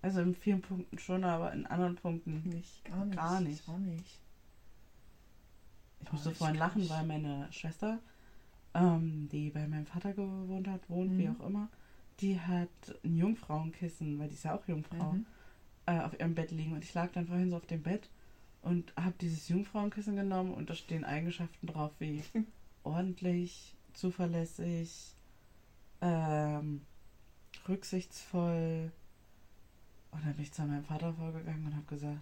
Also 0.00 0.20
in 0.20 0.34
vielen 0.34 0.60
Punkten 0.62 0.98
schon, 0.98 1.24
aber 1.24 1.52
in 1.52 1.66
anderen 1.66 1.96
Punkten 1.96 2.42
nicht. 2.48 2.84
Gar 2.84 3.04
nicht. 3.04 3.16
Gar 3.16 3.40
nicht. 3.40 3.66
Gar 3.66 3.78
nicht. 3.78 4.18
Ich 6.02 6.12
musste 6.12 6.30
ich 6.30 6.36
vorhin 6.38 6.56
lachen, 6.56 6.88
weil 6.88 7.04
meine 7.04 7.50
Schwester, 7.52 7.98
ähm, 8.74 9.28
die 9.32 9.50
bei 9.50 9.66
meinem 9.66 9.86
Vater 9.86 10.12
gewohnt 10.12 10.68
hat, 10.68 10.88
wohnt, 10.88 11.16
wie 11.18 11.26
Mhm. 11.28 11.40
auch 11.40 11.46
immer, 11.46 11.68
die 12.20 12.38
hat 12.40 12.68
ein 13.04 13.16
Jungfrauenkissen, 13.16 14.18
weil 14.18 14.28
die 14.28 14.34
ist 14.34 14.44
ja 14.44 14.54
auch 14.54 14.66
Jungfrau, 14.68 15.12
Mhm. 15.12 15.26
äh, 15.86 16.00
auf 16.00 16.18
ihrem 16.18 16.34
Bett 16.34 16.50
liegen. 16.50 16.72
Und 16.72 16.84
ich 16.84 16.94
lag 16.94 17.10
dann 17.12 17.26
vorhin 17.26 17.50
so 17.50 17.56
auf 17.56 17.66
dem 17.66 17.82
Bett 17.82 18.08
und 18.62 18.92
habe 18.96 19.14
dieses 19.20 19.48
Jungfrauenkissen 19.48 20.16
genommen 20.16 20.54
und 20.54 20.70
da 20.70 20.74
stehen 20.74 21.04
Eigenschaften 21.04 21.66
drauf 21.66 21.92
wie 21.98 22.22
ordentlich, 22.84 23.74
zuverlässig, 23.92 25.14
ähm, 26.00 26.82
rücksichtsvoll. 27.68 28.92
Und 30.10 30.24
dann 30.24 30.34
bin 30.34 30.42
ich 30.44 30.52
zu 30.52 30.62
meinem 30.62 30.84
Vater 30.84 31.12
vorgegangen 31.14 31.66
und 31.66 31.74
habe 31.74 31.86
gesagt, 31.86 32.20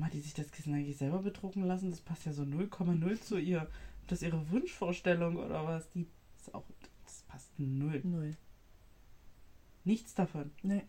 hat 0.00 0.12
die 0.12 0.20
sich 0.20 0.32
das 0.34 0.50
Kissen 0.52 0.74
eigentlich 0.74 0.96
selber 0.96 1.18
bedrucken 1.18 1.64
lassen? 1.64 1.90
Das 1.90 2.00
passt 2.00 2.24
ja 2.24 2.32
so 2.32 2.42
0,0 2.44 3.20
zu 3.20 3.36
ihr. 3.36 3.68
Das 4.06 4.22
ist 4.22 4.28
ihre 4.28 4.48
Wunschvorstellung 4.50 5.36
oder 5.36 5.66
was? 5.66 5.90
Die 5.90 6.06
ist 6.38 6.54
auch, 6.54 6.64
das 7.04 7.22
passt 7.22 7.50
null. 7.58 8.00
Null. 8.04 8.36
Nichts 9.88 10.14
davon. 10.14 10.50
Nee. 10.62 10.82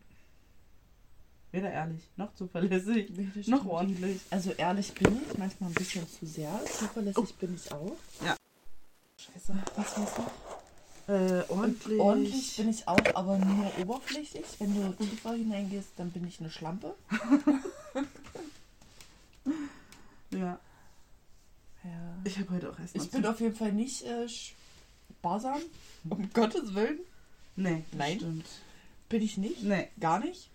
Weder 1.54 1.72
ehrlich, 1.72 2.02
noch 2.18 2.36
zuverlässig, 2.36 3.10
Nee, 3.16 3.30
noch 3.48 3.66
ordentlich. 3.66 4.20
Also 4.30 4.52
ehrlich 4.52 4.94
bin 4.94 5.22
ich, 5.22 5.38
manchmal 5.38 5.70
ein 5.70 5.74
bisschen 5.74 6.06
zu 6.06 6.26
sehr. 6.26 6.52
Zuverlässig 6.66 7.34
bin 7.36 7.56
ich 7.56 7.72
auch. 7.72 7.96
Scheiße. 9.18 9.58
Was 9.78 9.98
war's 9.98 10.18
noch? 10.18 11.16
Äh, 11.16 11.44
ordentlich. 11.48 12.00
Ordentlich 12.00 12.58
bin 12.58 12.70
ich 12.70 12.88
auch, 12.90 13.16
aber 13.16 13.38
nur 13.38 13.72
oberflächlich. 13.80 14.46
Wenn 14.60 14.76
du 14.76 14.92
tiefer 15.02 15.32
hineingehst, 15.32 15.92
dann 15.96 16.12
bin 16.12 16.28
ich 16.28 16.42
eine 16.42 16.52
Schlampe. 16.52 16.94
Ja. 20.32 20.60
Ja. 21.84 22.18
Ich 22.24 22.38
habe 22.38 22.52
heute 22.52 22.70
auch 22.70 22.78
erst 22.78 22.96
Ich 22.96 23.10
bin 23.10 23.26
auf 23.26 23.40
jeden 23.40 23.56
Fall 23.56 23.72
nicht 23.72 24.04
äh, 24.04 24.28
sparsam. 24.30 25.60
Um 26.08 26.30
Gottes 26.34 26.76
Willen. 26.76 27.00
Nee, 27.56 27.84
Nein. 27.94 28.18
Stimmt. 28.18 28.46
Bin 29.10 29.22
ich 29.22 29.38
nicht. 29.38 29.64
Nee. 29.64 29.88
Gar 30.00 30.20
nicht. 30.20 30.50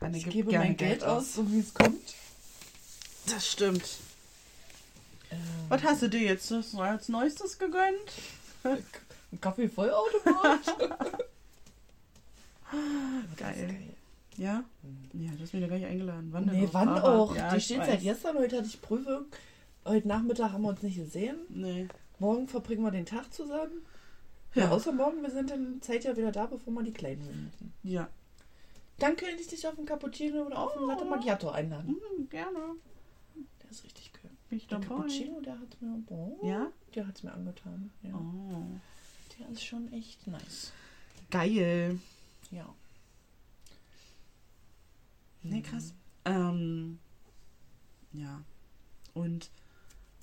Anne 0.00 0.16
Ich 0.18 0.28
gebe 0.28 0.52
mein 0.52 0.76
Geld 0.76 1.02
aus, 1.04 1.34
so 1.34 1.50
wie 1.50 1.60
es 1.60 1.74
kommt. 1.74 2.14
Das 3.26 3.46
stimmt. 3.50 3.84
Ähm, 5.30 5.38
Was 5.68 5.82
hast 5.82 6.02
du 6.02 6.08
dir 6.08 6.20
jetzt 6.20 6.50
als 6.52 7.08
Neuestes 7.08 7.58
gegönnt? 7.58 8.12
Ein 8.62 9.40
Kaffee-Vollautomat? 9.40 10.76
Geil. 13.36 13.76
Ja? 14.36 14.64
Ja, 15.12 15.30
du 15.36 15.42
hast 15.42 15.52
mich 15.52 15.62
da 15.62 15.68
gar 15.68 15.76
nicht 15.76 15.86
eingeladen. 15.86 16.28
Wann 16.32 16.46
denn 16.46 16.60
Nee, 16.60 16.66
auch? 16.66 16.74
wann 16.74 16.88
auch? 16.88 17.36
Ja, 17.36 17.54
Die 17.54 17.60
steht 17.60 17.84
seit 17.84 18.00
gestern. 18.02 18.38
Heute 18.38 18.58
hatte 18.58 18.68
ich 18.68 18.80
Prüfung. 18.80 19.26
Heute 19.84 20.08
Nachmittag 20.08 20.52
haben 20.52 20.62
wir 20.62 20.68
uns 20.70 20.82
nicht 20.82 20.96
gesehen. 20.96 21.36
Nee. 21.48 21.88
Morgen 22.18 22.48
verbringen 22.48 22.82
wir 22.82 22.90
den 22.90 23.06
Tag 23.06 23.32
zusammen. 23.32 23.82
Ja, 24.54 24.64
Ja. 24.64 24.70
außer 24.70 24.92
morgen, 24.92 25.22
wir 25.22 25.30
sind 25.30 25.50
dann 25.50 25.80
Zeit 25.82 26.04
ja 26.04 26.16
wieder 26.16 26.32
da, 26.32 26.46
bevor 26.46 26.72
wir 26.72 26.82
die 26.82 26.92
Kleinen 26.92 27.24
holen 27.24 27.44
müssen. 27.44 27.72
Ja. 27.82 28.08
Dann 28.98 29.16
könnte 29.16 29.40
ich 29.40 29.46
dich 29.48 29.66
auf 29.66 29.76
einen 29.78 29.86
Cappuccino 29.86 30.42
oder 30.42 30.58
auf 30.58 30.76
einen 30.76 30.86
Latte 30.86 31.04
Macchiato 31.04 31.50
einladen. 31.50 31.96
Mhm, 32.18 32.28
gerne. 32.28 32.58
Der 33.62 33.70
ist 33.70 33.84
richtig 33.84 34.10
cool. 34.22 34.30
Mich 34.50 34.66
Der 34.66 34.78
dabei. 34.78 34.94
Cappuccino, 34.96 35.40
der 35.40 35.58
hat 35.58 35.80
mir, 35.80 36.02
oh, 36.08 36.38
Ja? 36.46 36.70
der 36.94 37.06
hat's 37.06 37.22
mir 37.22 37.32
angetan. 37.32 37.90
Ja. 38.02 38.14
Oh. 38.14 38.64
Der 39.38 39.48
ist 39.50 39.64
schon 39.64 39.90
echt 39.92 40.26
nice. 40.26 40.72
Geil. 41.30 41.98
Ja. 42.50 42.68
Nee, 45.42 45.62
krass. 45.62 45.94
Ähm, 46.26 46.98
ja. 48.12 48.42
Und 49.14 49.50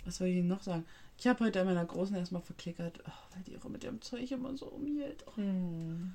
was 0.05 0.17
soll 0.17 0.27
ich 0.27 0.37
Ihnen 0.37 0.47
noch 0.49 0.61
sagen? 0.61 0.85
Ich 1.17 1.25
habe 1.27 1.43
heute 1.45 1.63
meiner 1.65 1.85
Großen 1.85 2.15
erstmal 2.15 2.41
verklickert, 2.43 2.99
oh, 3.07 3.11
weil 3.33 3.43
die 3.43 3.53
ihre 3.53 3.69
mit 3.69 3.83
dem 3.83 4.01
Zeug 4.01 4.29
immer 4.31 4.55
so 4.55 4.67
umhielt. 4.67 5.23
Oh, 5.27 5.35
Hm. 5.37 6.13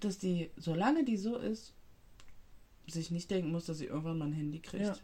dass 0.00 0.18
die, 0.18 0.50
solange 0.56 1.04
die 1.04 1.16
so 1.16 1.36
ist, 1.36 1.72
sich 2.88 3.10
nicht 3.12 3.30
denken 3.30 3.52
muss, 3.52 3.66
dass 3.66 3.78
sie 3.78 3.86
irgendwann 3.86 4.18
mal 4.18 4.26
ein 4.26 4.32
Handy 4.32 4.58
kriegt. 4.58 4.84
Ja. 4.84 4.96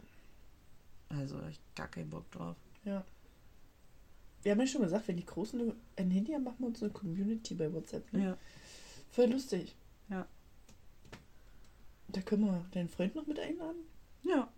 Also, 1.09 1.39
ich 1.49 1.59
gar 1.75 1.87
keinen 1.87 2.09
Bock 2.09 2.29
drauf. 2.31 2.57
Ja. 2.83 3.05
Wir 4.43 4.51
haben 4.51 4.59
ja 4.59 4.67
schon 4.67 4.81
gesagt, 4.81 5.07
wenn 5.07 5.17
die 5.17 5.25
Großen 5.25 5.73
ein 5.95 6.11
Handy 6.11 6.33
haben, 6.33 6.43
machen 6.43 6.59
wir 6.59 6.67
uns 6.67 6.83
eine 6.83 6.91
Community 6.91 7.53
bei 7.55 7.71
WhatsApp. 7.73 8.11
Ne? 8.11 8.23
Ja. 8.23 8.37
Voll 9.11 9.27
lustig. 9.31 9.75
Ja. 10.09 10.27
Da 12.09 12.21
können 12.21 12.45
wir 12.45 12.65
deinen 12.71 12.89
Freund 12.89 13.15
noch 13.15 13.25
mit 13.27 13.39
einladen? 13.39 13.77
Ja. 14.23 14.49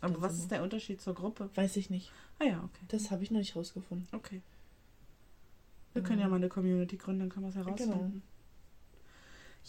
Aber 0.00 0.14
Das 0.14 0.22
was 0.22 0.32
immer. 0.34 0.42
ist 0.42 0.50
der 0.50 0.62
Unterschied 0.62 1.00
zur 1.00 1.14
Gruppe? 1.14 1.50
Weiß 1.54 1.76
ich 1.76 1.90
nicht. 1.90 2.10
Ah 2.38 2.44
ja, 2.44 2.58
okay. 2.58 2.84
Das 2.88 3.10
habe 3.10 3.22
ich 3.22 3.30
noch 3.30 3.38
nicht 3.38 3.54
rausgefunden. 3.56 4.06
Okay. 4.12 4.40
Wir 5.92 6.02
können 6.02 6.20
ja 6.20 6.28
mal 6.28 6.36
eine 6.36 6.48
Community 6.48 6.96
gründen, 6.96 7.20
dann 7.20 7.28
können 7.30 7.44
wir 7.46 7.50
es 7.50 7.56
herausfinden. 7.56 8.22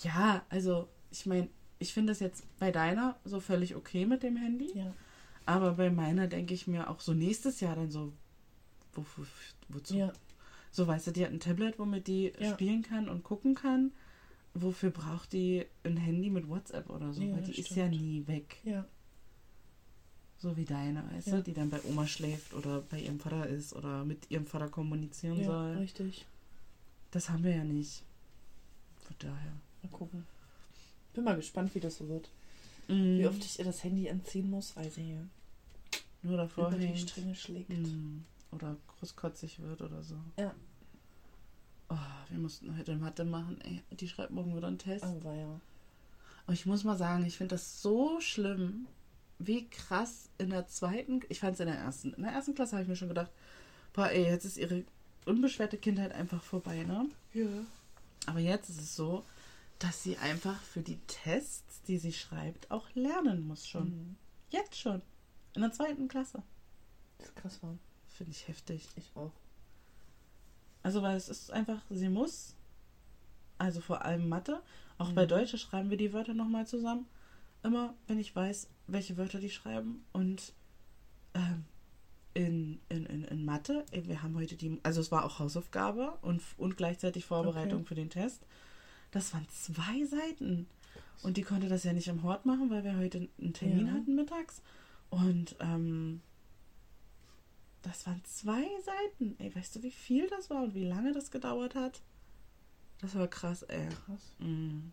Ja, 0.03 0.45
also 0.49 0.87
ich 1.11 1.25
meine, 1.25 1.49
ich 1.79 1.93
finde 1.93 2.11
das 2.11 2.19
jetzt 2.19 2.43
bei 2.59 2.71
deiner 2.71 3.17
so 3.25 3.39
völlig 3.39 3.75
okay 3.75 4.05
mit 4.05 4.23
dem 4.23 4.37
Handy, 4.37 4.71
Ja. 4.75 4.93
aber 5.45 5.73
bei 5.73 5.89
meiner 5.89 6.27
denke 6.27 6.53
ich 6.53 6.67
mir 6.67 6.89
auch 6.89 6.99
so 7.01 7.13
nächstes 7.13 7.59
Jahr 7.59 7.75
dann 7.75 7.91
so, 7.91 8.13
wo, 8.93 9.03
wo, 9.17 9.23
wozu? 9.69 9.95
Ja. 9.95 10.13
So, 10.71 10.87
weißt 10.87 11.07
du, 11.07 11.11
die 11.11 11.25
hat 11.25 11.31
ein 11.33 11.39
Tablet, 11.41 11.77
womit 11.79 12.07
die 12.07 12.31
Ja. 12.39 12.51
spielen 12.53 12.83
kann 12.83 13.09
und 13.09 13.23
gucken 13.23 13.55
kann. 13.55 13.91
Wofür 14.53 14.89
braucht 14.89 15.33
die 15.33 15.65
ein 15.83 15.97
Handy 15.97 16.29
mit 16.29 16.47
WhatsApp 16.47 16.89
oder 16.89 17.11
so? 17.13 17.21
Ja, 17.21 17.35
Weil 17.35 17.43
die 17.43 17.59
ist 17.59 17.71
ja 17.75 17.87
nie 17.87 18.25
weg. 18.27 18.57
Ja. 18.63 18.85
So 20.41 20.57
wie 20.57 20.65
deine, 20.65 21.03
weißt 21.13 21.27
Ja. 21.27 21.37
du, 21.37 21.43
die 21.43 21.53
dann 21.53 21.69
bei 21.69 21.79
Oma 21.83 22.07
schläft 22.07 22.53
oder 22.55 22.81
bei 22.81 22.99
ihrem 22.99 23.19
Vater 23.19 23.45
ist 23.47 23.73
oder 23.73 24.03
mit 24.03 24.31
ihrem 24.31 24.47
Vater 24.47 24.69
kommunizieren 24.69 25.37
Ja, 25.39 25.45
soll. 25.45 25.77
richtig. 25.77 26.25
Das 27.11 27.29
haben 27.29 27.43
wir 27.43 27.55
ja 27.55 27.63
nicht. 27.63 28.01
Von 29.03 29.15
daher. 29.19 29.53
Mal 29.83 29.89
gucken. 29.91 30.25
Bin 31.13 31.23
mal 31.25 31.35
gespannt, 31.35 31.75
wie 31.75 31.79
das 31.79 31.97
so 31.97 32.07
wird. 32.09 32.29
Mhm. 32.87 33.19
Wie 33.19 33.27
oft 33.27 33.43
ich 33.45 33.59
ihr 33.59 33.65
das 33.65 33.83
Handy 33.83 34.07
entziehen 34.07 34.49
muss, 34.49 34.75
weil 34.75 34.89
sie 34.89 35.17
nur 36.23 36.37
davor 36.37 36.69
über 36.69 36.77
die. 36.79 36.97
Stränge 36.97 37.35
schlägt. 37.35 37.69
Mhm. 37.69 38.23
Oder 38.51 38.75
großkotzig 38.99 39.59
wird 39.59 39.81
oder 39.81 40.01
so. 40.01 40.15
Ja. 40.39 40.53
Oh, 41.89 41.95
wir 42.29 42.39
mussten 42.39 42.75
heute 42.77 42.95
Mathe 42.95 43.25
machen. 43.25 43.59
Ey, 43.61 43.81
die 43.91 44.07
schreibt 44.07 44.31
morgen 44.31 44.55
wieder 44.55 44.67
einen 44.67 44.77
Test. 44.79 45.05
Oh, 45.05 45.23
war 45.23 45.35
ja. 45.35 45.59
Und 46.47 46.53
ich 46.53 46.65
muss 46.65 46.83
mal 46.83 46.97
sagen, 46.97 47.25
ich 47.25 47.37
finde 47.37 47.55
das 47.55 47.81
so 47.81 48.19
schlimm, 48.21 48.87
wie 49.47 49.67
krass 49.69 50.29
in 50.37 50.49
der 50.49 50.67
zweiten, 50.67 51.21
ich 51.29 51.39
fand 51.39 51.53
es 51.55 51.59
in 51.59 51.67
der 51.67 51.77
ersten, 51.77 52.13
in 52.13 52.23
der 52.23 52.31
ersten 52.31 52.55
Klasse 52.55 52.73
habe 52.73 52.83
ich 52.83 52.89
mir 52.89 52.95
schon 52.95 53.07
gedacht, 53.09 53.31
boah 53.93 54.09
ey, 54.09 54.23
jetzt 54.25 54.45
ist 54.45 54.57
ihre 54.57 54.83
unbeschwerte 55.25 55.77
Kindheit 55.77 56.13
einfach 56.13 56.41
vorbei, 56.43 56.83
ne? 56.83 57.09
Ja. 57.33 57.47
Aber 58.25 58.39
jetzt 58.39 58.69
ist 58.69 58.81
es 58.81 58.95
so, 58.95 59.23
dass 59.79 60.03
sie 60.03 60.17
einfach 60.17 60.61
für 60.61 60.81
die 60.81 60.99
Tests, 61.07 61.81
die 61.87 61.97
sie 61.97 62.13
schreibt, 62.13 62.69
auch 62.69 62.87
lernen 62.93 63.47
muss 63.47 63.67
schon. 63.67 63.89
Mhm. 63.89 64.15
Jetzt 64.49 64.77
schon. 64.77 65.01
In 65.55 65.61
der 65.61 65.71
zweiten 65.71 66.07
Klasse. 66.07 66.43
Das 67.17 67.27
ist 67.29 67.35
krass 67.35 67.63
war. 67.63 67.77
Finde 68.09 68.31
ich 68.31 68.47
heftig. 68.47 68.87
Ich 68.95 69.11
auch. 69.15 69.31
Also, 70.83 71.01
weil 71.01 71.15
es 71.17 71.29
ist 71.29 71.51
einfach, 71.51 71.81
sie 71.89 72.09
muss, 72.09 72.55
also 73.57 73.81
vor 73.81 74.03
allem 74.03 74.29
Mathe, 74.29 74.61
auch 74.97 75.09
Mhm. 75.09 75.15
bei 75.15 75.25
Deutsche 75.25 75.57
schreiben 75.57 75.89
wir 75.89 75.97
die 75.97 76.13
Wörter 76.13 76.33
nochmal 76.33 76.67
zusammen. 76.67 77.07
Immer, 77.63 77.95
wenn 78.07 78.19
ich 78.19 78.35
weiß, 78.35 78.67
welche 78.87 79.17
Wörter 79.17 79.39
die 79.39 79.49
schreiben. 79.49 80.03
Und 80.13 80.53
ähm, 81.33 81.65
in, 82.33 82.79
in, 82.89 83.05
in, 83.05 83.23
in 83.25 83.45
Mathe, 83.45 83.85
ey, 83.91 84.07
wir 84.07 84.23
haben 84.23 84.35
heute 84.35 84.55
die, 84.55 84.79
also 84.83 85.01
es 85.01 85.11
war 85.11 85.25
auch 85.25 85.39
Hausaufgabe 85.39 86.17
und, 86.21 86.41
und 86.57 86.77
gleichzeitig 86.77 87.25
Vorbereitung 87.25 87.79
Okay. 87.81 87.87
für 87.87 87.95
den 87.95 88.09
Test. 88.09 88.45
Das 89.11 89.33
waren 89.33 89.47
zwei 89.49 90.03
Seiten. 90.05 90.67
Und 91.21 91.37
die 91.37 91.43
konnte 91.43 91.67
das 91.69 91.83
ja 91.83 91.93
nicht 91.93 92.07
im 92.07 92.23
Hort 92.23 92.45
machen, 92.45 92.69
weil 92.69 92.83
wir 92.83 92.97
heute 92.97 93.29
einen 93.39 93.53
Termin 93.53 93.87
Ja. 93.87 93.93
hatten 93.93 94.15
mittags. 94.15 94.61
Und 95.11 95.55
ähm, 95.59 96.21
das 97.83 98.07
waren 98.07 98.23
zwei 98.23 98.63
Seiten. 98.83 99.35
Ey, 99.39 99.53
weißt 99.53 99.75
du, 99.75 99.83
wie 99.83 99.91
viel 99.91 100.27
das 100.29 100.49
war 100.49 100.63
und 100.63 100.73
wie 100.73 100.85
lange 100.85 101.11
das 101.11 101.29
gedauert 101.29 101.75
hat? 101.75 102.01
Das 103.01 103.13
war 103.15 103.27
krass, 103.27 103.63
ey. 103.63 103.87
Krass. 104.05 104.33
Mm. 104.39 104.91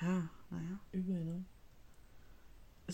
Ja, 0.00 0.28
naja, 0.50 0.78
Übel, 0.92 1.24
ne? 1.24 1.44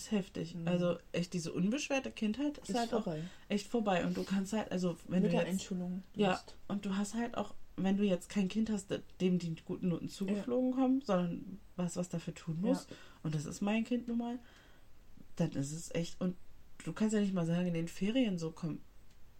Ist 0.05 0.11
heftig. 0.12 0.55
Mhm. 0.55 0.68
Also 0.68 0.96
echt 1.12 1.32
diese 1.32 1.52
unbeschwerte 1.52 2.11
Kindheit 2.11 2.59
ist, 2.59 2.70
Ist 2.70 2.78
halt 2.78 2.94
auch 2.94 3.05
vorbei. 3.05 3.22
echt 3.48 3.66
vorbei. 3.68 4.05
Und 4.07 4.16
du 4.16 4.24
kannst 4.24 4.52
halt, 4.52 4.70
also 4.72 4.96
wenn 5.09 5.22
Mit 5.22 5.32
du 5.32 5.36
der 5.36 5.46
jetzt, 5.46 5.50
Einschulung. 5.52 6.02
Ja, 6.14 6.40
und 6.68 6.84
du 6.84 6.96
hast 6.96 7.14
halt 7.14 7.36
auch, 7.36 7.55
wenn 7.76 7.96
du 7.96 8.05
jetzt 8.05 8.28
kein 8.28 8.48
Kind 8.48 8.70
hast, 8.70 8.88
dem 9.20 9.38
die 9.38 9.55
guten 9.64 9.88
Noten 9.88 10.09
zugeflogen 10.09 10.72
kommen, 10.72 11.00
sondern 11.00 11.59
was, 11.76 11.96
was 11.96 12.09
dafür 12.09 12.34
tun 12.34 12.59
Ja. 12.62 12.68
muss, 12.68 12.86
und 13.22 13.34
das 13.34 13.46
ist 13.46 13.61
mein 13.61 13.84
Kind 13.84 14.07
nun 14.09 14.18
mal, 14.18 14.38
dann 15.36 15.50
ist 15.52 15.72
es 15.72 15.92
echt, 15.94 16.20
und 16.20 16.36
du 16.84 16.92
kannst 16.92 17.14
ja 17.14 17.20
nicht 17.20 17.34
mal 17.34 17.46
sagen, 17.46 17.66
in 17.66 17.74
den 17.74 17.88
Ferien 17.88 18.38
so, 18.38 18.52
komm, 18.52 18.80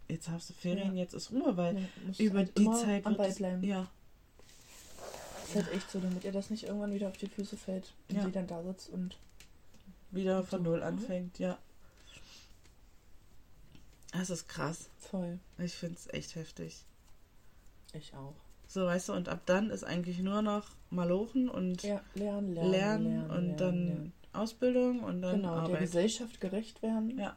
jetzt 0.09 0.29
hast 0.29 0.49
du 0.49 0.53
Ferien, 0.53 0.95
Ja. 0.95 1.01
jetzt 1.03 1.13
ist 1.13 1.31
Ruhe, 1.31 1.55
weil 1.55 1.87
musst 2.05 2.19
über 2.19 2.39
halt 2.39 2.57
die 2.57 2.65
Zeit 2.71 3.05
wird 3.05 3.19
es, 3.21 3.39
ja, 3.39 3.89
Ist 5.47 5.55
halt 5.55 5.71
echt 5.73 5.89
so, 5.91 5.99
damit 5.99 6.23
ihr 6.23 6.31
das 6.31 6.49
nicht 6.49 6.63
irgendwann 6.63 6.91
wieder 6.93 7.07
auf 7.07 7.17
die 7.17 7.27
Füße 7.27 7.55
fällt. 7.55 7.93
Und 8.09 8.15
Ja. 8.17 8.25
sie 8.25 8.31
dann 8.31 8.47
da 8.47 8.63
sitzt 8.63 8.89
und. 8.89 9.15
Wieder 10.15 10.43
von 10.43 10.63
Null 10.63 10.81
anfängt, 10.83 11.39
ja. 11.39 11.57
Das 14.11 14.29
ist 14.29 14.47
krass. 14.47 14.89
Voll. 14.99 15.39
Ich 15.57 15.73
finde 15.73 15.95
es 15.97 16.07
echt 16.13 16.35
heftig. 16.35 16.83
Ich 17.93 18.13
auch. 18.13 18.33
So, 18.67 18.85
weißt 18.85 19.09
du, 19.09 19.13
und 19.13 19.29
ab 19.29 19.41
dann 19.45 19.69
ist 19.69 19.83
eigentlich 19.83 20.19
nur 20.19 20.41
noch 20.41 20.69
Malochen 20.89 21.49
und 21.49 21.83
Ja, 21.83 22.01
lernen, 22.15 22.53
lernen. 22.53 22.71
lernen, 22.71 23.03
lernen, 23.03 23.29
und 23.29 23.29
lernen, 23.45 23.57
dann 23.57 23.87
lernen. 23.87 24.13
Ausbildung 24.33 25.03
und 25.03 25.21
dann 25.21 25.37
Genau, 25.37 25.53
der 25.55 25.63
Arbeit. 25.63 25.79
Gesellschaft 25.81 26.41
gerecht 26.41 26.81
werden. 26.81 27.17
Ja. 27.17 27.35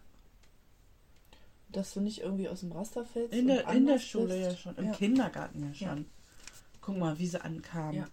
Dass 1.71 1.93
du 1.95 2.01
nicht 2.01 2.21
irgendwie 2.23 2.49
aus 2.49 2.61
dem 2.61 2.73
Raster 2.73 3.05
fällst. 3.05 3.35
In 3.35 3.47
der, 3.47 3.69
in 3.69 3.87
der 3.87 3.99
Schule 3.99 4.35
bist. 4.35 4.51
ja 4.51 4.57
schon, 4.57 4.77
im 4.77 4.87
Ja. 4.87 4.93
Kindergarten 4.93 5.61
ja 5.61 5.67
Ja. 5.69 5.75
schon. 5.95 6.07
Guck 6.81 6.97
mal, 6.97 7.19
wie 7.19 7.27
sie 7.27 7.41
ankam. 7.43 7.95
Ja. 7.95 8.09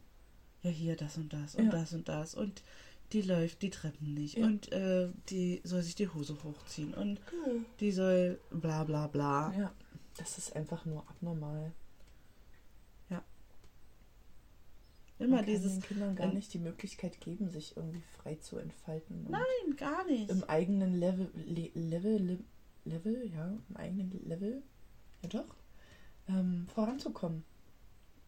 Ja, 0.64 0.70
hier 0.72 0.96
das 0.98 1.16
und 1.18 1.32
das 1.32 1.56
und 1.56 1.66
Ja. 1.66 1.72
das 1.72 1.94
und 1.94 2.10
das 2.10 2.36
und 2.36 2.62
die 3.14 3.22
läuft 3.22 3.62
die 3.62 3.70
Treppen 3.70 4.14
nicht 4.14 4.38
Ja. 4.38 4.46
und 4.46 4.72
äh, 4.72 5.10
die 5.30 5.62
soll 5.64 5.82
sich 5.82 5.96
die 5.96 6.08
Hose 6.10 6.36
hochziehen 6.44 6.94
und 6.94 7.20
die 7.80 7.92
soll 7.92 8.40
bla 8.52 8.84
bla 8.84 9.08
bla. 9.08 9.54
Ja, 9.58 9.72
das 10.18 10.38
ist 10.38 10.56
einfach 10.56 10.86
nur 10.86 11.08
abnormal. 11.10 11.72
Immer 15.18 15.38
Man 15.38 15.46
kann 15.46 15.46
dieses, 15.46 15.72
den 15.72 15.82
Kindern 15.82 16.16
gar 16.16 16.34
nicht 16.34 16.54
die 16.54 16.60
Möglichkeit 16.60 17.22
geben, 17.22 17.50
sich 17.50 17.78
irgendwie 17.78 18.02
frei 18.18 18.36
zu 18.36 18.58
entfalten. 18.58 19.26
nein, 19.30 19.76
gar 19.78 20.06
nicht. 20.06 20.30
Im 20.30 20.44
eigenen 20.44 21.00
Level, 21.00 21.32
Le 21.36 21.70
Level, 21.74 22.22
Le 22.22 22.40
Level, 22.84 23.32
ja, 23.34 23.58
im 23.70 23.78
eigenen 23.78 24.12
Level, 24.28 24.62
ja 25.24 25.30
doch, 25.30 25.56
ähm, 26.28 26.68
voranzukommen. 26.76 27.46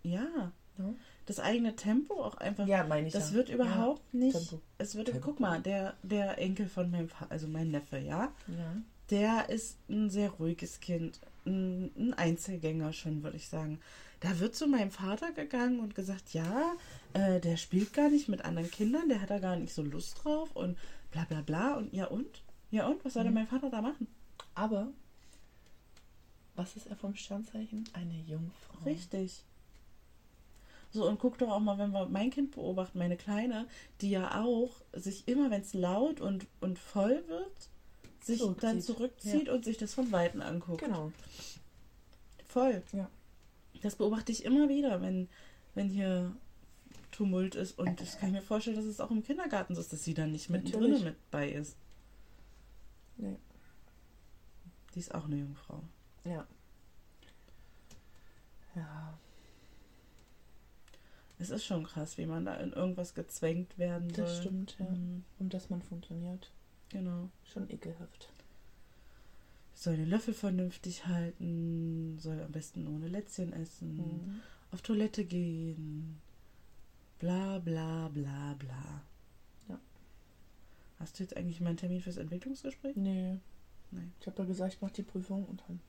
Ja, 0.02 0.54
Ja, 0.78 0.94
das 1.26 1.40
eigene 1.40 1.76
Tempo 1.76 2.24
auch 2.24 2.36
einfach. 2.36 2.68
ja 2.68 2.84
meine 2.86 3.08
ich 3.08 3.14
das 3.14 3.32
ja. 3.32 3.36
wird 3.38 3.50
überhaupt 3.50 4.14
nicht. 4.14 4.38
Tempo. 4.38 4.62
Es 4.78 4.96
wird, 4.96 5.08
Tempo. 5.08 5.22
guck 5.28 5.40
mal, 5.40 5.62
der, 5.62 5.96
der 6.04 6.38
Enkel 6.38 6.68
von 6.68 6.90
meinem 6.92 7.10
also 7.30 7.48
mein 7.48 7.72
Neffe, 7.72 7.98
ja, 7.98 8.32
Ja, 8.48 8.76
der 9.10 9.50
ist 9.50 9.78
ein 9.90 10.10
sehr 10.10 10.30
ruhiges 10.32 10.80
Kind, 10.80 11.20
ein, 11.46 11.92
ein 11.98 12.14
Einzelgänger 12.14 12.92
schon, 12.94 13.24
würde 13.24 13.38
ich 13.38 13.48
sagen. 13.48 13.80
Da 14.20 14.40
wird 14.40 14.56
zu 14.56 14.68
meinem 14.68 14.90
Vater 14.92 15.32
gegangen 15.32 15.80
und 15.80 15.94
gesagt, 15.96 16.34
ja, 16.34 16.74
äh, 17.14 17.40
der 17.40 17.56
spielt 17.58 17.94
gar 17.94 18.10
nicht 18.10 18.28
mit 18.30 18.44
anderen 18.44 18.70
Kindern, 18.72 19.10
der 19.10 19.22
hat 19.22 19.30
da 19.30 19.38
gar 19.40 19.56
nicht 19.56 19.74
so 19.74 19.84
Lust 19.84 20.24
drauf 20.24 20.56
und 20.56 20.78
bla 21.12 21.24
bla 21.26 21.42
bla 21.42 21.76
und 21.76 21.94
ja 21.94 22.06
und? 22.08 22.44
Ja 22.72 22.88
und? 22.88 23.04
Was 23.06 23.14
soll 23.14 23.24
denn 23.24 23.34
Mhm. 23.34 23.40
mein 23.40 23.48
Vater 23.48 23.70
da 23.70 23.82
machen? 23.82 24.08
aber 24.56 24.88
was 26.56 26.76
ist 26.76 26.88
er 26.88 26.96
vom 26.96 27.14
Sternzeichen? 27.16 27.88
Eine 27.94 28.20
Jungfrau. 28.22 28.80
Richtig. 28.86 29.44
So, 30.92 31.08
und 31.08 31.20
guck 31.20 31.38
doch 31.38 31.50
auch 31.50 31.60
mal, 31.60 31.78
wenn 31.78 31.92
wir 31.92 32.08
mein 32.08 32.30
Kind 32.32 32.52
beobachten, 32.52 32.98
meine 32.98 33.18
Kleine, 33.18 33.68
die 34.02 34.10
ja 34.10 34.42
auch 34.42 34.72
sich 34.94 35.28
immer, 35.28 35.52
wenn 35.52 35.62
es 35.62 35.74
laut 35.74 36.22
und, 36.22 36.48
und 36.62 36.80
voll 36.80 37.24
wird, 37.28 37.70
sich 38.22 38.40
dann 38.40 38.82
Zurückzieht. 38.82 38.84
zurückzieht 38.84 39.50
und 39.50 39.66
sich 39.66 39.78
das 39.78 39.94
von 39.94 40.12
Weitem 40.12 40.42
anguckt. 40.42 40.84
Genau. 40.84 41.12
Voll. 42.48 42.82
Ja. 42.94 43.10
Das 43.82 43.96
beobachte 43.96 44.32
ich 44.32 44.46
immer 44.46 44.70
wieder, 44.70 45.02
wenn, 45.02 45.30
wenn 45.76 45.90
hier 45.90 46.36
Tumult 47.12 47.56
ist. 47.56 47.78
Und 47.78 48.00
das 48.02 48.18
kann 48.20 48.30
ich 48.30 48.36
mir 48.36 48.42
vorstellen, 48.42 48.76
dass 48.76 48.86
es 48.86 49.00
auch 49.00 49.12
im 49.12 49.24
Kindergarten 49.24 49.76
so 49.76 49.82
ist, 49.82 49.92
dass 49.94 50.04
sie 50.04 50.14
dann 50.14 50.32
nicht 50.32 50.50
mittendrin 50.50 51.04
mit 51.04 51.32
bei 51.32 51.50
ist. 51.50 51.76
Nee. 53.18 53.38
Die 54.94 55.00
ist 55.00 55.14
auch 55.14 55.26
eine 55.26 55.38
Jungfrau. 55.38 55.82
Ja. 56.24 56.48
Ja. 58.76 59.18
Es 61.40 61.50
ist 61.52 61.66
schon 61.66 61.84
krass, 61.84 62.18
wie 62.18 62.26
man 62.26 62.46
da 62.46 62.56
in 62.56 62.74
irgendwas 62.74 63.14
gezwängt 63.14 63.78
werden 63.78 64.10
soll. 64.14 64.26
Das 64.26 64.38
stimmt, 64.40 64.76
ja. 64.80 64.90
Mhm. 64.90 65.24
Und 65.40 65.54
dass 65.54 65.70
man 65.70 65.82
funktioniert. 65.82 66.52
Genau. 66.90 67.30
Schon 67.44 67.70
ekelhaft. 67.70 68.30
Soll 69.76 69.98
den 69.98 70.10
Löffel 70.10 70.34
vernünftig 70.34 71.06
halten, 71.06 72.18
soll 72.20 72.42
am 72.42 72.52
besten 72.52 72.88
ohne 72.88 73.08
Lätzchen 73.08 73.54
essen, 73.54 73.96
Mhm. 73.98 74.42
auf 74.72 74.82
Toilette 74.82 75.24
gehen, 75.26 76.20
bla 77.20 77.60
bla 77.60 78.08
bla 78.08 78.56
bla. 78.58 79.02
Ja. 79.70 79.80
Hast 81.00 81.20
du 81.20 81.24
jetzt 81.24 81.38
eigentlich 81.38 81.62
meinen 81.62 81.78
Termin 81.78 82.02
fürs 82.02 82.18
Entwicklungsgespräch? 82.18 82.96
Nee. 82.96 83.38
Nee. 83.92 84.02
Ich 84.20 84.26
habe 84.26 84.40
ja 84.42 84.46
gesagt, 84.48 84.74
ich 84.74 84.82
mache 84.82 84.94
die 84.94 85.04
Prüfung 85.04 85.46
und 85.46 85.62
dann 85.68 85.80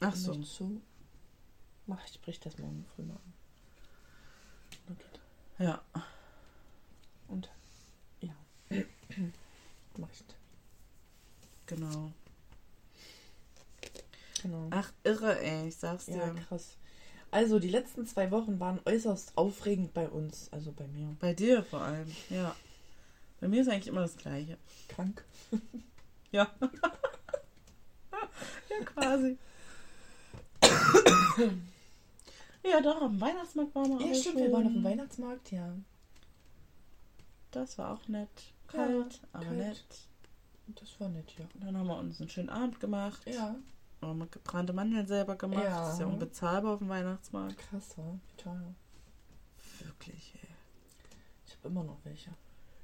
Ach 0.00 0.14
so. 0.14 0.34
zu. 0.42 0.82
Mach 1.86 2.04
ich, 2.06 2.20
brich 2.20 2.38
das 2.40 2.58
morgen 2.58 2.84
früh 2.94 3.02
mal 3.04 3.14
an. 3.14 3.32
Okay. 4.88 5.64
Ja. 5.64 5.82
Und 7.28 7.50
ja. 8.20 8.34
mach 9.96 10.10
ich. 10.10 10.24
Genau. 11.66 12.12
Genau. 14.42 14.68
Ach, 14.70 14.92
irre, 15.02 15.40
ey, 15.40 15.68
ich 15.68 15.76
sag's 15.76 16.06
ja, 16.06 16.30
dir. 16.30 16.40
krass. 16.42 16.76
Also, 17.30 17.58
die 17.58 17.68
letzten 17.68 18.06
zwei 18.06 18.30
Wochen 18.30 18.60
waren 18.60 18.80
äußerst 18.84 19.36
aufregend 19.36 19.92
bei 19.92 20.08
uns, 20.08 20.48
also 20.52 20.70
bei 20.72 20.86
mir. 20.86 21.16
Bei 21.18 21.34
dir 21.34 21.64
vor 21.64 21.80
allem, 21.80 22.10
ja. 22.30 22.54
Bei 23.40 23.48
mir 23.48 23.62
ist 23.62 23.68
eigentlich 23.68 23.88
immer 23.88 24.02
das 24.02 24.16
Gleiche. 24.16 24.58
Krank. 24.88 25.24
Ja. 26.32 26.50
ja, 28.10 28.84
quasi. 28.84 29.38
ja, 32.68 32.80
doch, 32.80 33.00
am 33.02 33.20
Weihnachtsmarkt 33.20 33.74
waren 33.74 33.98
wir 33.98 34.06
Ja, 34.06 34.14
stimmt, 34.14 34.36
wir 34.36 34.52
waren 34.52 34.66
auf 34.66 34.72
schon. 34.72 34.74
dem 34.74 34.84
Weihnachtsmarkt, 34.84 35.52
ja. 35.52 35.72
Das 37.50 37.78
war 37.78 37.94
auch 37.94 38.08
nett. 38.08 38.28
Kalt, 38.68 39.20
aber 39.32 39.44
kalt. 39.44 39.56
nett. 39.56 39.84
Das 40.68 41.00
war 41.00 41.08
nett, 41.08 41.32
ja. 41.38 41.44
Dann 41.54 41.76
haben 41.76 41.86
wir 41.86 41.96
uns 41.98 42.20
einen 42.20 42.28
schönen 42.30 42.50
Abend 42.50 42.80
gemacht. 42.80 43.22
Ja, 43.26 43.54
Haben 44.02 44.18
wir 44.18 44.26
gebrannte 44.26 44.72
Mandeln 44.72 45.06
selber 45.06 45.36
gemacht. 45.36 45.64
Ja. 45.64 45.84
Das 45.84 45.94
ist 45.94 46.00
ja 46.00 46.06
unbezahlbar 46.06 46.72
auf 46.74 46.78
dem 46.80 46.88
Weihnachtsmarkt. 46.88 47.56
krass. 47.58 47.94
Wie 47.96 48.36
teuer. 48.42 48.74
Wirklich, 49.80 50.34
ey. 50.42 50.48
Ich 51.46 51.56
habe 51.56 51.68
immer 51.68 51.84
noch 51.84 51.98
welche. 52.04 52.30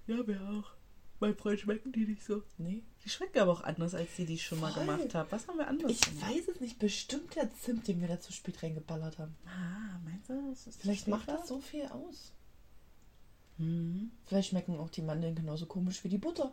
Ja, 0.06 0.26
wir 0.26 0.40
auch. 0.42 0.70
Mein 1.22 1.36
Freund 1.36 1.60
schmecken 1.60 1.92
die 1.92 2.04
nicht 2.04 2.24
so. 2.24 2.42
Nee. 2.58 2.82
Die 3.04 3.08
schmecken 3.08 3.38
aber 3.38 3.52
auch 3.52 3.60
anders, 3.62 3.94
als 3.94 4.08
die, 4.16 4.26
die 4.26 4.34
ich 4.34 4.44
schon 4.44 4.58
mal 4.58 4.72
Voll. 4.72 4.84
gemacht 4.84 5.14
habe. 5.14 5.30
Was 5.30 5.46
haben 5.46 5.56
wir 5.56 5.68
anders 5.68 5.92
Ich 5.92 6.00
gemacht? 6.00 6.30
weiß 6.32 6.48
es 6.48 6.60
nicht. 6.60 6.80
Bestimmt 6.80 7.36
der 7.36 7.48
Zimt, 7.54 7.86
den 7.86 8.00
wir 8.00 8.08
da 8.08 8.18
zu 8.18 8.32
spät 8.32 8.60
reingeballert 8.60 9.18
haben. 9.20 9.36
Ah, 9.46 10.00
meinst 10.04 10.28
du, 10.28 10.50
das 10.50 10.66
ist 10.66 10.80
Vielleicht 10.80 11.06
macht 11.06 11.28
das 11.28 11.46
so 11.46 11.60
viel 11.60 11.84
aus. 11.86 12.32
Mhm. 13.58 14.10
Vielleicht 14.26 14.48
schmecken 14.48 14.76
auch 14.80 14.90
die 14.90 15.02
Mandeln 15.02 15.36
genauso 15.36 15.66
komisch 15.66 16.02
wie 16.02 16.08
die 16.08 16.18
Butter. 16.18 16.52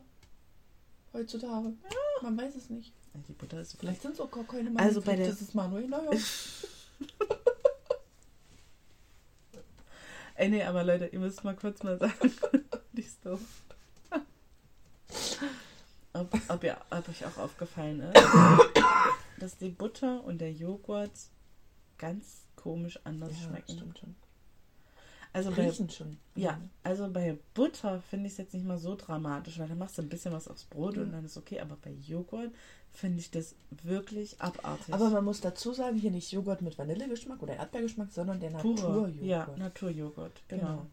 Heutzutage. 1.13 1.73
Man 2.21 2.37
weiß 2.37 2.53
es 2.55 2.69
nicht. 2.69 2.93
Ja, 3.15 3.21
Die 3.27 3.33
Butter 3.33 3.59
ist 3.61 3.75
Vielleicht 3.79 4.03
sind 4.03 4.13
es 4.13 4.19
auch 4.19 4.29
gar 4.29 4.43
keine 4.43 4.65
Mandeln. 4.69 4.87
Also 4.87 5.01
bei 5.01 5.15
der- 5.15 5.29
ist 5.29 5.41
es 5.41 5.55
Manuel 5.55 5.87
Neuer. 5.87 6.11
Ey, 10.35 10.49
nee, 10.49 10.63
aber 10.63 10.83
Leute, 10.83 11.07
ihr 11.07 11.19
müsst 11.19 11.43
mal 11.43 11.55
kurz 11.55 11.81
mal 11.81 11.97
sagen, 11.97 12.13
die 12.93 13.01
ist 13.01 13.25
doof. 13.25 13.39
Ob, 16.19 16.33
ob, 16.49 16.63
ihr, 16.63 16.77
ob 16.89 17.09
euch 17.09 17.25
auch 17.25 17.37
aufgefallen 17.37 18.01
ist, 18.01 18.13
dass 19.39 19.57
die 19.57 19.69
Butter 19.69 20.23
und 20.23 20.39
der 20.39 20.51
Joghurt 20.51 21.11
ganz 21.97 22.45
komisch 22.55 22.99
anders 23.03 23.31
ja, 23.41 23.47
schmecken. 23.47 23.73
stimmt 23.73 23.99
schon. 23.99 24.15
Also 25.31 25.51
bei, 25.51 25.71
schon. 25.71 26.17
ja, 26.33 26.59
also 26.83 27.07
bei 27.07 27.37
Butter 27.53 28.01
finde 28.01 28.25
ich 28.25 28.31
es 28.33 28.37
jetzt 28.39 28.53
nicht 28.55 28.65
mal 28.65 28.79
so 28.79 28.95
dramatisch, 28.95 29.59
weil 29.59 29.67
da 29.67 29.75
machst 29.75 29.97
du 29.97 30.01
ein 30.01 30.09
bisschen 30.09 30.33
was 30.33 30.47
aufs 30.47 30.63
Brot 30.65 30.97
und 30.97 31.05
Ja. 31.05 31.11
dann 31.11 31.25
ist 31.25 31.37
okay. 31.37 31.59
Aber 31.59 31.77
bei 31.79 31.91
Joghurt 31.91 32.51
finde 32.91 33.19
ich 33.19 33.29
das 33.29 33.55
wirklich 33.69 34.41
abartig. 34.41 34.91
Aber 34.91 35.11
man 35.11 35.23
muss 35.23 35.39
dazu 35.39 35.71
sagen, 35.71 35.97
hier 35.97 36.09
nicht 36.09 36.31
Joghurt 36.31 36.63
mit 36.63 36.79
Vanillegeschmack 36.79 37.43
oder 37.43 37.55
Erdbeergeschmack, 37.55 38.11
sondern 38.11 38.39
der 38.39 38.49
Naturjoghurt. 38.49 39.15
ja, 39.21 39.47
Naturjoghurt, 39.55 40.41
genau. 40.47 40.65
Genau. 40.65 40.87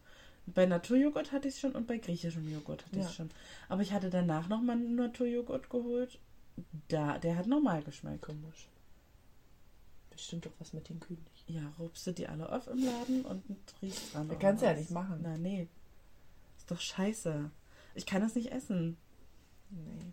Bei 0.46 0.64
Naturjoghurt 0.66 1.32
hatte 1.32 1.48
ich 1.48 1.54
es 1.54 1.60
schon 1.60 1.72
und 1.72 1.86
bei 1.86 1.98
griechischem 1.98 2.50
Joghurt 2.52 2.84
hatte 2.86 2.96
ich 2.96 3.02
Ja. 3.02 3.08
es 3.08 3.14
schon. 3.14 3.30
Aber 3.68 3.82
ich 3.82 3.92
hatte 3.92 4.10
danach 4.10 4.48
nochmal 4.48 4.76
einen 4.76 4.94
Naturjoghurt 4.94 5.68
geholt. 5.70 6.18
Da, 6.88 7.18
der 7.18 7.36
hat 7.36 7.46
normal 7.46 7.82
geschmeckt. 7.82 8.22
Komisch. 8.22 8.68
Bestimmt 10.10 10.46
doch 10.46 10.52
was 10.58 10.72
mit 10.72 10.88
den 10.88 11.00
nicht. 11.08 11.44
Ja, 11.48 11.72
rupst 11.78 12.06
du 12.06 12.12
die 12.12 12.26
alle 12.26 12.50
auf 12.50 12.66
im 12.68 12.78
Laden 12.84 13.24
und 13.24 13.42
riechst 13.82 14.14
dran. 14.14 14.28
Das 14.28 14.38
kannst 14.38 14.62
du 14.62 14.66
ja 14.66 14.74
nicht 14.74 14.90
machen. 14.90 15.20
Na, 15.22 15.36
nee. 15.36 15.68
Ist 16.56 16.70
doch 16.70 16.80
scheiße. 16.80 17.50
Ich 17.94 18.06
kann 18.06 18.22
das 18.22 18.34
nicht 18.34 18.50
essen. 18.52 18.96
Nee. 19.70 20.12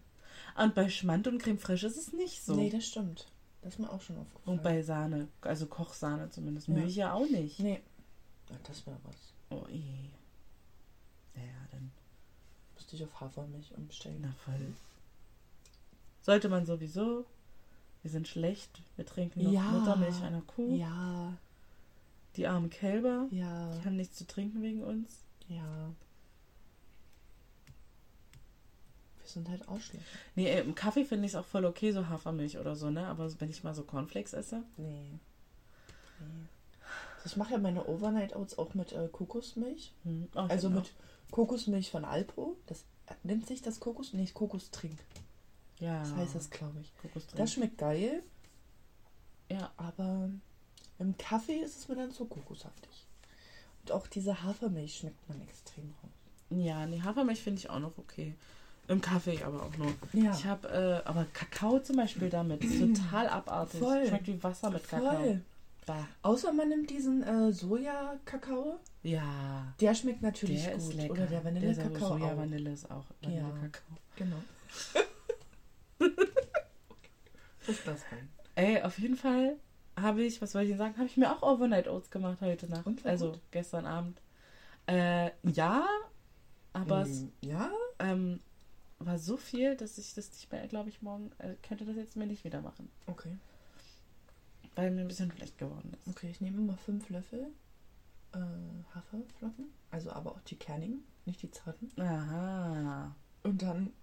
Und 0.61 0.75
bei 0.75 0.89
Schmand 0.89 1.27
und 1.27 1.39
Creme 1.41 1.57
Fraiche 1.59 1.87
ist 1.87 1.97
es 1.97 2.11
nicht 2.11 2.43
so. 2.43 2.55
Nee, 2.55 2.69
das 2.69 2.85
stimmt. 2.85 3.27
Das 3.61 3.75
ist 3.75 3.79
mir 3.79 3.89
auch 3.89 4.01
schon 4.01 4.17
aufgefallen. 4.17 4.57
und 4.57 4.63
bei 4.63 4.81
Sahne, 4.81 5.29
also 5.41 5.67
Kochsahne 5.67 6.29
zumindest. 6.29 6.67
Ja. 6.67 6.73
Milch 6.73 6.95
ja 6.95 7.13
auch 7.13 7.29
nicht. 7.29 7.59
Nee. 7.59 7.81
Ach, 8.51 8.59
das 8.67 8.85
wäre 8.85 8.97
was. 9.03 9.33
Oh, 9.49 9.65
eh. 9.69 10.09
Naja, 11.35 11.47
dann. 11.71 11.91
Müsste 12.75 12.95
ich 12.95 13.03
auf 13.03 13.19
Hafermilch 13.21 13.71
umstellen. 13.77 14.19
Na 14.21 14.33
voll. 14.45 14.73
Sollte 16.21 16.49
man 16.49 16.65
sowieso. 16.65 17.25
Wir 18.01 18.11
sind 18.11 18.27
schlecht. 18.27 18.81
Wir 18.95 19.05
trinken 19.05 19.43
noch 19.43 19.51
Ja. 19.51 19.61
Muttermilch 19.63 20.21
einer 20.23 20.41
Kuh. 20.41 20.75
Ja, 20.77 21.33
Die 22.35 22.47
armen 22.47 22.69
Kälber. 22.69 23.27
ja, 23.31 23.71
Die 23.75 23.85
haben 23.85 23.95
nichts 23.95 24.17
zu 24.17 24.25
trinken 24.27 24.61
wegen 24.61 24.83
uns. 24.83 25.23
ja. 25.47 25.91
Wir 29.21 29.29
sind 29.29 29.49
halt 29.49 29.67
Ausschläge. 29.67 30.03
Nee, 30.35 30.47
ey, 30.49 30.61
im 30.61 30.75
Kaffee 30.75 31.05
finde 31.05 31.25
ich 31.25 31.31
es 31.31 31.35
auch 31.35 31.45
voll 31.45 31.63
okay, 31.65 31.91
so 31.91 32.07
Hafermilch 32.09 32.57
oder 32.57 32.75
so, 32.75 32.89
ne? 32.89 33.07
Aber 33.07 33.29
wenn 33.39 33.49
ich 33.49 33.63
mal 33.63 33.73
so 33.73 33.83
Cornflakes 33.83 34.33
esse. 34.33 34.63
Nee. 34.77 35.11
nee. 36.19 36.47
Ich 37.25 37.37
mache 37.37 37.53
ja 37.53 37.57
meine 37.57 37.85
Overnight 37.87 38.35
Oats 38.35 38.57
auch 38.57 38.73
mit 38.73 38.91
äh, 38.91 39.07
Kokosmilch. 39.11 39.93
Hm. 40.03 40.27
Oh, 40.35 40.39
Also 40.39 40.69
mit 40.69 40.93
Kokosmilch 41.31 41.89
von 41.91 42.05
Alpro. 42.05 42.57
Das 42.67 42.83
nennt 43.23 43.47
sich 43.47 43.61
das 43.61 43.79
Kokos? 43.79 44.13
Nee, 44.13 44.27
Kokostrink. 44.33 44.99
Ja. 45.79 45.99
Das 45.99 46.15
heißt 46.15 46.35
das, 46.35 46.49
glaube 46.49 46.79
ich. 46.81 46.91
Kokosdrink. 47.01 47.37
Das 47.37 47.53
schmeckt 47.53 47.77
geil, 47.77 48.23
Ja. 49.49 49.71
aber 49.77 50.29
im 50.99 51.17
Kaffee 51.17 51.57
ist 51.57 51.77
es 51.77 51.87
mir 51.87 51.95
dann 51.95 52.11
zu 52.11 52.25
kokoshaftig. 52.25 53.07
Und 53.81 53.91
auch 53.91 54.07
diese 54.07 54.43
Hafermilch 54.43 54.97
schmeckt 54.99 55.27
man 55.27 55.41
extrem 55.41 55.93
raus. 56.03 56.11
Ja, 56.49 56.85
nee, 56.85 57.01
Hafermilch 57.01 57.41
finde 57.41 57.59
ich 57.59 57.69
auch 57.69 57.79
noch 57.79 57.97
okay. 57.97 58.35
Im 58.87 59.01
Kaffee 59.01 59.41
aber 59.43 59.63
auch 59.63 59.77
nur. 59.77 59.93
Ja. 60.13 60.31
Ich 60.33 60.45
habe, 60.45 60.67
äh, 60.67 61.07
aber 61.07 61.25
Kakao 61.33 61.79
zum 61.79 61.95
Beispiel 61.95 62.29
damit. 62.29 62.61
Total 62.79 63.27
abartig. 63.29 63.79
Voll. 63.79 64.07
Schmeckt 64.07 64.27
wie 64.27 64.43
Wasser 64.43 64.69
mit 64.69 64.87
Kakao. 64.87 65.39
Bah. 65.85 66.07
Außer 66.21 66.53
man 66.53 66.69
nimmt 66.69 66.89
diesen 66.89 67.23
äh, 67.23 67.51
Soja-Kakao. 67.51 68.79
Ja. 69.03 69.73
Der 69.79 69.93
schmeckt 69.95 70.21
natürlich 70.21 70.63
Der 70.63 70.77
gut. 70.77 71.09
Oder 71.11 71.25
der 71.27 71.43
Vanille-Kakao. 71.43 71.89
Der 71.91 71.99
Soja 71.99 72.33
auch. 72.33 72.37
Vanille 72.37 72.71
ist 72.71 72.89
auch 72.89 73.05
Ja. 73.21 73.29
Vanille-Kakao. 73.29 73.97
Genau. 74.15 74.37
Was 77.65 77.69
ist 77.69 77.87
das 77.87 78.01
denn? 78.09 78.29
Ey, 78.55 78.81
auf 78.81 78.99
jeden 78.99 79.15
Fall 79.15 79.57
habe 79.95 80.23
ich, 80.23 80.41
was 80.41 80.53
wollte 80.53 80.65
ich 80.65 80.71
denn 80.71 80.77
sagen, 80.79 80.95
habe 80.97 81.05
ich 81.07 81.17
mir 81.17 81.31
auch 81.31 81.41
Overnight 81.43 81.87
Oats 81.87 82.09
gemacht 82.11 82.39
heute 82.41 82.67
Nacht. 82.67 82.85
Und, 82.85 83.05
also 83.05 83.31
gut? 83.31 83.39
gestern 83.51 83.85
Abend. 83.85 84.19
Äh, 84.87 85.31
ja, 85.43 85.85
aber 86.73 87.03
es 87.03 87.21
Mm, 87.21 87.27
ja? 87.41 87.71
ähm, 87.99 88.39
war 88.99 89.17
so 89.17 89.37
viel, 89.37 89.75
dass 89.77 89.97
ich 89.97 90.13
das 90.13 90.29
nicht 90.31 90.51
mehr, 90.51 90.67
glaube 90.67 90.89
ich, 90.89 91.01
morgen, 91.01 91.31
äh, 91.37 91.53
könnte 91.65 91.85
das 91.85 91.95
jetzt 91.95 92.15
mir 92.17 92.25
nicht 92.27 92.43
wieder 92.43 92.61
machen. 92.61 92.89
Okay. 93.07 93.37
Weil 94.75 94.91
mir 94.91 95.01
ein 95.01 95.07
bisschen 95.07 95.31
schlecht 95.31 95.57
geworden 95.57 95.93
ist. 95.93 96.07
Okay, 96.07 96.29
ich 96.29 96.41
nehme 96.41 96.57
immer 96.57 96.77
fünf 96.77 97.09
Löffel 97.09 97.47
äh, 98.33 98.95
Haferflocken. 98.95 99.65
Also 99.91 100.11
aber 100.11 100.31
auch 100.31 100.41
die 100.41 100.55
kernigen, 100.55 101.03
nicht 101.25 101.41
die 101.41 101.51
zarten. 101.51 101.91
Aha. 101.99 103.15
Und 103.43 103.61
dann 103.61 103.93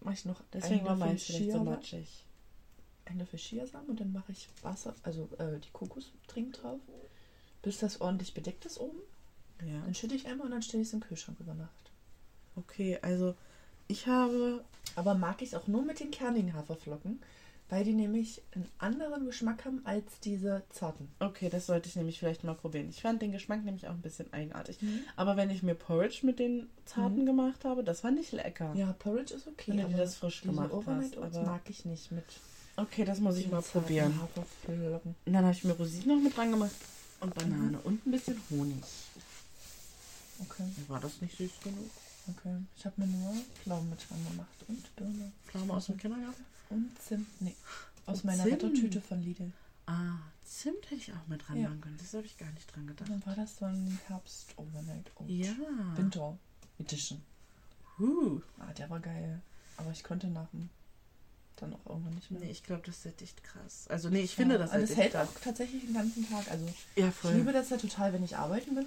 mache 0.00 0.14
ich 0.14 0.24
noch 0.24 0.42
Deswegen 0.52 0.84
war 0.84 0.96
meins 0.96 1.24
vielleicht 1.24 1.52
so 1.52 1.64
matschig. 1.64 2.24
Ein 3.04 3.18
Löffel 3.18 3.38
Chiasamen 3.38 3.88
und 3.90 4.00
dann 4.00 4.12
mache 4.12 4.32
ich 4.32 4.48
Wasser, 4.62 4.94
also 5.02 5.28
äh, 5.38 5.58
die 5.58 5.70
Kokostrink 5.72 6.54
drauf. 6.54 6.80
Bis 7.62 7.78
das 7.78 8.00
ordentlich 8.00 8.34
bedeckt 8.34 8.64
ist 8.64 8.78
oben. 8.78 8.98
Ja. 9.64 9.80
Dann 9.80 9.94
schütte 9.94 10.14
ich 10.14 10.26
einmal 10.26 10.46
und 10.46 10.52
dann 10.52 10.62
stelle 10.62 10.82
ich 10.82 10.88
es 10.88 10.94
im 10.94 11.00
Kühlschrank 11.00 11.38
über 11.40 11.54
Nacht. 11.54 11.90
Okay, 12.56 12.98
also 13.02 13.34
ich 13.88 14.06
habe. 14.06 14.64
Aber 14.96 15.14
mag 15.14 15.42
ich 15.42 15.50
es 15.50 15.54
auch 15.54 15.66
nur 15.66 15.84
mit 15.84 16.00
den 16.00 16.10
kernigen 16.10 16.54
Haferflocken, 16.54 17.20
weil 17.70 17.84
die 17.84 17.92
nämlich 17.94 18.42
einen 18.54 18.68
anderen 18.78 19.24
Geschmack 19.26 19.64
haben 19.64 19.80
als 19.84 20.20
diese 20.20 20.62
zarten. 20.70 21.08
Okay, 21.20 21.48
das 21.48 21.66
sollte 21.66 21.88
ich 21.88 21.96
nämlich 21.96 22.18
vielleicht 22.18 22.44
mal 22.44 22.54
probieren. 22.54 22.88
Ich 22.90 23.00
fand 23.00 23.22
den 23.22 23.32
Geschmack 23.32 23.64
nämlich 23.64 23.86
auch 23.86 23.92
ein 23.92 24.02
bisschen 24.02 24.32
eigenartig. 24.32 24.82
Mhm. 24.82 25.00
Aber 25.16 25.36
wenn 25.36 25.50
ich 25.50 25.62
mir 25.62 25.74
Porridge 25.74 26.20
mit 26.26 26.38
den 26.38 26.68
zarten 26.84 27.22
Mhm. 27.22 27.26
gemacht 27.26 27.64
habe, 27.64 27.82
das 27.84 28.00
fand 28.00 28.18
ich 28.20 28.32
lecker. 28.32 28.74
Ja, 28.74 28.92
Porridge 28.98 29.34
ist 29.34 29.46
okay. 29.46 29.72
Wenn 29.76 29.90
du 29.90 29.96
das 29.96 30.16
frisch 30.16 30.42
gemacht 30.42 30.70
hast, 30.86 31.16
aber- 31.16 31.42
mag 31.44 31.62
ich 31.70 31.84
nicht 31.84 32.10
mit 32.12 32.24
Okay, 32.76 33.04
das 33.04 33.18
muss 33.20 33.36
ich 33.36 33.50
mal 33.50 33.60
probieren. 33.62 34.18
Und 34.34 35.16
dann 35.26 35.44
habe 35.44 35.52
ich 35.52 35.64
mir 35.64 35.72
Rosinen 35.72 36.16
noch 36.16 36.24
mit 36.24 36.36
dran 36.36 36.50
gemacht 36.50 36.70
und 37.20 37.34
Banane 37.34 37.76
mhm. 37.78 37.80
und 37.84 38.06
ein 38.06 38.10
bisschen 38.10 38.40
Honig. 38.50 38.82
Okay. 40.40 40.64
War 40.88 41.00
das 41.00 41.20
nicht 41.20 41.36
süß 41.36 41.50
genug? 41.62 41.90
Okay. 42.28 42.56
Ich 42.76 42.84
habe 42.86 42.94
mir 43.00 43.06
nur 43.06 43.34
Pflaumen 43.62 43.90
mit 43.90 43.98
dran 44.08 44.18
gemacht 44.30 44.64
und 44.68 44.96
Birne. 44.96 45.32
Pflaumen 45.46 45.70
aus 45.72 45.86
dem 45.86 45.98
Kindergarten? 45.98 46.44
Und 46.70 46.90
Zimt. 47.00 47.28
Nee. 47.40 47.54
Aus 48.06 48.18
und 48.18 48.24
meiner 48.24 48.44
Rettertüte 48.44 49.00
von 49.00 49.22
Lidl. 49.22 49.52
Ah, 49.86 50.18
Zimt 50.44 50.84
hätte 50.90 50.96
ich 50.96 51.12
auch 51.12 51.26
mit 51.26 51.46
dran 51.46 51.60
ja. 51.60 51.68
machen 51.68 51.80
können. 51.80 51.98
Das 51.98 52.14
habe 52.14 52.26
ich 52.26 52.36
gar 52.38 52.50
nicht 52.52 52.74
dran 52.74 52.86
gedacht. 52.86 53.10
Und 53.10 53.20
dann 53.20 53.26
war 53.26 53.36
das 53.36 53.58
so 53.58 53.66
ein 53.66 53.98
Herbst 54.06 54.54
Overnight 54.56 55.10
Oat. 55.16 55.28
Ja. 55.28 55.52
Winter 55.96 56.38
Edition. 56.78 57.20
Uh. 57.98 58.40
Ah, 58.58 58.72
der 58.72 58.88
war 58.88 59.00
geil. 59.00 59.40
Aber 59.76 59.90
ich 59.90 60.02
konnte 60.02 60.28
nach 60.28 60.48
dem 60.48 60.70
dann 61.56 61.74
auch 61.74 61.86
irgendwann 61.90 62.14
nicht 62.14 62.30
mehr. 62.30 62.40
Nee, 62.40 62.50
ich 62.50 62.62
glaube, 62.62 62.82
das 62.86 63.04
ist 63.04 63.22
echt 63.22 63.44
krass. 63.44 63.86
Also 63.88 64.08
nee, 64.08 64.22
ich 64.22 64.32
ja, 64.32 64.36
finde 64.36 64.58
das 64.58 64.70
also 64.70 64.90
es 64.90 64.96
hält 64.98 65.16
auch 65.16 65.28
tatsächlich 65.42 65.84
den 65.84 65.94
ganzen 65.94 66.28
Tag. 66.28 66.50
Also 66.50 66.66
ja, 66.96 67.10
voll. 67.10 67.32
ich 67.32 67.36
liebe 67.38 67.52
das 67.52 67.70
ja 67.70 67.76
total, 67.76 68.12
wenn 68.12 68.24
ich 68.24 68.36
arbeiten 68.36 68.74
bin. 68.74 68.86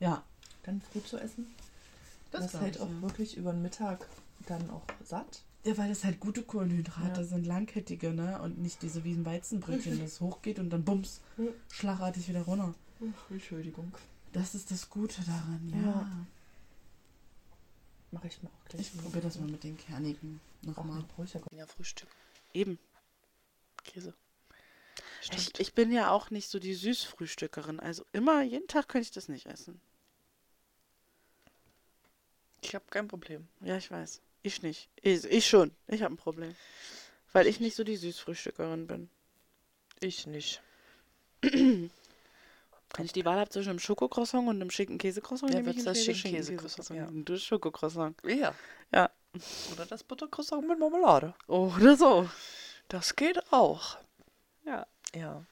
Ja. 0.00 0.22
Dann 0.64 0.80
früh 0.80 1.02
zu 1.02 1.18
essen. 1.18 1.46
Das, 2.32 2.50
das 2.52 2.60
hält 2.60 2.80
auch 2.80 2.90
wirklich 3.00 3.36
über 3.36 3.52
den 3.52 3.62
Mittag 3.62 4.06
dann 4.46 4.68
auch 4.70 4.82
satt. 5.04 5.42
Ja, 5.66 5.76
weil 5.78 5.88
das 5.88 6.04
halt 6.04 6.20
gute 6.20 6.44
Kohlenhydrate 6.44 7.22
ja. 7.22 7.26
sind, 7.26 7.44
langkettige, 7.44 8.12
ne? 8.12 8.40
Und 8.40 8.58
nicht 8.58 8.82
diese 8.82 9.02
wie 9.02 9.12
ein 9.12 9.26
Weizenbrötchen, 9.26 9.98
das 10.00 10.20
hochgeht 10.20 10.60
und 10.60 10.70
dann 10.70 10.84
bums, 10.84 11.20
schlagartig 11.72 12.28
wieder 12.28 12.42
runter. 12.42 12.72
Ach, 13.00 13.30
Entschuldigung. 13.30 13.92
Das 14.32 14.54
ist 14.54 14.70
das 14.70 14.88
Gute 14.88 15.22
daran, 15.22 15.72
ja. 15.74 15.90
ja. 15.90 16.26
Mache 18.12 18.28
ich 18.28 18.40
mir 18.40 18.48
auch 18.48 18.68
gleich. 18.68 18.82
Ich 18.82 18.96
probiere 18.96 19.22
das 19.22 19.40
mal 19.40 19.48
mit 19.48 19.64
den 19.64 19.76
kernigen 19.76 20.40
nochmal. 20.62 21.04
Ja, 21.50 21.66
Frühstück. 21.66 22.08
Eben. 22.54 22.78
Käse. 23.82 24.14
Ich, 25.32 25.58
ich, 25.58 25.74
bin 25.74 25.90
ja 25.90 26.10
auch 26.12 26.30
nicht 26.30 26.48
so 26.48 26.60
die 26.60 26.74
Süßfrühstückerin. 26.74 27.80
Also 27.80 28.04
immer, 28.12 28.42
jeden 28.42 28.68
Tag 28.68 28.88
könnte 28.88 29.06
ich 29.06 29.10
das 29.10 29.28
nicht 29.28 29.46
essen. 29.46 29.80
Ich 32.62 32.72
habe 32.76 32.84
kein 32.88 33.08
Problem. 33.08 33.48
Ja, 33.60 33.76
ich 33.76 33.90
weiß. 33.90 34.20
Ich 34.46 34.62
nicht. 34.62 34.88
Ich, 35.02 35.24
ich 35.24 35.44
schon. 35.44 35.72
Ich 35.88 36.04
habe 36.04 36.14
ein 36.14 36.18
Problem. 36.18 36.54
Weil 37.32 37.48
ich 37.48 37.58
nicht 37.58 37.74
so 37.74 37.82
die 37.82 37.96
Süßfrühstückerin 37.96 38.86
bin. 38.86 39.10
Ich 39.98 40.28
nicht. 40.28 40.62
Wenn 41.42 41.90
ich 42.96 43.12
die 43.12 43.24
Wahl 43.24 43.40
habe 43.40 43.50
zwischen 43.50 43.70
einem 43.70 43.80
Schokocroissant 43.80 44.46
und 44.46 44.54
einem 44.54 44.70
schicken 44.70 44.98
Käsecroissant, 44.98 45.52
ja, 45.52 45.58
nehme 45.58 45.72
ich 45.72 45.82
das 45.82 46.04
Schinken-Käsecroissant. 46.04 46.90
Ja. 46.96 47.08
Du 47.10 47.36
Schokocroissant. 47.36 48.22
Ja. 48.22 48.54
Ja. 48.94 49.10
Oder 49.72 49.84
das 49.84 50.04
Buttercroissant 50.04 50.68
mit 50.68 50.78
Marmelade. 50.78 51.34
Oder 51.48 51.96
so. 51.96 52.30
Das 52.86 53.16
geht 53.16 53.52
auch. 53.52 53.98
Ja. 54.64 54.86
Ja. 55.12 55.44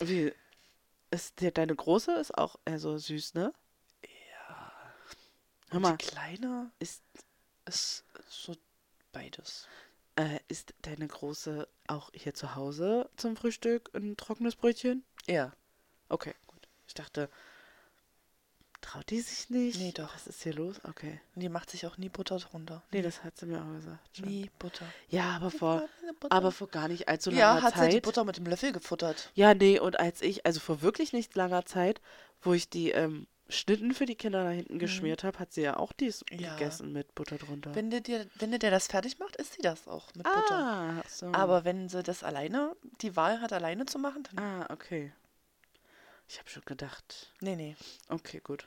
Wie? 0.00 0.32
Ist 1.12 1.40
der, 1.40 1.52
deine 1.52 1.76
große 1.76 2.12
ist 2.14 2.36
auch 2.36 2.56
eher 2.64 2.80
so 2.80 2.98
süß, 2.98 3.34
ne? 3.34 3.52
Ja. 4.02 4.72
Hör 5.70 5.78
mal. 5.78 5.96
Die 5.96 6.06
kleine 6.06 6.72
ist, 6.80 7.04
ist 7.66 8.02
so 8.28 8.56
beides. 9.12 9.66
Äh, 10.16 10.40
ist 10.48 10.74
deine 10.82 11.06
große 11.06 11.68
auch 11.88 12.10
hier 12.14 12.34
zu 12.34 12.54
Hause 12.54 13.08
zum 13.16 13.36
Frühstück 13.36 13.90
ein 13.94 14.16
trockenes 14.16 14.56
Brötchen? 14.56 15.04
Ja. 15.26 15.52
Okay. 16.08 16.34
Ich 16.86 16.94
dachte, 16.94 17.28
traut 18.80 19.10
die 19.10 19.20
sich 19.20 19.50
nicht? 19.50 19.78
Nee, 19.78 19.92
doch. 19.92 20.14
Was 20.14 20.26
ist 20.26 20.42
hier 20.42 20.54
los? 20.54 20.76
Okay. 20.84 21.20
Und 21.34 21.42
die 21.42 21.48
macht 21.48 21.70
sich 21.70 21.86
auch 21.86 21.98
nie 21.98 22.08
Butter 22.08 22.38
drunter. 22.38 22.82
Nee, 22.92 23.02
das 23.02 23.24
hat 23.24 23.36
sie 23.36 23.46
mir 23.46 23.60
auch 23.60 23.72
gesagt. 23.74 24.16
Schon. 24.16 24.28
Nie 24.28 24.50
Butter. 24.58 24.86
Ja, 25.08 25.30
aber 25.36 25.50
vor, 25.50 25.88
aber 26.30 26.52
vor 26.52 26.68
gar 26.68 26.88
nicht 26.88 27.08
allzu 27.08 27.30
langer 27.30 27.40
Zeit. 27.42 27.56
Ja, 27.56 27.62
hat 27.62 27.74
Zeit, 27.74 27.90
sie 27.90 27.96
die 27.98 28.00
Butter 28.00 28.24
mit 28.24 28.36
dem 28.36 28.46
Löffel 28.46 28.72
gefuttert. 28.72 29.30
Ja, 29.34 29.54
nee, 29.54 29.78
und 29.78 29.98
als 29.98 30.22
ich, 30.22 30.46
also 30.46 30.60
vor 30.60 30.82
wirklich 30.82 31.12
nicht 31.12 31.34
langer 31.34 31.66
Zeit, 31.66 32.00
wo 32.40 32.54
ich 32.54 32.70
die 32.70 32.90
ähm, 32.90 33.26
Schnitten 33.48 33.94
für 33.94 34.06
die 34.06 34.16
Kinder 34.16 34.42
da 34.44 34.50
hinten 34.50 34.74
mhm. 34.74 34.78
geschmiert 34.80 35.22
habe, 35.22 35.38
hat 35.38 35.52
sie 35.52 35.62
ja 35.62 35.76
auch 35.76 35.92
dies 35.92 36.24
ja. 36.30 36.54
gegessen 36.54 36.92
mit 36.92 37.14
Butter 37.14 37.38
drunter. 37.38 37.74
Wenn 37.74 37.90
der, 37.90 38.00
dir, 38.00 38.26
wenn 38.36 38.50
der 38.50 38.70
das 38.70 38.88
fertig 38.88 39.18
macht, 39.18 39.36
isst 39.36 39.54
sie 39.54 39.62
das 39.62 39.86
auch 39.86 40.12
mit 40.14 40.26
ah, 40.26 40.34
Butter. 40.34 41.04
So. 41.08 41.26
Aber 41.32 41.64
wenn 41.64 41.88
sie 41.88 42.02
das 42.02 42.24
alleine, 42.24 42.74
die 43.02 43.14
Wahl 43.14 43.40
hat, 43.40 43.52
alleine 43.52 43.86
zu 43.86 43.98
machen, 43.98 44.24
dann. 44.24 44.38
Ah, 44.44 44.66
okay. 44.72 45.12
Ich 46.28 46.38
habe 46.38 46.50
schon 46.50 46.64
gedacht. 46.64 47.32
Nee, 47.40 47.54
nee. 47.54 47.76
Okay, 48.08 48.40
gut. 48.42 48.66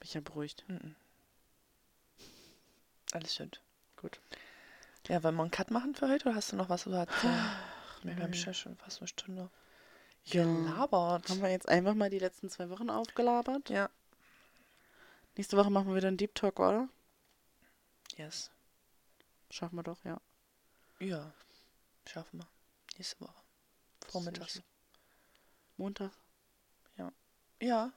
Bin 0.00 0.06
ich 0.08 0.14
ja 0.14 0.20
beruhigt. 0.20 0.64
Mhm. 0.66 0.96
Alles 3.12 3.34
schön. 3.34 3.50
Gut. 3.96 4.20
Ja, 5.06 5.22
wollen 5.22 5.36
wir 5.36 5.42
einen 5.42 5.50
Cut 5.50 5.70
machen 5.70 5.94
für 5.94 6.08
heute 6.08 6.28
oder 6.28 6.34
hast 6.36 6.52
du 6.52 6.56
noch 6.56 6.68
was 6.68 6.82
zu 6.82 6.90
erzählen? 6.90 7.50
wir 8.02 8.16
haben 8.16 8.32
ja 8.32 8.52
schon 8.52 8.76
fast 8.76 9.00
eine 9.00 9.08
Stunde 9.08 9.48
ja. 10.24 10.44
gelabert. 10.44 11.28
Haben 11.28 11.40
wir 11.40 11.50
jetzt 11.50 11.68
einfach 11.68 11.94
mal 11.94 12.10
die 12.10 12.18
letzten 12.18 12.50
zwei 12.50 12.68
Wochen 12.68 12.90
aufgelabert? 12.90 13.70
Ja. 13.70 13.88
Nächste 15.38 15.56
Woche 15.56 15.70
machen 15.70 15.86
wir 15.86 15.94
wieder 15.94 16.08
einen 16.08 16.16
Deep 16.16 16.34
Talk, 16.34 16.58
oder? 16.58 16.88
Yes. 18.16 18.50
Schaffen 19.50 19.76
wir 19.76 19.84
doch, 19.84 20.04
ja. 20.04 20.20
Ja, 20.98 21.32
schaffen 22.04 22.40
wir. 22.40 22.48
Nächste 22.96 23.20
Woche. 23.20 23.40
Vormittags. 24.08 24.60
Montag. 25.76 26.10
Ja. 27.60 27.92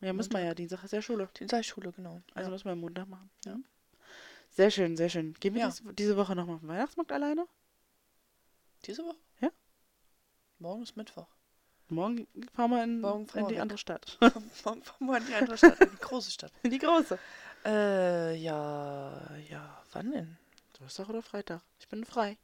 Ja, 0.00 0.12
müssen 0.12 0.32
wir 0.32 0.40
ja. 0.40 0.52
Dienstag 0.52 0.82
ist 0.82 0.90
ja 0.90 1.00
Schule. 1.00 1.28
Dienstag 1.38 1.60
ist 1.60 1.66
Schule, 1.66 1.92
genau. 1.92 2.20
Also 2.34 2.48
ja. 2.48 2.50
müssen 2.50 2.64
wir 2.64 2.74
Montag 2.74 3.06
machen. 3.06 3.30
Ja. 3.44 3.56
Sehr 4.50 4.72
schön, 4.72 4.96
sehr 4.96 5.10
schön. 5.10 5.34
Gehen 5.34 5.54
wir 5.54 5.60
ja. 5.60 5.68
dies, 5.68 5.84
diese 5.96 6.16
Woche 6.16 6.34
noch 6.34 6.46
mal 6.46 6.54
auf 6.54 6.60
den 6.60 6.68
Weihnachtsmarkt 6.70 7.12
alleine? 7.12 7.46
Diese 8.84 9.04
Woche? 9.04 9.18
Ja. 9.40 9.52
Morgen 10.58 10.82
ist 10.82 10.96
Mittwoch. 10.96 11.28
Morgen 11.92 12.26
fahren 12.54 12.70
wir 12.70 12.84
in, 12.84 13.00
Morgen 13.00 13.26
in 13.38 13.48
die 13.48 13.60
andere 13.60 13.78
Stadt. 13.78 14.16
Morgen 14.64 14.82
fahren 14.82 15.06
wir 15.06 15.18
in 15.18 15.26
die 15.26 15.34
andere 15.34 15.58
Stadt, 15.58 15.78
in 15.78 15.90
die 15.90 15.98
große 15.98 16.30
Stadt. 16.30 16.52
In 16.62 16.70
die 16.70 16.78
große. 16.78 17.18
Äh, 17.66 18.34
ja, 18.36 19.36
ja. 19.48 19.82
Wann 19.92 20.10
denn? 20.10 20.38
Donnerstag 20.72 21.08
oder 21.10 21.22
Freitag? 21.22 21.60
Ich 21.78 21.88
bin 21.88 22.04
frei. 22.04 22.38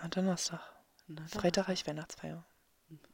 Na, 0.00 0.08
Donnerstag. 0.08 0.60
Na, 1.06 1.26
Freitag 1.26 1.64
habe 1.64 1.72
ich 1.72 1.86
Weihnachtsfeier. 1.86 2.44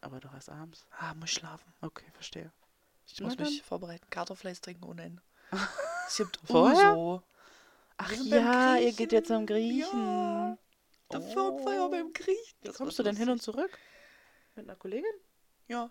Aber 0.01 0.19
doch 0.19 0.35
erst 0.35 0.51
abends. 0.51 0.87
Ah, 0.99 1.15
muss 1.15 1.31
schlafen. 1.31 1.73
Okay, 1.81 2.05
verstehe. 2.15 2.53
Ich 3.07 3.21
muss 3.21 3.39
mich 3.39 3.63
vorbereiten. 3.63 4.05
Kartoffeleis 4.11 4.61
trinken 4.61 4.85
ohne 4.85 5.05
Ende. 5.05 5.23
Es 6.07 6.19
gibt 6.19 6.39
Vorher? 6.45 7.23
Ach 7.97 8.13
ja, 8.13 8.77
ihr 8.77 8.93
geht 8.93 9.13
jetzt 9.13 9.29
zum 9.29 9.47
Griechen. 9.47 9.99
Ja. 9.99 10.59
Der 11.13 11.21
oh. 11.21 11.33
Firmenfeier 11.33 11.91
beim 11.91 12.13
Griechen. 12.13 12.59
Das 12.63 12.77
Kommst 12.77 12.99
du 12.99 13.03
denn 13.03 13.17
hin 13.17 13.31
und 13.31 13.43
zurück? 13.43 13.79
Mit 14.55 14.67
einer 14.67 14.77
Kollegin? 14.77 15.05
Ja. 15.69 15.91